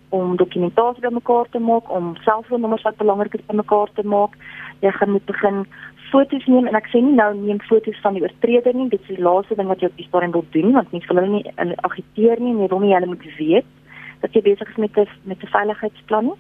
om 0.08 0.36
dokumentasie 0.36 1.02
bymekaar 1.02 1.48
te 1.50 1.58
maak, 1.58 1.90
om 1.90 2.16
selfoonnommers 2.24 2.82
wat 2.82 2.96
belangrik 2.96 3.34
is 3.34 3.46
bymekaar 3.46 3.90
te 3.94 4.04
maak. 4.04 4.36
Jy 4.80 4.90
gaan 4.90 5.10
moet 5.10 5.24
begin 5.24 5.66
foto's 6.10 6.46
neem 6.46 6.66
en 6.66 6.78
ek 6.78 6.88
sê 6.92 7.00
nie 7.04 7.16
nou 7.16 7.32
neem 7.36 7.60
foto's 7.68 7.98
van 8.04 8.16
die 8.16 8.22
oortreder 8.24 8.74
nie, 8.74 8.88
dit 8.88 9.00
is 9.00 9.16
die 9.16 9.24
laaste 9.24 9.56
ding 9.58 9.68
wat 9.68 9.82
jy 9.82 9.90
op 9.90 9.98
die 9.98 10.06
stadium 10.08 10.32
wil 10.36 10.46
doen 10.54 10.72
want 10.72 10.92
mens 10.92 11.08
wil 11.10 11.20
hulle 11.20 11.34
nie 11.34 11.74
agiteer 11.90 12.40
nie 12.40 12.54
en 12.54 12.62
jy 12.62 12.68
wil 12.72 12.80
nie 12.84 12.94
hulle 12.94 13.10
moet 13.10 13.26
weet 13.38 13.68
dat 14.22 14.34
jy 14.34 14.42
besig 14.42 14.70
is 14.72 14.80
met 14.84 14.96
'n 14.98 15.08
met 15.24 15.42
'n 15.42 15.52
veiligheidsplan 15.56 16.24
nie. 16.24 16.38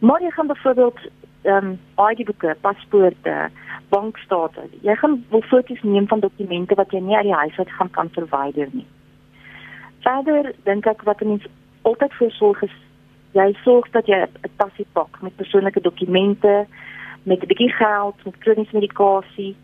Maar 0.00 0.22
jy 0.22 0.30
gaan 0.30 0.46
byvoorbeeld 0.46 0.98
ehm 1.42 1.66
um, 1.66 1.78
ID-boeke, 2.10 2.56
paspoorte, 2.60 3.50
bankstate. 3.88 4.62
Jy 4.82 4.94
gaan 4.94 5.24
wil 5.30 5.42
foto's 5.42 5.82
neem 5.82 6.08
van 6.08 6.20
dokumente 6.20 6.74
wat 6.74 6.90
jy 6.90 7.00
nie 7.00 7.16
uit 7.16 7.24
die 7.24 7.34
huis 7.34 7.58
uit 7.58 7.70
gaan 7.70 7.90
kan 7.90 8.08
verwyder 8.10 8.68
nie. 8.72 8.86
Verder 10.00 10.52
dink 10.64 10.86
ek 10.86 11.02
wat 11.02 11.20
mense 11.20 11.48
altyd 11.82 12.12
voorsorg 12.14 12.62
is 12.62 12.76
jy 13.36 13.52
sorg 13.64 13.90
dat 13.92 14.06
jy 14.06 14.18
'n 14.24 14.50
tasie 14.56 14.86
pak 14.92 15.22
met 15.22 15.36
persoonlike 15.36 15.80
dokumente, 15.80 16.66
met 17.22 17.42
'n 17.42 17.46
bietjie 17.46 17.72
geld, 17.72 18.24
met 18.24 18.38
kroniese 18.38 18.74
medikasie. 18.74 19.56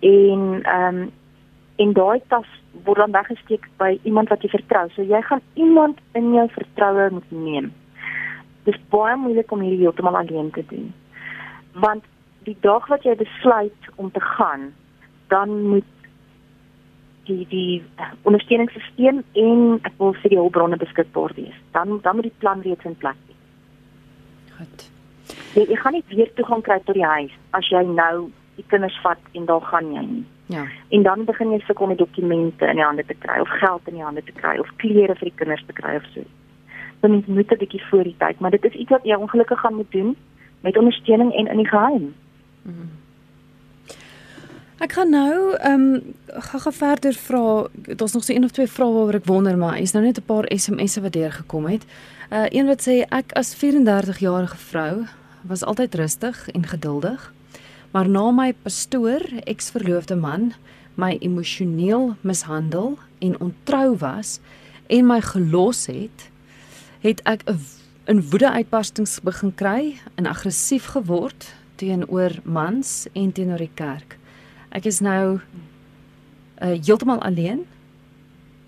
en 0.00 0.62
ehm 0.62 0.96
um, 0.96 1.10
en 1.76 1.92
daai 1.92 2.20
tas 2.28 2.48
word 2.84 2.98
dan 3.00 3.12
weggesteek 3.12 3.68
by 3.80 3.98
iemand 4.02 4.28
wat 4.28 4.42
jy 4.42 4.48
vertrou. 4.48 4.88
So 4.88 5.02
jy 5.02 5.20
gaan 5.22 5.40
iemand 5.54 5.98
in 6.12 6.32
jou 6.34 6.48
vertroue 6.52 7.10
moet 7.10 7.30
neem. 7.30 7.72
Dit 8.64 8.74
is 8.74 8.88
baie 8.92 9.16
moeilik 9.16 9.52
om 9.52 9.60
hierdie 9.64 9.80
heeltemal 9.80 10.16
alleen 10.16 10.50
te 10.50 10.64
doen. 10.68 10.92
Want 11.72 12.04
die 12.44 12.56
dag 12.60 12.86
wat 12.92 13.02
jy 13.02 13.14
besluit 13.16 13.88
om 13.96 14.10
te 14.10 14.20
gaan, 14.20 14.72
dan 15.28 15.62
moet 15.72 15.88
die 17.30 17.46
die 17.50 17.82
ondersteuningssisteem 18.28 19.22
en 19.44 19.78
ek 19.88 19.94
wil 20.02 20.14
vir 20.22 20.34
die 20.34 20.40
hulpbronne 20.40 20.78
beskikbaar 20.80 21.34
wees. 21.38 21.56
Dan 21.76 22.00
dan 22.04 22.18
moet 22.18 22.28
die 22.28 22.38
plan 22.42 22.64
reeds 22.66 22.88
in 22.90 22.98
plek 22.98 23.18
wees. 23.28 24.56
Goed. 24.58 24.90
Jy, 25.54 25.64
jy 25.70 25.78
gaan 25.80 25.96
nie 25.96 26.04
weer 26.10 26.34
toegang 26.38 26.62
kry 26.66 26.78
tot 26.84 26.98
die 26.98 27.06
huis 27.06 27.34
as 27.56 27.70
jy 27.70 27.82
nou 27.86 28.30
die 28.58 28.66
kinders 28.72 28.98
vat 29.04 29.32
en 29.38 29.48
daar 29.48 29.64
gaan 29.70 29.92
jy 29.94 30.04
nie. 30.06 30.26
Ja. 30.50 30.66
En 30.88 31.02
dan 31.06 31.24
begin 31.24 31.52
jy 31.54 31.60
sukkel 31.64 31.86
met 31.86 31.98
dokumente 31.98 32.66
in 32.66 32.80
die 32.80 32.84
hande 32.84 33.04
te 33.06 33.14
kry 33.14 33.38
of 33.40 33.50
geld 33.62 33.88
in 33.88 34.00
die 34.00 34.04
hande 34.04 34.22
te 34.26 34.34
kry 34.34 34.56
of 34.58 34.70
klere 34.82 35.14
vir 35.14 35.30
die 35.30 35.38
kinders 35.42 35.62
te 35.66 35.76
kry 35.76 35.94
of 36.00 36.08
so. 36.14 36.26
Dan 37.00 37.22
moet 37.26 37.48
jy 37.48 37.54
'n 37.54 37.62
bietjie 37.62 37.84
voor 37.90 38.04
die 38.04 38.16
tyd, 38.18 38.40
maar 38.40 38.50
dit 38.50 38.64
is 38.64 38.74
iets 38.82 38.90
wat 38.90 39.04
jy 39.04 39.14
ongelukkig 39.14 39.60
gaan 39.60 39.74
moet 39.74 39.92
doen 39.92 40.16
met 40.60 40.76
ondersteuning 40.76 41.32
en 41.32 41.46
in 41.46 41.56
die 41.56 41.68
geheim. 41.68 42.14
Mm. 42.62 42.90
Ek 44.80 44.94
gaan 44.96 45.10
nou 45.12 45.56
ehm 45.60 45.82
um, 45.82 46.14
gou-gou 46.26 46.72
verder 46.72 47.12
vra. 47.12 47.66
Daar's 47.84 48.12
nog 48.12 48.24
so 48.24 48.32
een 48.32 48.44
of 48.44 48.50
twee 48.50 48.66
vrae 48.66 48.92
waaroor 48.92 49.18
ek 49.18 49.26
wonder, 49.28 49.56
maar 49.56 49.78
is 49.78 49.92
nou 49.92 50.04
net 50.04 50.18
'n 50.18 50.24
paar 50.24 50.46
SMS'e 50.48 51.00
wat 51.00 51.12
deurgekom 51.12 51.66
het. 51.66 51.84
Uh 52.32 52.46
een 52.48 52.66
wat 52.66 52.88
sê 52.88 53.04
ek 53.08 53.32
as 53.32 53.54
34-jarige 53.54 54.56
vrou 54.56 55.04
was 55.42 55.64
altyd 55.64 55.94
rustig 55.94 56.48
en 56.48 56.66
geduldig. 56.66 57.32
Maar 57.90 58.08
na 58.08 58.30
my 58.30 58.54
pastoor, 58.62 59.20
eksverloofde 59.44 60.16
man, 60.16 60.52
my 60.94 61.16
emosioneel 61.20 62.16
mishandel 62.20 62.98
en 63.18 63.40
ontrou 63.40 63.96
was 63.96 64.40
en 64.86 65.06
my 65.06 65.20
gelos 65.20 65.86
het, 65.86 66.30
het 67.00 67.20
ek 67.24 67.42
'n 67.44 67.60
in 68.04 68.30
woede 68.30 68.50
uitbarstings 68.50 69.20
begin 69.20 69.54
kry 69.54 70.00
en 70.14 70.26
aggressief 70.26 70.84
geword 70.84 71.54
teenoor 71.74 72.30
mans 72.44 73.06
en 73.12 73.32
teenoor 73.32 73.58
die 73.58 73.74
kerk. 73.74 74.19
Ek 74.70 74.84
is 74.84 75.00
nou 75.00 75.40
uh 76.60 76.76
heeltemal 76.86 77.22
alleen 77.22 77.66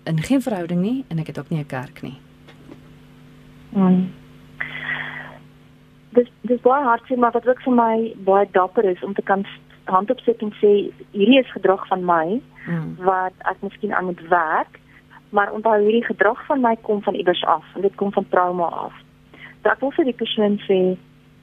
in 0.03 0.19
geen 0.19 0.41
verhouding 0.41 0.81
nie 0.81 1.05
en 1.07 1.19
ek 1.19 1.27
het 1.27 1.39
ook 1.39 1.49
nie 1.49 1.59
'n 1.59 1.65
kerk 1.65 2.01
nie. 2.01 2.17
Mm. 3.69 4.11
Dis 6.09 6.29
dis 6.41 6.61
baie 6.61 6.83
hartseer 6.83 7.19
maar 7.19 7.31
wat 7.31 7.47
ook 7.47 7.61
vir 7.61 7.73
my 7.73 8.13
baie 8.17 8.47
dapper 8.51 8.83
is 8.83 9.03
om 9.03 9.13
te 9.13 9.21
kan 9.21 9.45
hand 9.83 10.11
opsit 10.11 10.41
en 10.41 10.53
sê 10.61 10.91
hierdie 11.11 11.39
is 11.39 11.51
gedrag 11.51 11.87
van 11.87 12.05
my 12.05 12.41
mm. 12.67 12.95
wat 12.97 13.33
ek 13.39 13.61
miskien 13.61 13.93
aan 13.93 14.05
moet 14.05 14.27
werk, 14.27 14.79
maar 15.29 15.51
onthou 15.51 15.81
hierdie 15.81 16.05
gedrag 16.05 16.45
van 16.45 16.61
my 16.61 16.75
kom 16.81 17.01
van 17.01 17.13
iewers 17.13 17.43
af 17.45 17.63
en 17.75 17.81
dit 17.81 17.95
kom 17.95 18.11
van 18.11 18.25
trauma 18.29 18.65
af. 18.65 18.93
Ek 19.61 19.79
wil 19.79 19.91
vir 19.91 20.05
die 20.05 20.19
persoon 20.19 20.59
sê 20.67 20.97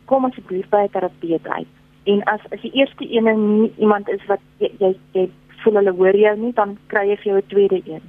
kom 0.05 0.25
asseblief 0.25 0.69
by 0.69 0.85
'n 0.85 0.91
terapeut 0.91 1.47
uit. 1.47 1.80
En 2.05 2.23
as 2.25 2.41
as 2.51 2.61
die 2.61 2.73
eerste 2.73 3.05
een 3.13 3.29
nie 3.61 3.73
iemand 3.79 4.09
is 4.09 4.25
wat 4.27 4.41
jy 4.59 4.71
jy, 4.79 4.95
jy 5.13 5.31
voel 5.63 5.75
hulle 5.75 5.93
hoor 5.93 6.17
jou 6.17 6.37
nie, 6.39 6.53
dan 6.53 6.79
kry 6.87 7.09
jy 7.09 7.17
vir 7.17 7.33
jou 7.33 7.39
'n 7.39 7.47
tweede 7.49 7.81
een. 7.85 8.03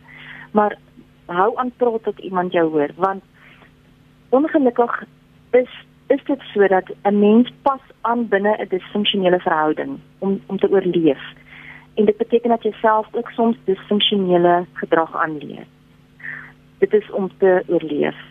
Maar 0.51 0.77
hou 1.25 1.51
aan 1.55 1.71
praat 1.77 2.03
tot 2.03 2.19
iemand 2.19 2.51
jou 2.51 2.69
hoor 2.71 2.89
want 2.95 3.23
ongelukkig 4.29 5.03
is 5.51 5.69
is 6.07 6.23
dit 6.23 6.41
sodat 6.53 6.91
'n 7.03 7.19
mens 7.19 7.51
pas 7.61 7.81
aan 8.01 8.27
binne 8.27 8.55
'n 8.57 8.67
disfunksionele 8.69 9.39
verhouding 9.39 9.99
om 10.19 10.41
om 10.45 10.57
te 10.57 10.69
oorleef. 10.69 11.23
En 11.95 12.05
dit 12.05 12.17
beteken 12.17 12.49
dat 12.49 12.63
jy 12.63 12.71
self 12.71 13.07
ook 13.11 13.29
soms 13.29 13.57
disfunksionele 13.63 14.65
gedrag 14.73 15.15
aanleer. 15.15 15.65
Dit 16.77 16.93
is 16.93 17.11
om 17.11 17.29
te 17.37 17.63
oorleef 17.67 18.30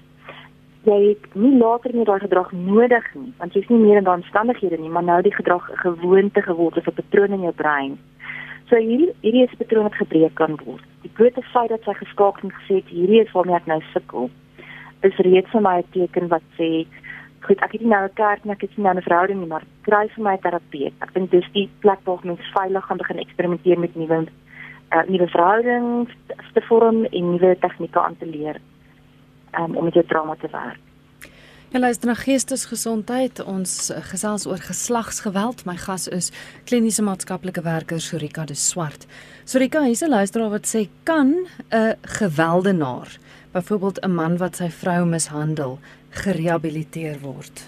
jy 0.89 0.99
het 1.11 1.35
nie 1.37 1.59
later 1.61 1.93
meer 1.95 2.09
daai 2.09 2.20
gedrag 2.22 2.53
nodig 2.57 3.09
nie 3.14 3.33
want 3.39 3.57
jy's 3.57 3.68
nie 3.68 3.81
meer 3.83 3.99
in 4.01 4.07
daai 4.07 4.16
omstandighede 4.16 4.78
nie 4.81 4.93
maar 4.93 5.05
nou 5.05 5.20
die 5.22 5.35
gedrag 5.35 5.68
'n 5.70 5.76
gewoonte 5.76 6.43
geword 6.43 6.76
of 6.78 6.89
'n 6.89 6.95
patroon 7.01 7.33
in 7.37 7.43
jou 7.43 7.53
brein. 7.53 7.99
So 8.68 8.76
hierdie 8.76 9.12
hierdie 9.20 9.45
is 9.45 9.59
patroon 9.59 9.83
wat 9.83 9.95
gebreek 9.95 10.35
kan 10.35 10.57
word. 10.64 10.85
Die 11.03 11.11
groot 11.14 11.45
feit 11.53 11.68
dat 11.68 11.83
sy 11.85 11.93
geskakel 11.93 12.49
en 12.49 12.57
gesê 12.61 12.74
het 12.81 12.89
hierdie 12.89 13.20
is 13.20 13.33
waarmee 13.33 13.57
ek 13.57 13.66
nou 13.66 13.81
sukkel 13.93 14.31
is 15.03 15.16
reeds 15.16 15.51
vir 15.51 15.61
my 15.61 15.76
'n 15.78 15.91
teken 15.93 16.28
wat 16.28 16.43
sê 16.59 16.87
goed 17.41 17.61
ek 17.62 17.72
het 17.72 17.81
nie 17.81 17.91
nou 17.91 18.05
'n 18.05 18.14
kerk 18.14 18.45
nie 18.45 18.53
ek 18.53 18.61
het 18.61 18.76
nie 18.76 18.85
nou 18.85 18.95
'n 18.95 19.03
verhouding 19.03 19.41
nie 19.41 19.49
maar 19.49 19.64
kry 19.83 20.09
vir 20.09 20.24
my 20.24 20.35
'n 20.35 20.41
terapeut. 20.41 20.95
Ek 21.03 21.12
dink 21.12 21.31
dis 21.31 21.53
die 21.53 21.68
plek 21.81 22.01
waar 22.05 22.20
mens 22.24 22.41
veilig 22.55 22.85
gaan 22.85 22.99
begin 22.99 23.18
eksperimenteer 23.18 23.78
met 23.78 23.95
nuwe 23.97 24.26
uh, 24.93 25.03
nuwe 25.09 25.28
verhoudings 25.28 26.11
te 26.55 26.61
vorm 26.61 27.05
en 27.05 27.31
nuwe 27.31 27.57
tegnieke 27.61 28.01
aan 28.01 28.16
te 28.16 28.26
leer 28.26 28.57
um, 29.59 29.76
om 29.76 29.84
met 29.84 29.94
jou 29.94 30.07
trauma 30.07 30.36
te 30.36 30.48
werk. 30.51 30.78
Ja, 31.70 31.78
luister 31.78 32.09
na 32.09 32.16
geestesgesondheid. 32.18 33.38
Ons 33.46 33.90
uh, 33.90 34.01
gesels 34.03 34.46
oor 34.51 34.59
geslagsgeweld. 34.59 35.62
My 35.68 35.76
gas 35.78 36.09
is 36.11 36.32
kliniese 36.66 37.05
maatskaplike 37.07 37.62
werker 37.62 38.01
Sorika 38.03 38.42
de 38.44 38.57
Swart. 38.59 39.07
Sorika, 39.46 39.84
hier's 39.86 40.03
'n 40.03 40.11
luisteraar 40.11 40.51
wat 40.51 40.66
sê 40.66 40.88
kan 41.05 41.46
'n 41.70 41.94
geweldenaar, 42.03 43.18
byvoorbeeld 43.53 44.03
'n 44.03 44.14
man 44.14 44.36
wat 44.36 44.57
sy 44.57 44.68
vrou 44.70 45.05
mishandel, 45.07 45.78
gerehabiliteer 46.11 47.20
word? 47.20 47.66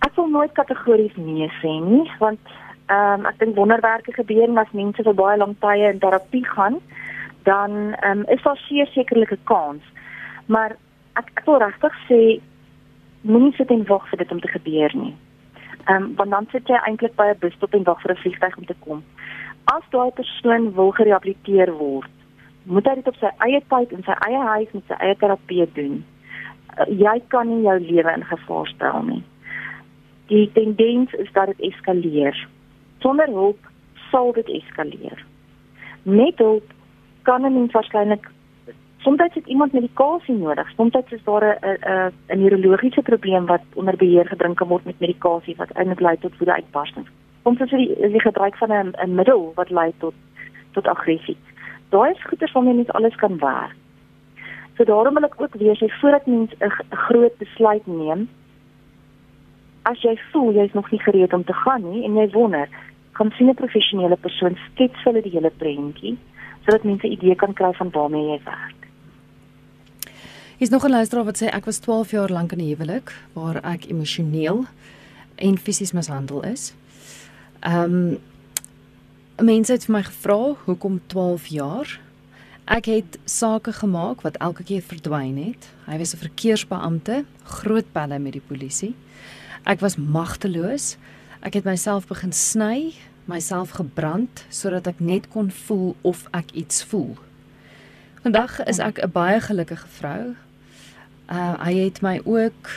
Ek 0.00 0.14
wil 0.16 0.28
nooit 0.28 0.52
kategories 0.52 1.16
nee 1.16 1.52
sê 1.60 1.84
nie, 1.84 2.10
want 2.18 2.40
ehm 2.86 3.20
um, 3.20 3.26
ek 3.26 3.38
dink 3.38 3.56
wonderwerke 3.56 4.12
gebeur 4.12 4.58
as 4.58 4.72
mense 4.72 5.02
vir 5.02 5.14
baie 5.14 5.36
lank 5.36 5.60
tye 5.60 5.92
in 5.92 5.98
terapie 5.98 6.46
gaan 6.48 6.80
dan 7.48 7.72
um, 8.04 8.22
is 8.34 8.42
daar 8.42 8.60
sekerlik 8.66 9.30
'n 9.30 9.44
kans. 9.44 9.82
Maar 10.46 10.76
ek 11.12 11.28
ek 11.34 11.44
wil 11.44 11.58
regtig 11.58 11.94
sê 12.08 12.40
moenie 13.20 13.54
sit 13.56 13.70
en 13.70 13.86
wag 13.86 14.08
vir 14.08 14.18
dit 14.18 14.32
om 14.32 14.40
te 14.40 14.48
gebeur 14.48 14.92
nie. 14.96 15.14
Ehm 15.84 16.02
um, 16.02 16.14
want 16.16 16.30
dan 16.30 16.46
sit 16.52 16.68
jy 16.68 16.78
eintlik 16.86 17.14
by 17.16 17.26
'n 17.30 17.40
busstop 17.40 17.74
en 17.74 17.88
wag 17.90 18.02
vir 18.02 18.12
'n 18.12 18.22
vliegtuig 18.22 18.56
om 18.56 18.66
te 18.66 18.78
kom. 18.84 19.02
As 19.64 19.84
daai 19.90 20.10
persoon 20.10 20.74
wil 20.74 20.90
gerehabiliteer 20.90 21.72
word, 21.72 22.10
moet 22.62 22.86
hy 22.86 22.94
dit 22.94 23.08
op 23.08 23.16
sy 23.16 23.30
eie 23.46 23.62
tyd 23.68 23.92
in 23.92 24.02
sy 24.02 24.14
eie 24.28 24.42
huis 24.52 24.70
met 24.72 24.84
sy 24.88 24.94
eie 24.94 25.16
terapeut 25.16 25.74
doen. 25.74 26.04
Uh, 26.78 26.84
jy 27.06 27.22
kan 27.28 27.48
nie 27.48 27.62
jou 27.62 27.78
lewe 27.80 28.12
in 28.12 28.24
gevaar 28.24 28.66
stel 28.66 29.02
nie. 29.02 29.24
Die 30.26 30.50
tendens 30.52 31.12
is 31.12 31.32
dat 31.32 31.46
dit 31.46 31.60
eskaleer. 31.60 32.48
Sonder 32.98 33.26
hulp 33.26 33.58
sal 34.10 34.32
dit 34.32 34.48
eskaleer. 34.48 35.24
Met 36.02 36.38
hulp 36.38 36.72
kan 37.28 37.44
'n 37.44 37.52
mens 37.52 37.72
waarskynlik 37.72 38.24
soms 39.04 39.20
het 39.34 39.46
iemand 39.46 39.72
medikasie 39.72 40.34
nodig. 40.34 40.70
Soms 40.76 40.94
is 41.08 41.24
daar 41.24 41.44
'n 41.44 41.58
'n 41.60 42.12
'n 42.32 42.38
neurologiese 42.42 43.02
probleem 43.02 43.46
wat 43.46 43.64
onder 43.74 43.96
beheer 43.96 44.26
gedrink 44.26 44.56
kan 44.56 44.68
word 44.68 44.84
met 44.84 45.00
medikasie 45.00 45.56
wat 45.56 45.70
eintlik 45.70 46.00
lei 46.00 46.16
tot 46.18 46.36
woede 46.38 46.54
uitbarstings. 46.54 47.10
Soms 47.42 47.60
is 47.60 47.70
dit 47.70 48.12
die, 48.12 48.20
gebruik 48.20 48.56
van 48.56 48.70
'n 48.72 48.94
'n 49.04 49.14
middel 49.14 49.52
wat 49.54 49.70
lei 49.70 49.92
tot 49.98 50.14
tot 50.72 50.86
aggressie. 50.86 51.36
Daai 51.88 52.10
is 52.12 52.24
goeie 52.24 52.52
waarmee 52.52 52.74
mens 52.74 52.92
alles 52.92 53.14
kan 53.14 53.38
werk. 53.38 53.76
So 54.76 54.84
daarom 54.84 55.14
wil 55.14 55.24
ek 55.24 55.40
ook 55.40 55.54
weer 55.54 55.76
sê 55.76 55.88
voordat 56.00 56.26
mens 56.26 56.52
'n 56.58 56.96
groot 57.06 57.36
besluit 57.38 57.86
neem, 57.86 58.28
as 59.82 60.00
jy 60.02 60.18
voel 60.32 60.52
jy 60.52 60.64
is 60.64 60.72
nog 60.72 60.90
nie 60.90 61.00
gereed 61.00 61.32
om 61.32 61.44
te 61.44 61.52
gaan 61.52 61.90
nie 61.90 62.04
en 62.04 62.14
jy 62.14 62.30
wonder, 62.30 62.68
kan 63.12 63.30
sien 63.30 63.48
'n 63.48 63.54
professionele 63.54 64.16
persoon 64.16 64.56
skets 64.66 65.02
hulle 65.04 65.22
die 65.22 65.32
hele 65.32 65.50
prentjie 65.50 66.18
sodat 66.68 66.84
mense 66.84 67.06
'n 67.06 67.12
idee 67.12 67.34
kan 67.34 67.52
kry 67.52 67.72
van 67.72 67.90
waarmee 67.90 68.28
jy 68.28 68.40
werk. 68.44 68.80
Hier's 70.58 70.70
nog 70.70 70.84
'n 70.84 70.90
luisteraar 70.90 71.24
wat 71.24 71.42
sê 71.42 71.46
ek 71.46 71.64
was 71.64 71.78
12 71.78 72.10
jaar 72.10 72.28
lank 72.30 72.52
in 72.52 72.58
'n 72.60 72.68
huwelik 72.68 73.14
waar 73.32 73.56
ek 73.64 73.88
emosioneel 73.88 74.64
en 75.36 75.58
fisies 75.58 75.92
mishandel 75.92 76.42
is. 76.44 76.74
Ehm 77.60 77.94
um, 77.94 78.18
mense 79.36 79.72
het 79.72 79.84
vir 79.84 79.94
my 79.94 80.02
gevra 80.02 80.54
hoekom 80.64 81.00
12 81.06 81.46
jaar? 81.46 82.00
Ek 82.64 82.84
het 82.84 83.18
sake 83.24 83.72
gemaak 83.72 84.20
wat 84.20 84.36
elke 84.36 84.62
keer 84.62 84.82
verdwyn 84.82 85.36
het. 85.36 85.72
Hy 85.86 85.98
was 85.98 86.14
'n 86.14 86.18
verkeersbeampte, 86.18 87.24
groot 87.44 87.92
pelle 87.92 88.18
met 88.18 88.32
die 88.32 88.46
polisie. 88.46 88.94
Ek 89.64 89.80
was 89.80 89.96
magteloos. 89.96 90.96
Ek 91.40 91.54
het 91.54 91.64
myself 91.64 92.06
begin 92.06 92.32
sny 92.32 92.92
myself 93.28 93.76
gebrand 93.76 94.44
sodat 94.48 94.88
ek 94.90 95.00
net 95.00 95.28
kon 95.32 95.50
voel 95.64 95.94
of 96.02 96.26
ek 96.36 96.52
iets 96.56 96.82
voel. 96.88 97.16
Vandag 98.24 98.58
is 98.64 98.78
ek 98.78 98.98
'n 99.04 99.12
baie 99.12 99.40
gelukkige 99.40 99.88
vrou. 100.00 100.34
Uh 101.28 101.54
hy 101.64 101.74
het 101.84 102.00
my 102.02 102.20
ook 102.24 102.70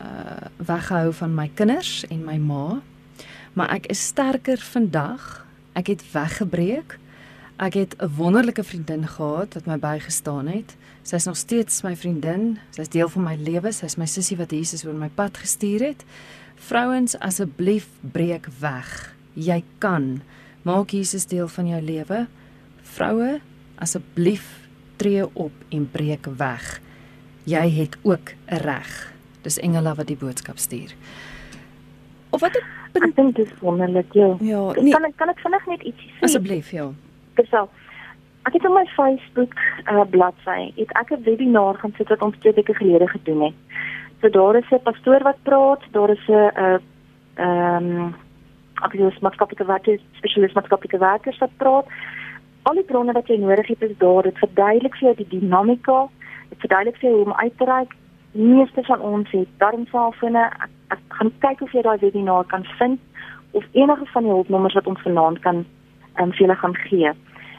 uh 0.00 0.46
weggehou 0.56 1.12
van 1.12 1.34
my 1.34 1.50
kinders 1.54 2.04
en 2.08 2.24
my 2.24 2.38
ma. 2.38 2.80
Maar 3.52 3.70
ek 3.70 3.86
is 3.86 4.06
sterker 4.06 4.58
vandag. 4.58 5.46
Ek 5.72 5.86
het 5.86 6.02
weggebreek. 6.12 6.98
Ek 7.58 7.74
het 7.74 7.94
'n 7.98 8.14
wonderlike 8.16 8.64
vriendin 8.64 9.06
gehad 9.06 9.54
wat 9.54 9.66
my 9.66 9.78
bygestaan 9.78 10.46
het. 10.46 10.76
Sy's 11.02 11.24
nog 11.24 11.36
steeds 11.36 11.82
my 11.82 11.96
vriendin. 11.96 12.58
Sy's 12.70 12.88
deel 12.88 13.08
van 13.08 13.22
my 13.22 13.36
lewe. 13.36 13.72
Sy's 13.72 13.96
my 13.96 14.06
sussie 14.06 14.36
wat 14.36 14.50
Jesus 14.50 14.84
oor 14.84 14.94
my 14.94 15.10
pad 15.14 15.36
gestuur 15.36 15.80
het 15.80 16.04
Vrouens 16.62 17.18
asseblief 17.18 17.88
breek 18.00 18.46
weg. 18.58 19.14
Jy 19.34 19.62
kan 19.78 20.22
maak 20.62 20.90
Jesus 20.90 21.26
deel 21.26 21.48
van 21.48 21.66
jou 21.66 21.80
lewe. 21.82 22.26
Vroue 22.82 23.40
asseblief 23.82 24.68
tree 24.96 25.24
op 25.34 25.52
en 25.70 25.90
breek 25.90 26.26
weg. 26.36 26.80
Jy 27.44 27.68
het 27.70 27.98
ook 28.02 28.34
'n 28.46 28.56
reg. 28.62 29.12
Dis 29.42 29.58
Engela 29.58 29.94
wat 29.94 30.06
die 30.06 30.16
boodskap 30.16 30.58
stuur. 30.58 30.94
Of 32.30 32.40
wat 32.40 32.56
ek 32.56 32.64
Ek 32.92 33.14
dink 33.16 33.36
dit 33.36 33.46
is 33.46 33.60
wonderlik, 33.60 34.12
ja. 34.12 34.36
Ja, 34.40 34.72
nee. 34.76 34.92
Kan 34.92 35.04
ek 35.04 35.16
kan 35.16 35.28
ek 35.32 35.40
vinnig 35.40 35.66
net 35.66 35.82
ietsie 35.82 36.10
sê? 36.10 36.26
Asseblief, 36.28 36.70
ja. 36.70 36.90
Gesel. 37.38 37.70
Ek 38.44 38.52
het 38.52 38.66
op 38.68 38.74
my 38.74 38.84
Facebook 38.96 39.54
uh, 39.86 40.02
bladsy, 40.10 40.72
het 40.76 40.92
ek 41.00 41.12
'n 41.16 41.22
webinar 41.24 41.78
gaan 41.80 41.94
sit 41.96 42.08
wat 42.08 42.22
ons 42.22 42.36
twee 42.38 42.52
weke 42.52 42.74
gelede 42.74 43.08
gedoen 43.08 43.42
het. 43.48 43.54
So 44.20 44.28
daar 44.28 44.56
is 44.56 44.68
'n 44.70 44.82
pastoor 44.82 45.22
wat 45.22 45.42
praat, 45.42 45.82
daar 45.92 46.10
is 46.10 46.28
'n 46.28 46.32
uh 46.32 46.78
ehm 47.34 47.86
um, 48.00 48.14
aktiewes 48.82 49.18
maatskaplike 49.24 49.64
werkers, 49.64 50.02
spesialist 50.20 50.54
maatskaplike 50.54 50.98
werkers 50.98 51.38
wat 51.38 51.56
praat. 51.56 51.86
Al 52.62 52.78
die 52.78 52.86
bronne 52.86 53.12
wat 53.12 53.28
jy 53.28 53.38
nodig 53.42 53.66
het 53.66 53.82
is 53.82 53.96
daar. 53.98 54.22
Dit 54.22 54.38
verduidelik 54.38 54.96
vir 54.98 55.08
jou 55.08 55.14
die 55.16 55.30
dinamika, 55.38 56.06
dit 56.50 56.58
verduidelik 56.58 57.00
vir 57.00 57.08
jou 57.08 57.16
hoe 57.16 57.24
om 57.24 57.40
uit 57.40 57.56
te 57.58 57.64
reik. 57.64 57.96
Die 58.32 58.48
meeste 58.48 58.84
van 58.88 59.00
ons 59.00 59.30
het 59.30 59.48
darmselfone. 59.58 60.44
Ek, 60.66 60.70
ek 60.96 61.02
gaan 61.18 61.32
kyk 61.44 61.64
of 61.66 61.72
jy 61.72 61.82
daai 61.82 61.98
webinar 62.04 62.46
kan 62.52 62.64
vind 62.78 63.00
of 63.52 63.64
enige 63.72 64.06
van 64.12 64.22
die 64.22 64.32
hulpnommers 64.32 64.74
wat 64.74 64.86
ons 64.86 65.02
vanaand 65.04 65.38
kan 65.38 65.64
ehm 66.14 66.28
um, 66.28 66.32
vir 66.32 66.44
julle 66.44 66.56
gaan 66.56 66.76
gee. 66.76 67.10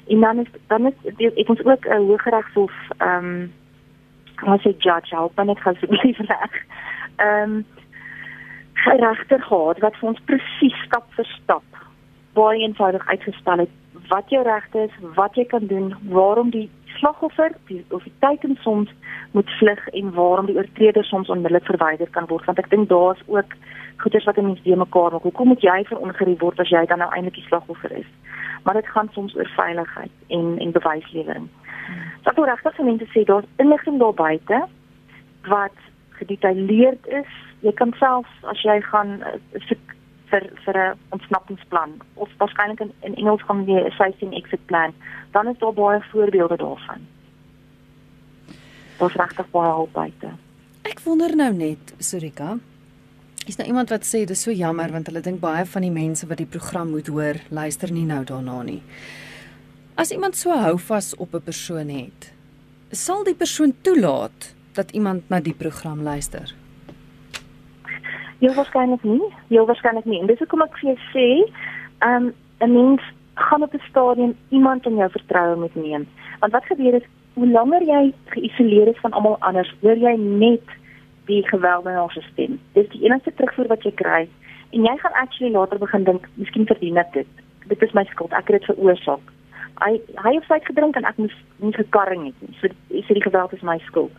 En 0.08 0.20
dan 0.20 0.40
is 0.40 0.48
dan 0.68 0.86
is 0.86 1.34
ek 1.36 1.50
ons 1.50 1.64
ook 1.64 1.86
'n 1.86 1.92
uh, 1.92 1.98
hooggeregshof 2.08 2.74
ehm 2.98 3.26
um, 3.26 3.52
as 4.54 4.66
'n 4.66 4.76
judge 4.78 5.16
help 5.16 5.40
en 5.40 5.50
ek 5.50 5.60
gaan 5.60 5.74
asseblief 5.74 6.18
reg. 6.18 6.54
Ehm 7.16 7.52
um, 7.52 7.66
regter 8.86 9.42
gehad 9.42 9.80
wat 9.80 9.96
vir 10.00 10.10
ons 10.10 10.26
presies 10.26 10.78
stap 10.86 11.08
vir 11.16 11.26
stap 11.42 11.64
baie 12.34 12.60
eenvoudig 12.66 13.08
uitgestel 13.08 13.66
het 13.66 13.70
wat 14.10 14.30
jou 14.30 14.44
regte 14.44 14.80
is, 14.84 14.96
wat 15.16 15.36
jy 15.40 15.46
kan 15.46 15.68
doen, 15.68 15.94
waarom 16.12 16.50
die 16.52 16.70
slagoffer 16.98 17.54
die, 17.70 17.86
of 17.90 18.04
die 18.04 18.14
teiken 18.20 18.58
soms 18.62 18.90
moet 19.32 19.50
vlug 19.60 19.88
en 19.88 20.12
waarom 20.14 20.50
die 20.50 20.58
oortreder 20.58 21.06
soms 21.08 21.30
onmiddellik 21.30 21.66
verwyder 21.66 22.10
kan 22.10 22.28
word 22.30 22.46
want 22.50 22.60
ek 22.60 22.70
dink 22.74 22.90
daar's 22.90 23.22
ook 23.28 23.56
goeders 24.04 24.26
wat 24.26 24.38
'n 24.38 24.46
mens 24.46 24.62
weer 24.64 24.78
mekaar 24.78 25.12
maak. 25.12 25.24
Hoekom 25.24 25.48
moet 25.48 25.62
jy 25.62 25.84
verongerief 25.86 26.40
word 26.40 26.60
as 26.60 26.70
jy 26.70 26.86
dan 26.86 27.00
nou 27.00 27.12
eintlik 27.12 27.36
die 27.36 27.48
slagoffer 27.48 27.92
is? 27.92 28.10
Maar 28.64 28.74
dit 28.74 28.88
gaan 28.88 29.10
soms 29.14 29.36
oor 29.36 29.50
veiligheid 29.56 30.12
en 30.28 30.60
en 30.60 30.72
bewyslewering. 30.72 31.48
So 32.24 32.30
ek 32.30 32.36
wil 32.36 32.46
regtig 32.46 32.76
vir 32.76 32.86
mense 32.86 33.08
sê 33.14 33.24
daar's 33.24 33.54
inligting 33.58 34.00
daar 34.00 34.14
buite 34.14 34.68
wat 35.48 35.78
gedetailleerd 36.10 37.08
is. 37.08 37.32
Jy 37.64 37.74
kan 37.80 37.94
self 38.00 38.28
as 38.52 38.62
jy 38.66 38.80
gaan 38.92 39.22
uh, 39.24 39.38
soek 39.68 39.94
vir 40.34 40.50
vir 40.66 40.78
'n 40.78 40.98
ontsnappingsplan 41.16 41.92
of 42.16 42.30
waarskynlik 42.42 42.82
in, 42.86 42.92
in 43.08 43.16
Engels 43.16 43.44
gaan 43.48 43.66
jy 43.66 43.80
'n 43.86 43.92
safety 43.98 44.28
exit 44.42 44.66
plan, 44.66 44.94
dan 45.32 45.48
is 45.48 45.58
daar 45.58 45.74
baie 45.74 46.02
voorbeelde 46.12 46.58
daarvan. 46.58 47.02
Daar's 48.98 49.16
regtig 49.16 49.50
baie 49.52 49.72
hulp 49.72 49.94
buite. 49.94 50.30
Ek 50.84 51.00
wonder 51.00 51.36
nou 51.36 51.54
net, 51.54 51.94
Surika, 52.00 52.58
is 53.46 53.58
nou 53.58 53.68
iemand 53.68 53.90
wat 53.90 54.06
sê 54.06 54.26
dis 54.26 54.42
so 54.42 54.52
jammer 54.52 54.92
want 54.92 55.08
hulle 55.08 55.22
dink 55.22 55.40
baie 55.40 55.66
van 55.66 55.82
die 55.82 55.92
mense 55.92 56.28
wat 56.28 56.38
die 56.38 56.50
program 56.56 56.90
moet 56.90 57.08
hoor, 57.08 57.36
luister 57.50 57.92
nie 57.92 58.06
nou 58.06 58.24
daarna 58.24 58.62
nie. 58.64 58.82
As 59.96 60.12
iemand 60.12 60.36
so 60.36 60.52
hou 60.52 60.78
vas 60.78 61.16
op 61.16 61.34
'n 61.34 61.42
persoon 61.42 61.90
het, 61.90 62.34
sal 62.92 63.24
die 63.24 63.36
persoon 63.36 63.74
toelaat 63.82 64.54
dat 64.74 64.92
iemand 64.92 65.30
na 65.30 65.40
die 65.40 65.54
program 65.54 66.02
luister? 66.02 66.63
Heel 68.44 68.54
waarskynlik 68.54 69.04
nie. 69.04 69.24
Heel 69.48 69.66
waarskynlik 69.66 70.06
nie. 70.06 70.20
En 70.20 70.28
dis 70.28 70.40
hoekom 70.44 70.62
ek 70.66 70.74
vir 70.82 70.90
jou 70.90 70.98
sê, 71.14 71.28
um 72.04 72.34
'n 72.60 72.74
mens 72.74 73.02
gaan 73.40 73.64
op 73.64 73.74
'n 73.74 73.90
stadium 73.90 74.34
iemand 74.50 74.86
in 74.86 74.96
jou 74.96 75.10
vertroue 75.10 75.56
moet 75.56 75.76
neem. 75.76 76.08
Want 76.40 76.52
wat 76.52 76.66
gebeur 76.66 76.94
is 76.94 77.08
hoe 77.34 77.48
langer 77.48 77.84
jy 77.84 78.14
geïsoleer 78.26 78.88
is 78.88 79.00
van 79.00 79.12
almal 79.12 79.38
anders, 79.40 79.76
hoor 79.82 79.98
jy 79.98 80.16
net 80.18 80.68
die 81.26 81.48
geweld 81.48 81.86
in 81.86 82.00
ons 82.00 82.20
stem. 82.32 82.60
Dis 82.74 82.90
die 82.90 83.04
enigste 83.04 83.34
terugvoer 83.34 83.68
wat 83.68 83.84
jy 83.84 83.92
kry. 83.92 84.28
En 84.70 84.82
jy 84.84 84.98
gaan 84.98 85.14
actually 85.14 85.54
later 85.54 85.80
begin 85.80 86.04
dink, 86.04 86.28
miskien 86.34 86.66
verdien 86.66 86.98
ek 86.98 87.14
dit. 87.14 87.28
Dit 87.68 87.82
is 87.82 87.94
my 87.94 88.04
skuld. 88.04 88.32
Ek 88.32 88.48
het 88.48 88.60
dit 88.60 88.76
veroorsaak. 88.76 89.32
Hy 89.80 90.02
hy 90.16 90.34
het 90.36 90.46
vyf 90.46 90.64
gedrink 90.64 90.96
en 90.96 91.06
ek 91.06 91.18
moes 91.18 91.44
nie 91.58 91.74
gekarring 91.74 92.26
het 92.26 92.42
nie. 92.42 92.58
So 92.60 92.68
is 92.90 93.08
dit 93.08 93.16
die 93.16 93.24
geweld 93.24 93.54
is 93.54 93.62
my 93.62 93.80
skuld. 93.80 94.12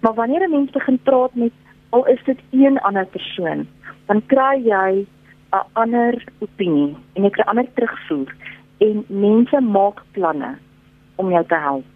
Maar 0.00 0.14
wanneer 0.14 0.48
'n 0.48 0.50
mens 0.50 0.70
begin 0.70 0.98
praat 1.02 1.34
met 1.34 1.52
al 1.90 2.06
is 2.06 2.22
dit 2.24 2.38
een 2.50 2.78
ander 2.78 3.06
persoon, 3.06 3.66
dan 4.06 4.22
kry 4.26 4.62
jy 4.64 5.06
'n 5.52 5.66
ander 5.72 6.24
opinie 6.38 6.96
en 7.14 7.22
jy 7.22 7.30
kry 7.30 7.44
ander 7.46 7.68
terugvoer 7.74 8.34
en 8.78 9.04
mense 9.08 9.60
maak 9.60 10.02
planne 10.12 10.56
om 11.16 11.30
jou 11.30 11.44
te 11.46 11.54
help. 11.54 11.90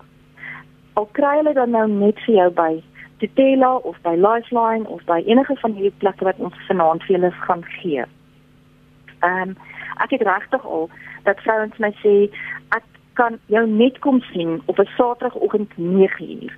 Al 0.92 1.08
kry 1.12 1.36
hulle 1.36 1.54
dan 1.54 1.70
nou 1.70 1.88
net 1.88 2.18
vir 2.26 2.34
jou 2.34 2.50
by 2.50 2.82
Tutela 3.20 3.74
of 3.76 3.96
by 4.02 4.14
Lifeline 4.16 4.88
of 4.88 5.04
by 5.04 5.20
enige 5.26 5.56
van 5.60 5.72
hierdie 5.76 5.98
plekke 5.98 6.24
wat 6.24 6.38
ons 6.38 6.56
vanaand 6.68 7.04
vir 7.04 7.16
julle 7.16 7.30
gaan 7.44 7.64
gee. 7.80 8.04
Ehm 9.20 9.50
um, 9.50 9.56
ek 10.00 10.14
het 10.16 10.22
regtig 10.24 10.64
al 10.64 10.88
dat 11.24 11.42
vrouens 11.44 11.78
my 11.78 11.90
sê 12.00 12.14
ek 12.76 12.84
kan 13.18 13.36
jou 13.52 13.66
net 13.68 13.98
kom 13.98 14.20
sien 14.32 14.62
op 14.66 14.78
'n 14.78 14.88
Saterdagoggend 14.96 15.76
9uur. 15.76 16.52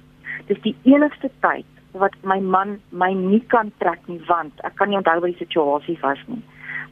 Dis 0.46 0.60
die 0.62 0.76
enigste 0.82 1.30
tyd 1.40 1.71
wat 1.92 2.14
my 2.24 2.40
man 2.40 2.80
my 2.90 3.12
nie 3.12 3.42
kan 3.52 3.72
trek 3.78 4.00
nie 4.08 4.20
want 4.28 4.60
ek 4.64 4.76
kan 4.80 4.88
nie 4.88 4.96
onthou 4.96 5.20
wat 5.20 5.32
die 5.34 5.44
situasie 5.44 5.98
was 6.02 6.20
nie. 6.26 6.42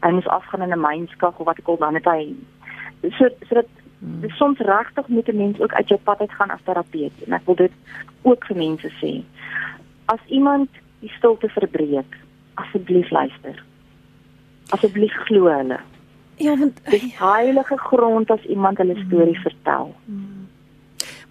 Hy 0.05 0.13
moes 0.17 0.29
afgaan 0.29 0.63
in 0.63 0.73
'n 0.73 0.81
mynskag 0.81 1.39
of 1.41 1.47
wat 1.47 1.59
ek 1.59 1.69
al 1.69 1.77
dan 1.77 1.95
het 1.95 2.05
hy 2.05 2.35
so 3.03 3.29
so 3.49 3.55
dat 3.55 3.69
hmm. 3.99 4.31
soms 4.31 4.59
regtig 4.59 5.09
moet 5.09 5.29
'n 5.29 5.37
mens 5.37 5.61
ook 5.61 5.73
uit 5.73 5.89
jou 5.89 6.01
pad 6.01 6.21
uit 6.21 6.33
gaan 6.33 6.51
as 6.51 6.65
terapeut 6.65 7.13
en 7.27 7.33
ek 7.33 7.45
wil 7.45 7.55
dit 7.55 7.73
ook 8.23 8.45
vir 8.47 8.57
mense 8.57 8.91
sê. 9.01 9.23
As 10.05 10.21
iemand 10.27 10.69
die 11.01 11.13
stilte 11.17 11.49
verbreek, 11.49 12.17
asseblief 12.55 13.11
luister. 13.11 13.65
Asseblief 14.69 15.13
glo 15.13 15.49
hulle. 15.49 15.81
Ja, 16.37 16.57
want 16.57 16.81
die 16.85 17.15
heilige 17.19 17.77
grond 17.77 18.31
as 18.31 18.45
iemand 18.45 18.79
hulle 18.79 18.97
storie 19.07 19.35
hmm. 19.35 19.43
vertel. 19.43 19.95
Hmm. 20.05 20.49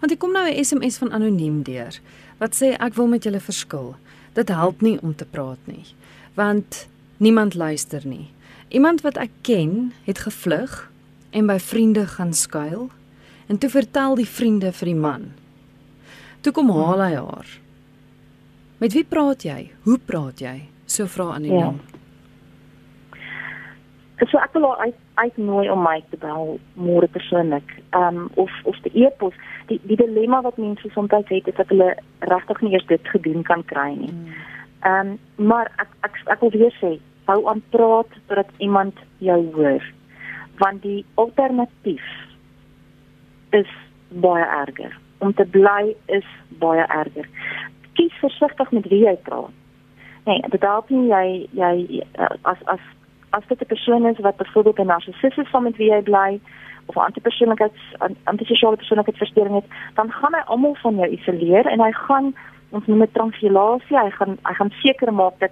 Want 0.00 0.12
ek 0.12 0.18
kom 0.18 0.32
nou 0.32 0.48
'n 0.48 0.64
SMS 0.64 0.98
van 0.98 1.12
anoniem 1.12 1.62
deur 1.62 2.00
wat 2.40 2.56
sê 2.56 2.72
ek 2.80 2.96
wil 2.96 3.10
met 3.12 3.24
julle 3.26 3.40
verskil. 3.40 3.94
Dit 4.34 4.48
help 4.48 4.80
nie 4.80 4.96
om 5.04 5.14
te 5.14 5.26
praat 5.28 5.60
nie, 5.68 5.84
want 6.38 6.86
niemand 7.18 7.54
luister 7.54 8.06
nie. 8.06 8.30
Iemand 8.70 9.02
wat 9.02 9.18
ek 9.20 9.32
ken, 9.42 9.92
het 10.06 10.22
gevlug 10.24 10.86
en 11.36 11.46
by 11.50 11.58
vriende 11.58 12.06
gaan 12.06 12.32
skuil 12.34 12.88
en 13.50 13.58
toe 13.58 13.70
vertel 13.70 14.14
die 14.20 14.28
vriende 14.28 14.70
vir 14.72 14.92
die 14.92 14.98
man. 14.98 15.32
Toe 16.40 16.52
kom 16.54 16.70
haal 16.72 17.02
hy 17.02 17.14
haar. 17.18 17.48
Met 18.80 18.94
wie 18.96 19.04
praat 19.04 19.44
jy? 19.44 19.72
Hoe 19.84 19.98
praat 19.98 20.40
jy? 20.40 20.54
So 20.86 21.10
vra 21.10 21.34
anoniem. 21.36 21.80
Ja. 21.82 21.90
So 24.30 24.38
ek 24.38 24.54
wil 24.54 24.72
uit 24.80 24.96
uitnooi 25.24 25.68
om 25.70 25.82
my 25.84 25.98
te 26.10 26.18
bel 26.20 26.56
môre 26.74 27.08
persoonlik. 27.08 27.74
Ehm 27.90 28.22
um, 28.24 28.30
of 28.34 28.52
of 28.64 28.78
die 28.86 29.04
e-pos. 29.04 29.34
Die 29.66 29.80
die 29.82 29.96
dilemma 29.96 30.40
wat 30.46 30.56
mense 30.56 30.88
soms 30.90 31.10
het 31.10 31.30
is 31.46 31.54
dat 31.54 31.68
hulle 31.68 31.96
regtig 32.18 32.60
nie 32.60 32.72
eers 32.72 32.86
dit 32.86 33.08
gedoen 33.14 33.42
kan 33.42 33.64
kry 33.64 33.90
nie. 33.98 34.10
Hmm. 34.10 34.34
Ehm 34.80 35.12
um, 35.12 35.46
maar 35.46 35.72
ek 35.76 35.88
ek 36.00 36.20
ek 36.24 36.40
wil 36.40 36.50
weer 36.50 36.74
sê, 36.80 36.96
hou 37.24 37.40
aan 37.48 37.62
praat 37.70 38.10
sodat 38.26 38.50
iemand 38.58 38.98
jou 39.18 39.40
hoor. 39.54 39.84
Want 40.58 40.82
die 40.82 41.04
alternatief 41.14 42.06
is 43.50 43.70
baie 44.08 44.44
erger. 44.44 44.98
Om 45.18 45.34
te 45.34 45.44
bly 45.44 45.94
is 46.06 46.26
baie 46.62 46.86
erger. 46.86 47.28
Kies 47.92 48.14
versigtig 48.20 48.70
met 48.70 48.88
wie 48.88 49.04
jy 49.04 49.16
praat. 49.28 49.52
Nee, 50.24 50.42
dit 50.48 50.62
help 50.62 50.90
nie 50.90 51.08
jy 51.08 51.26
jy 51.56 52.02
as 52.42 52.58
as 52.64 52.82
as 53.30 53.46
dit 53.46 53.60
'n 53.60 53.66
persoon 53.66 54.06
is 54.06 54.18
wat 54.18 54.36
byvoorbeeld 54.36 54.78
'n 54.78 54.86
narcissus 54.86 55.36
is 55.36 55.50
van 55.50 55.62
met 55.62 55.76
wie 55.76 55.92
hy 55.92 56.02
bly 56.02 56.40
of 56.86 56.94
'n 56.96 57.06
antipersoonlikheids 57.08 57.82
antisosiale 58.24 58.76
persoonlikheidsversteuring 58.76 59.54
het, 59.54 59.68
dan 59.94 60.12
gaan 60.12 60.34
hy 60.34 60.42
almal 60.46 60.74
van 60.74 60.94
jou 60.96 61.08
isoleer 61.08 61.66
en 61.66 61.80
hy 61.80 61.92
gaan 61.92 62.34
ons 62.70 62.86
noem 62.86 62.98
dit 62.98 63.14
transfilasie, 63.14 63.98
hy 63.98 64.10
gaan 64.10 64.38
hy 64.42 64.54
gaan 64.54 64.70
seker 64.70 65.14
maak 65.14 65.38
dat 65.38 65.50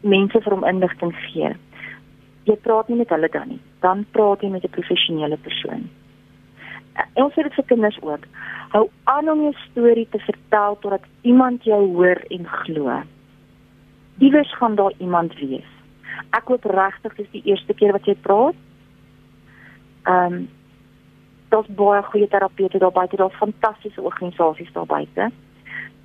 mense 0.00 0.40
vir 0.40 0.52
hom 0.52 0.64
inligting 0.64 1.14
gee. 1.14 1.56
Jy 2.44 2.56
praat 2.56 2.88
nie 2.88 2.96
met 2.96 3.08
hulle 3.08 3.28
dan 3.28 3.48
nie. 3.48 3.60
Dan 3.80 4.06
praat 4.10 4.40
jy 4.40 4.48
met 4.48 4.64
'n 4.64 4.70
professionele 4.70 5.36
persoon. 5.36 5.88
En 7.14 7.24
ons 7.24 7.32
sê 7.34 7.42
dit 7.42 7.54
vir 7.54 7.64
kinders 7.64 7.98
ook. 8.02 8.24
Hou 8.68 8.88
aan 9.04 9.28
om 9.28 9.40
jou 9.40 9.54
storie 9.70 10.08
te 10.10 10.18
vertel 10.18 10.78
totdat 10.80 11.04
iemand 11.22 11.64
jou 11.64 11.94
hoor 11.94 12.22
en 12.28 12.46
glo. 12.46 13.02
Iewers 14.18 14.56
gaan 14.56 14.74
daar 14.74 14.92
iemand 14.98 15.34
wees 15.38 15.79
ek 16.30 16.48
hoop 16.52 16.64
regtig 16.64 17.16
dis 17.16 17.30
die 17.32 17.44
eerste 17.52 17.74
keer 17.74 17.92
wat 17.96 18.06
jy 18.06 18.16
praat. 18.22 18.56
Ehm 20.06 20.40
um, 20.40 20.48
daar's 21.50 21.66
baie 21.74 22.02
goeie 22.06 22.28
terapeute 22.30 22.78
daar 22.78 22.92
buite, 22.94 23.16
daar's 23.18 23.34
fantastiese 23.34 24.02
organisasies 24.02 24.70
daar 24.72 24.86
buite. 24.86 25.30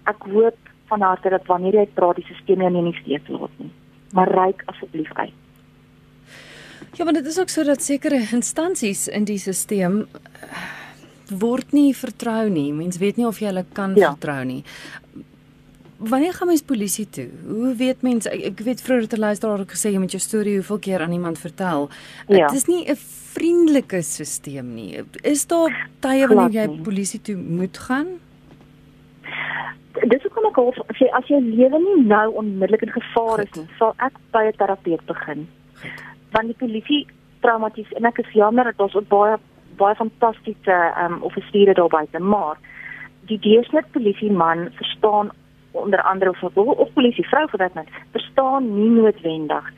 Ek 0.10 0.24
hoop 0.34 0.58
van 0.90 1.02
harte 1.02 1.30
dat 1.30 1.46
wanneer 1.46 1.74
jy 1.74 1.86
praat, 1.94 2.18
die 2.18 2.26
stelsel 2.26 2.64
jou 2.66 2.72
nie 2.72 2.82
in 2.82 2.92
die 2.92 3.02
steek 3.02 3.30
laat 3.30 3.60
nie. 3.62 3.70
maar 4.16 4.32
reik 4.32 4.64
asseblief 4.66 5.14
uit. 5.14 5.34
Ja, 6.92 7.04
maar 7.04 7.14
dit 7.14 7.26
is 7.26 7.40
ook 7.40 7.50
so 7.50 7.64
dat 7.64 7.84
sekere 7.84 8.28
instansies 8.32 9.08
in 9.08 9.24
die 9.24 9.38
stelsel 9.40 10.06
word 11.30 11.72
nie 11.72 11.96
vertrou 11.96 12.50
nie. 12.50 12.72
Mens 12.74 12.98
weet 13.02 13.18
nie 13.20 13.28
of 13.28 13.42
jy 13.42 13.50
hulle 13.50 13.66
kan 13.74 13.96
ja. 14.00 14.14
vertrou 14.14 14.44
nie. 14.46 14.62
Wanneer 15.98 16.34
gaan 16.34 16.48
mens 16.48 16.62
polisie 16.62 17.10
toe? 17.10 17.30
Hoe 17.48 17.76
weet 17.76 18.02
mens 18.02 18.28
ek, 18.28 18.42
ek 18.52 18.60
weet 18.68 18.82
vroeër 18.84 19.02
het 19.02 19.14
'n 19.16 19.20
luisteraar 19.20 19.60
ook 19.60 19.72
gesê 19.72 19.92
jy 19.92 20.00
moet 20.00 20.12
jou 20.12 20.22
storie 20.22 20.56
hoeveel 20.56 20.80
keer 20.80 21.02
aan 21.02 21.12
iemand 21.12 21.40
vertel. 21.40 21.90
Ja. 22.28 22.48
Dit 22.48 22.56
is 22.56 22.66
nie 22.66 22.84
'n 22.90 22.96
vriendelike 23.36 24.02
stelsel 24.02 24.64
nie. 24.64 25.04
Is 25.22 25.48
daar 25.48 25.90
tye 26.00 26.28
wanneer 26.28 26.52
jy 26.62 26.82
polisie 26.82 27.22
toe 27.22 27.36
moet 27.36 27.78
gaan? 27.78 28.08
Dis 30.08 30.22
hoekom 30.24 30.46
ek 30.46 30.58
al 30.58 30.74
sê 31.00 31.08
as 31.12 31.28
jou 31.28 31.42
lewe 31.42 31.80
nie 31.80 32.06
nou 32.06 32.34
onmiddellik 32.34 32.82
in 32.82 32.92
gevaar 32.92 33.40
Goed. 33.40 33.48
is 33.48 33.56
nie, 33.56 33.68
sal 33.78 33.94
ek 33.98 34.14
by 34.32 34.44
'n 34.48 34.58
terapeut 34.58 35.06
begin. 35.06 35.48
Goed. 35.74 36.04
Want 36.32 36.46
die 36.46 36.68
polisie 36.68 37.08
traumaties 37.40 37.92
en 37.94 38.06
ek 38.06 38.18
is 38.18 38.34
jammer 38.34 38.64
dat 38.64 38.80
ons 38.80 38.96
ook 38.96 39.08
baie 39.08 39.38
baie 39.78 39.96
fantastiese 39.96 40.72
ehm 40.72 41.14
um, 41.14 41.22
offisiere 41.22 41.74
daar 41.74 41.90
buite, 41.90 42.20
maar 42.20 42.58
die 43.30 43.40
deursnit 43.40 43.92
polisie 43.92 44.32
man 44.32 44.70
verstaan 44.80 45.32
onder 45.84 46.02
andere 46.02 46.32
of 46.32 46.44
of, 46.44 46.56
of 46.56 46.94
polisie 46.94 47.28
vrou 47.28 47.46
vir 47.52 47.64
dit 47.66 47.74
net 47.80 47.90
verstaan 48.12 48.70
nie 48.76 48.90
noodwendig 48.90 49.72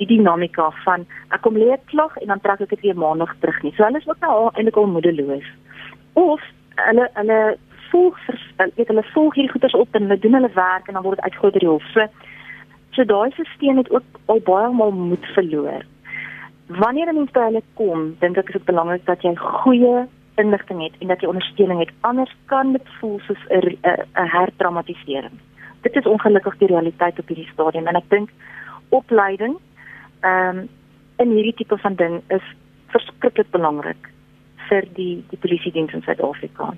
die 0.00 0.08
dinamika 0.10 0.70
van 0.84 1.06
ek 1.30 1.44
kom 1.46 1.58
lê 1.60 1.76
klag 1.92 2.16
en 2.22 2.32
dan 2.32 2.42
trek 2.42 2.64
ek 2.66 2.74
dit 2.74 2.86
weer 2.88 2.98
maandag 2.98 3.34
terug 3.40 3.62
nie. 3.62 3.72
So 3.76 3.86
hulle 3.86 4.02
is 4.02 4.08
ook 4.08 4.20
nou 4.26 4.50
eintlik 4.54 4.76
al 4.76 4.90
moedeloos. 4.90 5.46
Of 6.18 6.42
hulle 6.88 7.08
hulle 7.20 7.40
volg 7.90 8.18
weet 8.58 8.90
hulle 8.90 9.06
volg 9.14 9.34
hierdie 9.38 9.52
goeders 9.52 9.78
op 9.78 9.94
en 9.94 10.08
hulle 10.08 10.18
doen 10.18 10.38
hulle 10.40 10.54
werk 10.54 10.88
en 10.88 10.98
dan 10.98 11.06
word 11.06 11.20
dit 11.20 11.24
uitgegooi 11.28 11.52
deur 11.52 11.66
die 11.66 11.74
hof. 11.74 11.90
So 11.94 12.06
so 12.94 13.04
daai 13.04 13.30
stelsel 13.34 13.82
het 13.82 13.90
ook 13.90 14.22
al 14.26 14.40
baie 14.50 14.70
maal 14.74 14.94
moed 14.94 15.26
verloor 15.34 15.82
wanneer 16.66 17.08
'n 17.08 17.14
mens 17.14 17.30
by 17.30 17.40
hulle 17.40 17.62
kom, 17.74 18.16
dink 18.20 18.36
ek 18.36 18.48
is 18.48 18.52
dit 18.52 18.64
belangrik 18.64 19.04
dat 19.04 19.22
jy 19.22 19.34
goeie 19.36 20.06
inligting 20.34 20.82
het 20.82 20.94
en 20.98 21.08
dat 21.12 21.20
jy 21.20 21.28
ondersteuning 21.28 21.80
het. 21.80 21.90
Anders 22.00 22.32
kan 22.46 22.72
dit 22.72 22.88
voel 23.00 23.20
soos 23.26 23.42
'n 23.48 23.78
'n 23.82 24.28
hertraumatisering. 24.36 25.36
Dit 25.80 25.96
is 25.96 26.06
ongelukkig 26.06 26.56
die 26.58 26.68
realiteit 26.68 27.18
op 27.18 27.28
hierdie 27.28 27.52
stadium 27.52 27.86
en 27.86 27.96
ek 27.96 28.08
dink 28.08 28.30
opleiding 28.88 29.56
ehm 30.20 30.58
um, 30.58 30.68
in 31.16 31.30
hierdie 31.30 31.54
tipe 31.54 31.78
van 31.78 31.94
ding 31.94 32.22
is 32.28 32.42
verskriklik 32.86 33.50
belangrik 33.50 34.10
vir 34.68 34.86
die 34.94 35.24
die 35.30 35.38
polisie 35.38 35.72
diens 35.72 35.92
in 35.92 36.02
Suid-Afrika. 36.02 36.74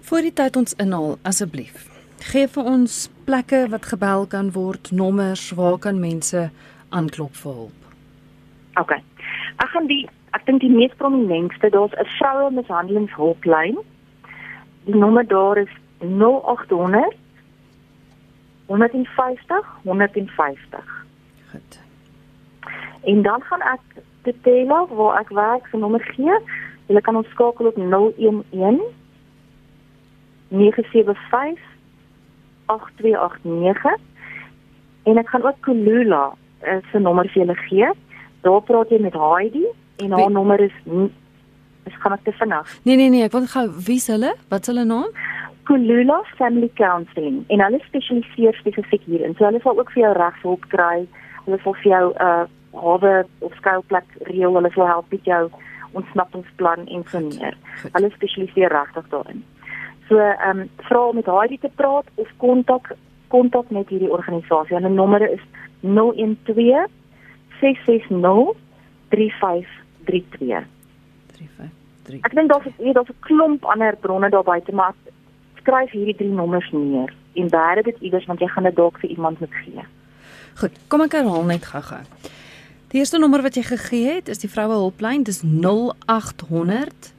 Voor 0.00 0.20
die 0.20 0.32
tyd 0.32 0.56
ons 0.56 0.74
inhaal 0.82 1.16
asseblief. 1.22 1.88
Gee 2.32 2.48
vir 2.48 2.64
ons 2.64 3.10
plekke 3.24 3.66
wat 3.68 3.86
gebel 3.86 4.26
kan 4.26 4.52
word, 4.52 4.90
nommers 4.90 5.50
waar 5.58 5.78
kan 5.78 6.00
mense 6.00 6.50
aanklop 6.88 7.34
vir 7.42 7.52
hulp? 7.52 7.90
OK. 8.80 8.92
Ek 9.56 9.68
gaan 9.72 9.88
die 9.90 10.04
ek 10.36 10.44
dink 10.48 10.60
die 10.60 10.72
mees 10.72 10.94
prominentste 11.00 11.70
daar's 11.72 11.96
'n 11.96 12.08
vroue 12.18 12.50
mishandelingshulplyn. 12.50 13.78
Die 14.86 14.96
nommer 14.96 15.26
daar 15.26 15.56
is 15.58 15.72
0800 16.00 17.14
150 18.66 19.64
150. 19.82 21.04
Goed. 21.50 21.80
En 23.04 23.22
dan 23.22 23.42
gaan 23.42 23.60
ek 23.60 24.02
die 24.22 24.40
tele 24.42 24.86
waar 24.90 25.20
ek 25.20 25.28
werk 25.28 25.66
se 25.66 25.76
nommer 25.76 26.00
gee. 26.00 26.38
Jy 26.86 27.00
kan 27.00 27.16
ons 27.16 27.28
skakel 27.28 27.66
op 27.66 27.76
011 27.76 28.44
975 30.48 31.60
8289 32.66 34.00
en 35.02 35.18
ek 35.18 35.28
gaan 35.28 35.46
ook 35.46 35.60
Kulula 35.60 36.34
eh, 36.60 36.78
se 36.90 36.98
nommer 36.98 37.28
vir 37.28 37.42
julle 37.42 37.54
gee 37.54 37.90
daar 38.46 38.62
praat 38.62 38.90
jy 38.90 39.00
met 39.02 39.14
Heidi 39.18 39.64
en 39.96 40.10
haar 40.10 40.26
Wie? 40.26 40.34
nommer 40.34 40.60
is 40.60 40.76
is 41.86 41.94
gaan 42.02 42.12
ek 42.12 42.24
te 42.24 42.32
vinnig. 42.32 42.78
Nee 42.82 42.96
nee 42.96 43.10
nee, 43.10 43.22
ek 43.22 43.32
wil 43.32 43.46
gou 43.46 43.66
wie 43.86 43.96
is 44.02 44.06
hulle? 44.10 44.34
Wat 44.48 44.60
is 44.60 44.72
hulle 44.72 44.84
naam? 44.84 45.10
Kulula 45.66 46.22
Family 46.38 46.70
Counselling 46.74 47.44
en 47.48 47.62
hulle 47.64 47.80
spesialiseer 47.86 48.54
spesifiek 48.58 49.02
hier 49.06 49.24
en 49.26 49.34
so 49.34 49.44
hulle 49.44 49.60
sal 49.62 49.78
ook 49.78 49.90
vir 49.94 50.02
jou 50.02 50.12
regshulp 50.18 50.66
kry. 50.74 51.06
Hulle 51.46 51.58
sal 51.62 51.74
vir 51.82 51.90
jou 51.92 52.04
'n 52.12 52.16
uh, 52.26 52.44
hawe 52.82 53.14
of 53.38 53.54
skuilplek 53.60 54.08
reël. 54.30 54.54
Hulle 54.54 54.70
sal 54.74 54.86
help 54.86 55.10
met 55.10 55.24
jou 55.24 55.50
ontsnappingsplan 55.92 56.86
en 56.86 57.04
so 57.10 57.20
meer. 57.20 57.56
Hulle 57.92 58.10
spesialiseer 58.10 58.70
regtig 58.72 59.08
daarin. 59.10 59.44
So 60.08 60.18
ehm 60.18 60.60
um, 60.60 60.68
vra 60.88 61.06
om 61.08 61.14
met 61.14 61.26
Heidi 61.26 61.58
te 61.58 61.70
praat 61.74 62.06
of 62.14 62.28
kontak 62.36 62.94
kontak 63.28 63.70
met 63.70 63.88
hierdie 63.88 64.10
organisasie. 64.10 64.76
Hulle 64.76 64.88
nommer 64.88 65.30
is 65.30 65.42
012 65.80 66.86
Ek 72.22 72.34
dink 72.34 72.50
daar's 72.50 72.66
hier 72.78 72.94
daar's 72.94 73.08
'n 73.08 73.14
klomp 73.20 73.64
ander 73.64 73.96
bronne 74.00 74.30
daar 74.30 74.44
buite, 74.44 74.72
maar 74.72 74.94
skryf 75.60 75.90
hierdie 75.90 76.16
drie 76.16 76.32
nommers 76.32 76.70
neer 76.72 77.14
en 77.34 77.48
bære 77.48 77.82
dit 77.82 77.96
iewers 78.00 78.26
want 78.26 78.40
jy 78.40 78.48
gaan 78.48 78.64
dit 78.64 78.76
dalk 78.76 78.98
vir 78.98 79.10
iemand 79.10 79.40
moet 79.40 79.54
gee. 79.64 79.82
Goed, 80.56 80.72
kom 80.88 81.00
ek 81.00 81.12
herhaal 81.12 81.44
net 81.44 81.64
gou-gou. 81.64 82.02
Die 82.88 82.98
eerste 82.98 83.18
nommer 83.18 83.42
wat 83.42 83.54
jy 83.54 83.62
gegee 83.62 84.14
het 84.14 84.28
is 84.28 84.38
die 84.38 84.50
vroue 84.50 84.78
hulplyn, 84.78 85.22
dis 85.22 85.42
0800 85.42 87.14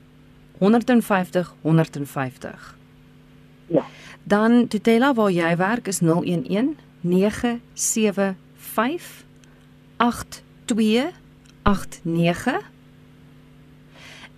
150 0.57 1.55
150. 1.61 2.75
Ja. 3.67 3.83
Dan 4.23 4.67
Tutela 4.67 5.13
waar 5.13 5.31
jy 5.31 5.55
werk 5.55 5.87
is 5.87 5.99
011 5.99 6.75
975 7.01 9.25
8289 9.97 12.71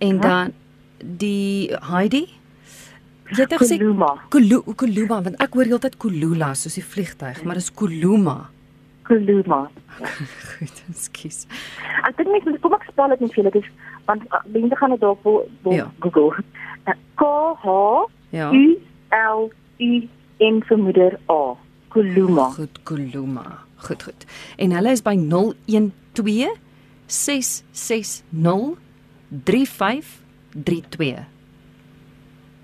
en 0.00 0.20
dan 0.20 0.52
die 0.98 1.70
Heidi? 1.90 2.26
Jy 3.30 3.44
het 3.44 3.54
gesê 3.62 3.78
Kuluma 3.78 4.14
Kuluma 4.30 5.20
want 5.22 5.36
ek 5.42 5.54
hoor 5.54 5.68
heeltyd 5.70 5.96
Kulula 6.02 6.50
soos 6.58 6.78
die 6.78 6.84
vliegtyg 6.84 7.44
maar 7.46 7.60
dis 7.60 7.70
Kuluma 7.70 8.50
Kuluma 9.06 9.60
Goed 10.50 10.82
ekskuus. 10.90 11.44
Ek 12.08 12.18
dink 12.18 12.30
net 12.32 12.60
kom 12.64 12.74
ek 12.76 12.86
spel 12.90 13.14
dit 13.14 13.24
net 13.24 13.34
vir 13.34 13.42
julle 13.42 13.54
dis 13.54 13.70
want 14.08 14.26
uh, 14.30 14.42
mense 14.50 14.78
gaan 14.80 14.94
dit 14.94 15.02
dalk 15.02 15.24
wil 15.26 15.42
ja. 15.70 15.86
Google. 16.02 16.44
Uh, 16.88 16.96
K 17.20 17.26
H 17.62 17.74
ja. 18.34 18.50
U 18.50 18.64
L 19.14 19.50
U 19.78 19.90
N 20.50 20.62
vir 20.66 20.80
moeder 20.80 21.18
A. 21.30 21.42
Kuluma 21.94 22.50
Goed 22.56 22.82
Kuluma 22.88 23.48
Goed, 23.80 24.02
goed. 24.02 24.26
En 24.60 24.74
hulle 24.76 24.90
is 24.92 25.00
by 25.00 25.14
012 25.16 26.58
660 27.06 28.76
3532. 29.44 31.26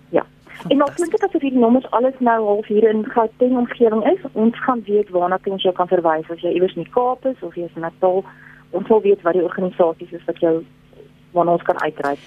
Ja. 0.08 0.26
En 0.68 0.82
ons 0.82 0.96
moet 0.96 1.10
dit 1.10 1.22
asof 1.22 1.40
hierdie 1.40 1.60
nommers 1.60 1.90
alles 1.90 2.14
nou 2.18 2.44
half 2.44 2.66
hier 2.66 2.88
in 2.90 3.04
Gauteng 3.04 3.56
omgewing 3.56 4.06
is. 4.12 4.20
Ons 4.32 4.62
gaan 4.64 4.82
weet 4.86 5.08
waarna 5.14 5.38
ons 5.44 5.62
jou 5.62 5.74
kan 5.74 5.88
verwys 5.88 6.30
as 6.30 6.40
jy 6.40 6.50
iewers 6.56 6.74
in 6.74 6.82
die 6.82 6.92
Kaap 6.92 7.24
is 7.26 7.42
of 7.42 7.54
jy 7.54 7.64
is 7.68 7.76
in 7.78 7.86
Natal. 7.86 8.24
Ons 8.70 8.88
wil 8.88 9.00
weet 9.04 9.22
wat 9.22 9.32
die 9.38 9.44
organisasies 9.46 10.12
is 10.12 10.24
wat 10.26 10.38
jou 10.42 10.64
waarna 11.36 11.50
ons 11.58 11.62
kan 11.62 11.78
uitreik. 11.82 12.18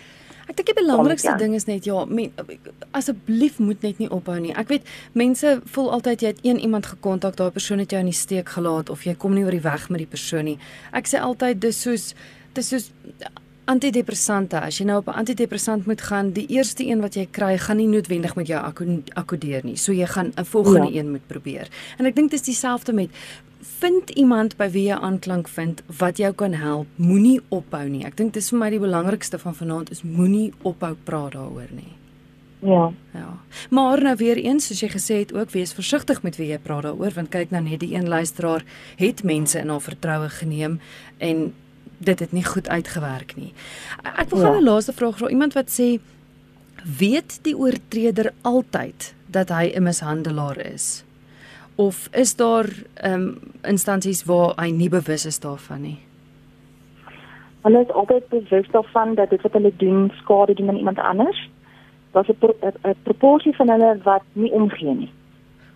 Ek 0.49 0.57
dink 0.57 0.71
die 0.71 0.79
belangrikste 0.79 1.35
ding 1.37 1.53
is 1.53 1.67
net 1.69 1.85
ja, 1.85 2.05
men, 2.09 2.31
asseblief 2.97 3.59
moet 3.61 3.83
net 3.85 3.99
nie 4.01 4.09
ophou 4.09 4.39
nie. 4.41 4.55
Ek 4.57 4.71
weet 4.71 4.87
mense 5.13 5.59
voel 5.75 5.91
altyd 5.99 6.23
jy 6.23 6.31
het 6.33 6.39
een 6.45 6.61
iemand 6.65 6.89
gekontak, 6.89 7.37
daai 7.37 7.53
persoon 7.53 7.83
het 7.83 7.93
jou 7.93 8.01
in 8.01 8.09
die 8.09 8.17
steek 8.17 8.49
gelaat 8.55 8.89
of 8.89 9.05
jy 9.05 9.13
kom 9.13 9.37
nie 9.37 9.45
oor 9.45 9.53
die 9.53 9.65
weg 9.65 9.85
met 9.93 10.01
die 10.01 10.09
persoon 10.09 10.49
nie. 10.49 10.57
Ek 10.89 11.09
sê 11.11 11.21
altyd 11.21 11.61
dis 11.61 11.83
soos 11.85 12.13
dis 12.57 12.71
soos 12.73 12.89
antidepressante. 13.69 14.59
As 14.59 14.79
jy 14.79 14.85
nou 14.85 14.97
op 14.99 15.07
'n 15.07 15.19
antidepressant 15.21 15.85
moet 15.85 16.01
gaan, 16.01 16.31
die 16.31 16.47
eerste 16.47 16.85
een 16.85 17.01
wat 17.01 17.13
jy 17.13 17.27
kry, 17.31 17.57
gaan 17.57 17.77
nie 17.77 17.87
noodwendig 17.87 18.35
met 18.35 18.47
jou 18.47 18.61
akkodeer 19.13 19.61
nie. 19.63 19.77
So 19.77 19.91
jy 19.91 20.05
gaan 20.05 20.31
'n 20.35 20.45
volgende 20.45 20.91
ja. 20.93 20.99
een 20.99 21.11
moet 21.11 21.27
probeer. 21.27 21.67
En 21.97 22.05
ek 22.05 22.15
dink 22.15 22.31
dis 22.31 22.41
dieselfde 22.41 22.93
met 22.93 23.09
vind 23.61 24.09
iemand 24.09 24.57
by 24.57 24.69
wie 24.71 24.87
jy 24.87 24.95
aanklank 24.95 25.47
vind 25.47 25.83
wat 25.99 26.17
jou 26.17 26.33
kan 26.33 26.53
help. 26.53 26.87
Moenie 26.95 27.39
ophou 27.49 27.87
nie. 27.89 28.05
Ek 28.05 28.17
dink 28.17 28.33
dis 28.33 28.49
vir 28.49 28.59
my 28.59 28.69
die 28.69 28.79
belangrikste 28.79 29.39
van 29.39 29.55
vanaand 29.55 29.91
is 29.91 30.03
moenie 30.03 30.53
ophou 30.61 30.95
praat 31.03 31.31
daaroor 31.31 31.71
nie. 31.71 31.93
Ja. 32.59 32.91
Ja. 33.13 33.37
Maar 33.69 34.03
nou 34.03 34.15
weer 34.15 34.37
eens, 34.37 34.67
soos 34.67 34.79
jy 34.79 34.89
gesê 34.91 35.21
het, 35.23 35.33
ook 35.33 35.49
wees 35.49 35.73
versigtig 35.73 36.21
met 36.23 36.35
wie 36.35 36.49
jy 36.51 36.59
praat 36.59 36.83
daaroor 36.83 37.15
want 37.15 37.31
kyk 37.31 37.51
nou 37.55 37.63
net 37.63 37.79
die 37.79 37.93
een 37.95 38.07
luisteraar 38.07 38.65
het 38.99 39.23
mense 39.23 39.59
in 39.59 39.69
haar 39.69 39.83
vertroue 39.83 40.29
geneem 40.29 40.79
en 41.17 41.53
dit 41.99 42.19
het 42.19 42.31
nie 42.31 42.43
goed 42.45 42.69
uitgewerk 42.69 43.35
nie. 43.35 43.53
Ek 44.03 44.29
wil 44.29 44.39
ja. 44.39 44.45
gou 44.45 44.59
'n 44.59 44.63
laaste 44.63 44.93
vraag 44.93 45.17
vra. 45.17 45.29
Iemand 45.29 45.53
wat 45.53 45.69
sê 45.69 45.99
weet 46.83 47.39
die 47.43 47.57
oortreder 47.57 48.33
altyd 48.41 49.13
dat 49.27 49.49
hy 49.49 49.71
'n 49.75 49.83
mishandelaar 49.83 50.57
is? 50.57 51.03
of 51.79 52.07
is 52.11 52.35
daar 52.35 52.67
ehm 52.93 53.13
um, 53.13 53.37
instansies 53.61 54.23
waar 54.23 54.53
hy 54.55 54.69
nie 54.71 54.89
bewus 54.89 55.25
is 55.25 55.39
daarvan 55.39 55.81
nie? 55.81 55.99
Hulle 57.61 57.79
is 57.85 57.93
altyd 58.01 58.27
bewus 58.29 58.67
daarvan 58.71 59.15
dat 59.15 59.29
dit 59.29 59.41
wat 59.41 59.53
hulle 59.53 59.71
doen 59.77 60.11
skade 60.17 60.53
doen 60.53 60.69
aan 60.69 60.81
iemand 60.81 60.99
anders. 60.99 61.49
Daar's 62.11 62.27
'n 62.27 62.37
pro 62.39 62.55
proporsie 63.03 63.55
van 63.55 63.69
hulle 63.69 63.97
wat 64.03 64.23
nie 64.33 64.51
omgee 64.51 64.95
nie. 64.95 65.11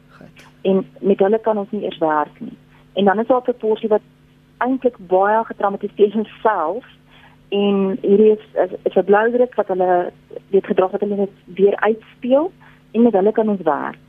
Goed. 0.09 0.47
En 0.61 0.86
met 0.99 1.19
hulle 1.19 1.39
kan 1.39 1.57
ons 1.57 1.71
nie 1.71 1.84
eers 1.84 1.97
werk 1.97 2.39
nie. 2.39 2.57
En 2.93 3.05
dan 3.05 3.19
is 3.19 3.28
daar 3.28 3.39
'n 3.39 3.51
proporsie 3.51 3.89
wat 3.89 4.01
eintlik 4.66 4.97
baie 5.11 5.43
getraumatiseer 5.45 6.16
is 6.20 6.34
self 6.41 6.86
en 7.53 7.97
hierdie 8.01 8.32
is 8.32 8.45
is, 8.66 8.72
is 8.84 8.95
'n 8.95 9.09
bloudruk 9.09 9.55
wat 9.55 9.68
hulle 9.68 10.11
weet 10.49 10.66
gedrag 10.66 10.91
wat 10.91 11.01
hulle 11.01 11.16
net 11.16 11.36
weer 11.45 11.76
uitspeel 11.76 12.51
en 12.91 13.01
met 13.01 13.14
hulle 13.14 13.32
kan 13.32 13.49
ons 13.49 13.61
werk. 13.61 13.99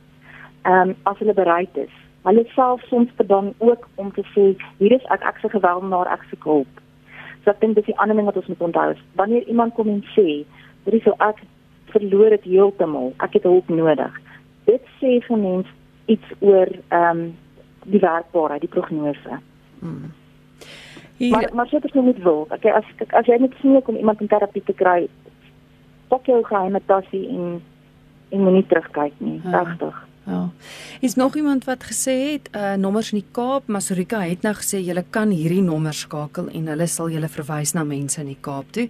Ehm 0.63 0.89
um, 0.89 0.97
as 1.03 1.19
hulle 1.19 1.35
bereid 1.35 1.77
is. 1.77 1.95
Hulle 2.23 2.45
self 2.55 2.83
soms 2.83 3.11
dan 3.27 3.55
ook 3.59 3.89
om 3.95 4.13
te 4.13 4.25
sê 4.35 4.45
hier 4.79 4.93
is 4.93 5.05
ek 5.05 5.23
ek 5.31 5.39
se 5.41 5.49
geweldenaar 5.49 6.13
ek 6.13 6.23
se 6.31 6.37
hulp. 6.45 6.81
So 7.45 7.51
ek 7.51 7.61
dink 7.61 7.75
dis 7.75 7.85
die 7.85 7.99
ander 7.99 8.17
ding 8.17 8.27
wat 8.27 8.37
ons 8.37 8.47
moet 8.47 8.61
onthou. 8.61 8.95
Wanneer 9.21 9.49
iemand 9.49 9.75
kom 9.75 9.89
en 9.89 10.05
sê, 10.17 10.45
"Dit 10.85 10.95
is 10.95 11.03
so 11.03 11.15
ek 11.19 11.43
verloor 11.93 12.31
dit 12.31 12.45
heeltemal. 12.45 13.13
Ek 13.19 13.33
het 13.33 13.43
hulp 13.43 13.69
nodig." 13.69 14.21
Dit 14.65 14.83
sê 15.01 15.21
vir 15.27 15.39
mense 15.39 15.71
iets 16.07 16.29
oor 16.39 16.69
ehm 16.89 17.19
um, 17.19 17.37
die 17.85 18.01
werkbaarheid, 18.01 18.61
die 18.61 18.75
prognose. 18.77 19.41
Hmm. 19.81 20.13
Hier... 21.17 21.31
Maar 21.31 21.51
maar 21.55 21.69
sê 21.69 21.79
dit 21.79 21.95
moet 21.95 22.23
wil. 22.23 22.47
Okay, 22.51 22.73
as 22.73 22.85
as 23.07 23.27
jy 23.27 23.39
net 23.39 23.53
sien 23.61 23.81
om 23.85 23.97
iemand 23.97 24.21
in 24.21 24.27
terapie 24.27 24.63
te 24.65 24.75
kry, 24.75 25.09
pak 26.09 26.27
jou 26.27 26.41
geheime 26.45 26.81
tassie 26.87 27.29
en 27.29 27.63
en 28.35 28.43
moenie 28.43 28.67
terugkyk 28.67 29.15
nie. 29.19 29.41
Ja. 29.45 29.63
Regtig. 29.63 30.01
Ja. 30.27 30.51
Is 31.01 31.15
nog 31.15 31.37
iemand 31.37 31.65
wat 31.65 31.85
gesê 31.85 32.15
het 32.33 32.49
uh 32.57 32.75
nommers 32.75 33.13
in 33.13 33.19
die 33.19 33.29
Kaap, 33.31 33.67
maar 33.67 33.83
Sorika 33.83 34.21
het 34.25 34.43
nou 34.43 34.55
gesê 34.57 34.81
jy 34.81 35.05
kan 35.11 35.31
hierdie 35.31 35.63
nommers 35.63 36.01
skakel 36.07 36.49
en 36.49 36.71
hulle 36.73 36.87
sal 36.89 37.11
julle 37.13 37.29
verwys 37.29 37.75
na 37.77 37.85
mense 37.85 38.21
in 38.21 38.31
die 38.33 38.39
Kaap 38.41 38.73
toe. 38.73 38.89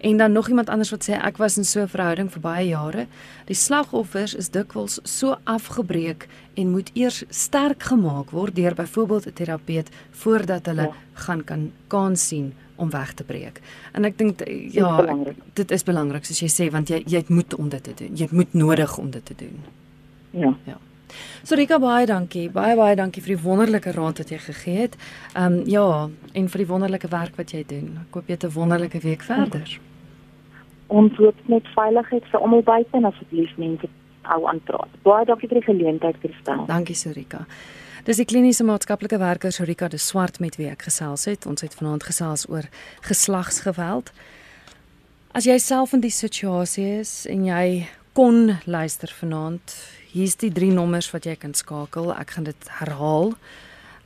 En 0.00 0.16
dan 0.16 0.32
nog 0.32 0.48
iemand 0.48 0.68
anders 0.68 0.90
wat 0.90 1.06
sê 1.06 1.14
ek 1.14 1.38
was 1.38 1.56
in 1.56 1.64
so 1.64 1.82
'n 1.82 1.88
verhouding 1.88 2.32
vir 2.32 2.40
baie 2.40 2.68
jare. 2.68 3.06
Die 3.46 3.54
slagoffers 3.54 4.34
is 4.34 4.48
dikwels 4.48 4.98
so 5.04 5.36
afgebreek 5.44 6.28
en 6.54 6.70
moet 6.70 6.90
eers 6.94 7.24
sterk 7.28 7.82
gemaak 7.82 8.30
word 8.30 8.56
deur 8.56 8.74
byvoorbeeld 8.74 9.26
'n 9.26 9.32
terapeut 9.32 9.88
voordat 10.10 10.66
hulle 10.66 10.82
ja. 10.82 10.94
gaan 11.14 11.44
kan 11.44 11.72
kans 11.86 12.28
sien 12.28 12.54
om 12.76 12.90
weg 12.90 13.14
te 13.14 13.24
breek. 13.24 13.60
En 13.92 14.04
ek 14.04 14.18
dink 14.18 14.42
ja, 14.72 15.16
dit 15.52 15.70
is 15.70 15.82
belangrik 15.82 16.24
soos 16.24 16.40
jy 16.40 16.48
sê 16.48 16.70
want 16.70 16.88
jy 16.88 17.02
jy 17.06 17.24
moet 17.28 17.54
om 17.54 17.68
dit 17.68 17.82
te 17.82 17.94
doen. 17.94 18.16
Jy 18.16 18.28
moet 18.30 18.52
nodig 18.52 18.98
om 18.98 19.10
dit 19.10 19.24
te 19.24 19.34
doen. 19.36 19.81
Ja. 20.32 20.54
Ja. 20.66 20.78
So 21.44 21.56
Rika 21.58 21.78
baie 21.78 22.06
dankie. 22.06 22.48
Baie 22.50 22.76
baie 22.76 22.96
dankie 22.96 23.22
vir 23.22 23.36
die 23.36 23.42
wonderlike 23.42 23.92
raad 23.92 24.20
wat 24.22 24.30
jy 24.32 24.38
gegee 24.38 24.76
het. 24.86 24.96
Ehm 25.34 25.60
um, 25.60 25.62
ja, 25.68 25.86
en 26.32 26.48
vir 26.48 26.64
die 26.64 26.68
wonderlike 26.68 27.08
werk 27.12 27.36
wat 27.36 27.52
jy 27.52 27.64
doen. 27.68 27.98
Ek 28.06 28.14
hoop 28.14 28.28
jy 28.28 28.38
het 28.38 28.44
'n 28.44 28.54
wonderlike 28.54 29.00
week 29.00 29.22
verder. 29.22 29.78
Ons 30.86 31.16
hoop 31.16 31.36
net 31.48 31.66
veiligheid 31.74 32.24
vir 32.30 32.40
almal 32.40 32.62
buite 32.62 32.96
en 32.96 33.04
asseblief 33.04 33.56
mense 33.56 33.88
hou 34.22 34.48
aan 34.48 34.60
praat. 34.64 34.88
Baie 35.02 35.24
dankie 35.24 35.48
vir 35.48 35.60
die 35.60 35.66
geleentheid 35.66 36.18
Kristel. 36.20 36.66
Dankie 36.66 36.94
Sorika. 36.94 37.46
Dis 38.04 38.16
die 38.16 38.24
kliniese 38.24 38.64
maatskaplike 38.64 39.18
werker 39.18 39.52
Sorika 39.52 39.88
de 39.88 39.98
Swart 39.98 40.40
met 40.40 40.56
wie 40.56 40.68
ek 40.70 40.82
gesels 40.82 41.24
het. 41.24 41.46
Ons 41.46 41.60
het 41.60 41.74
vanaand 41.74 42.02
gesels 42.02 42.48
oor 42.48 42.66
geslagsgeweld. 43.00 44.12
As 45.32 45.44
jy 45.44 45.58
self 45.58 45.92
in 45.92 46.00
die 46.00 46.10
situasie 46.10 46.98
is 47.00 47.26
en 47.30 47.44
jy 47.44 47.86
kon 48.12 48.58
luister 48.66 49.08
vanaand, 49.20 49.76
Hier's 50.12 50.34
die 50.36 50.52
drie 50.52 50.72
nommers 50.72 51.06
wat 51.14 51.24
jy 51.24 51.32
kan 51.40 51.54
skakel. 51.56 52.10
Ek 52.12 52.34
gaan 52.34 52.44
dit 52.44 52.66
herhaal. 52.82 53.32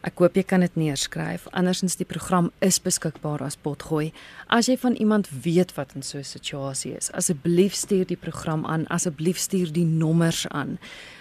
Ek 0.07 0.21
hoop 0.23 0.37
jy 0.39 0.45
kan 0.47 0.63
dit 0.63 0.77
neerskryf. 0.79 1.49
Andersins 1.51 1.99
die 1.99 2.07
program 2.07 2.53
is 2.63 2.79
beskikbaar 2.79 3.43
as 3.43 3.57
potgooi. 3.59 4.13
As 4.47 4.69
jy 4.71 4.77
van 4.79 4.95
iemand 5.03 5.27
weet 5.43 5.75
wat 5.75 5.97
in 5.99 6.07
so 6.07 6.19
'n 6.19 6.25
situasie 6.25 6.95
is, 6.95 7.11
asseblief 7.11 7.75
stuur 7.75 8.07
die 8.07 8.17
program 8.17 8.65
aan. 8.67 8.87
Asseblief 8.87 9.39
stuur 9.39 9.73
die 9.73 9.85
nommers 9.85 10.47
aan. 10.49 10.79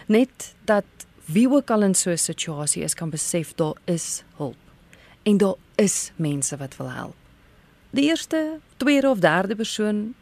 Net 0.08 0.54
dat 0.66 0.86
wie 1.26 1.50
ook 1.50 1.72
al 1.72 1.82
in 1.82 1.96
so 1.96 2.12
'n 2.12 2.18
situasie 2.18 2.84
is 2.84 2.94
kan 2.94 3.10
besef 3.10 3.56
daar 3.56 3.76
is 3.86 4.24
hulp. 4.38 4.62
En 5.24 5.38
daar 5.38 5.56
is 5.76 6.12
mense 6.16 6.58
wat 6.58 6.78
wil 6.78 6.92
help. 6.92 7.16
Die 7.90 8.04
eerste, 8.04 8.60
tweede 8.78 9.10
of 9.10 9.20
derde 9.20 9.56
persoon 9.56 10.14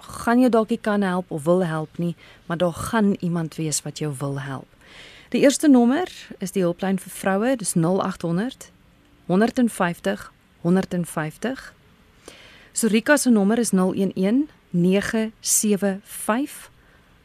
gaan 0.00 0.40
jou 0.40 0.50
dalk 0.50 0.68
nie 0.68 0.80
kan 0.80 1.02
help 1.02 1.30
of 1.30 1.44
wil 1.44 1.64
help 1.64 1.98
nie, 1.98 2.16
maar 2.46 2.56
daar 2.56 2.72
gaan 2.72 3.16
iemand 3.20 3.54
wees 3.54 3.82
wat 3.82 3.98
jou 3.98 4.14
wil 4.18 4.40
help. 4.40 4.66
Die 5.30 5.40
eerste 5.40 5.68
nommer 5.68 6.08
is 6.38 6.52
die 6.52 6.62
hulplyn 6.62 6.98
vir 6.98 7.12
vroue, 7.12 7.56
dis 7.56 7.74
0800 7.74 8.70
150 9.26 10.32
150. 10.60 11.74
Sorika 12.72 13.16
se 13.16 13.30
nommer 13.30 13.58
is 13.58 13.70
011 13.70 14.48
975 14.70 16.70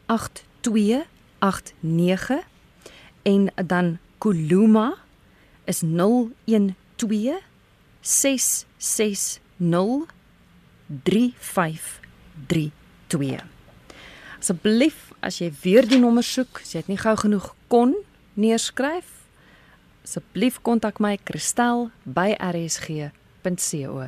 8289 0.06 2.44
en 3.22 3.52
dan 3.66 3.98
Kuluma 4.18 4.94
is 5.64 5.82
012 6.96 7.42
660 8.00 9.40
35 11.02 12.05
32. 12.46 13.42
Asseblief, 14.38 15.12
as 15.24 15.40
jy 15.40 15.50
weer 15.62 15.88
die 15.88 16.00
nommer 16.02 16.24
soek, 16.26 16.60
as 16.62 16.74
jy 16.74 16.80
dit 16.84 16.94
nie 16.94 17.00
gou 17.00 17.16
genoeg 17.18 17.54
kon 17.72 17.96
neerskryf, 18.36 19.08
asseblief 20.06 20.60
kontak 20.62 21.00
my 21.02 21.16
Christel 21.24 21.90
by 22.04 22.36
rsg.co.za. 22.38 24.06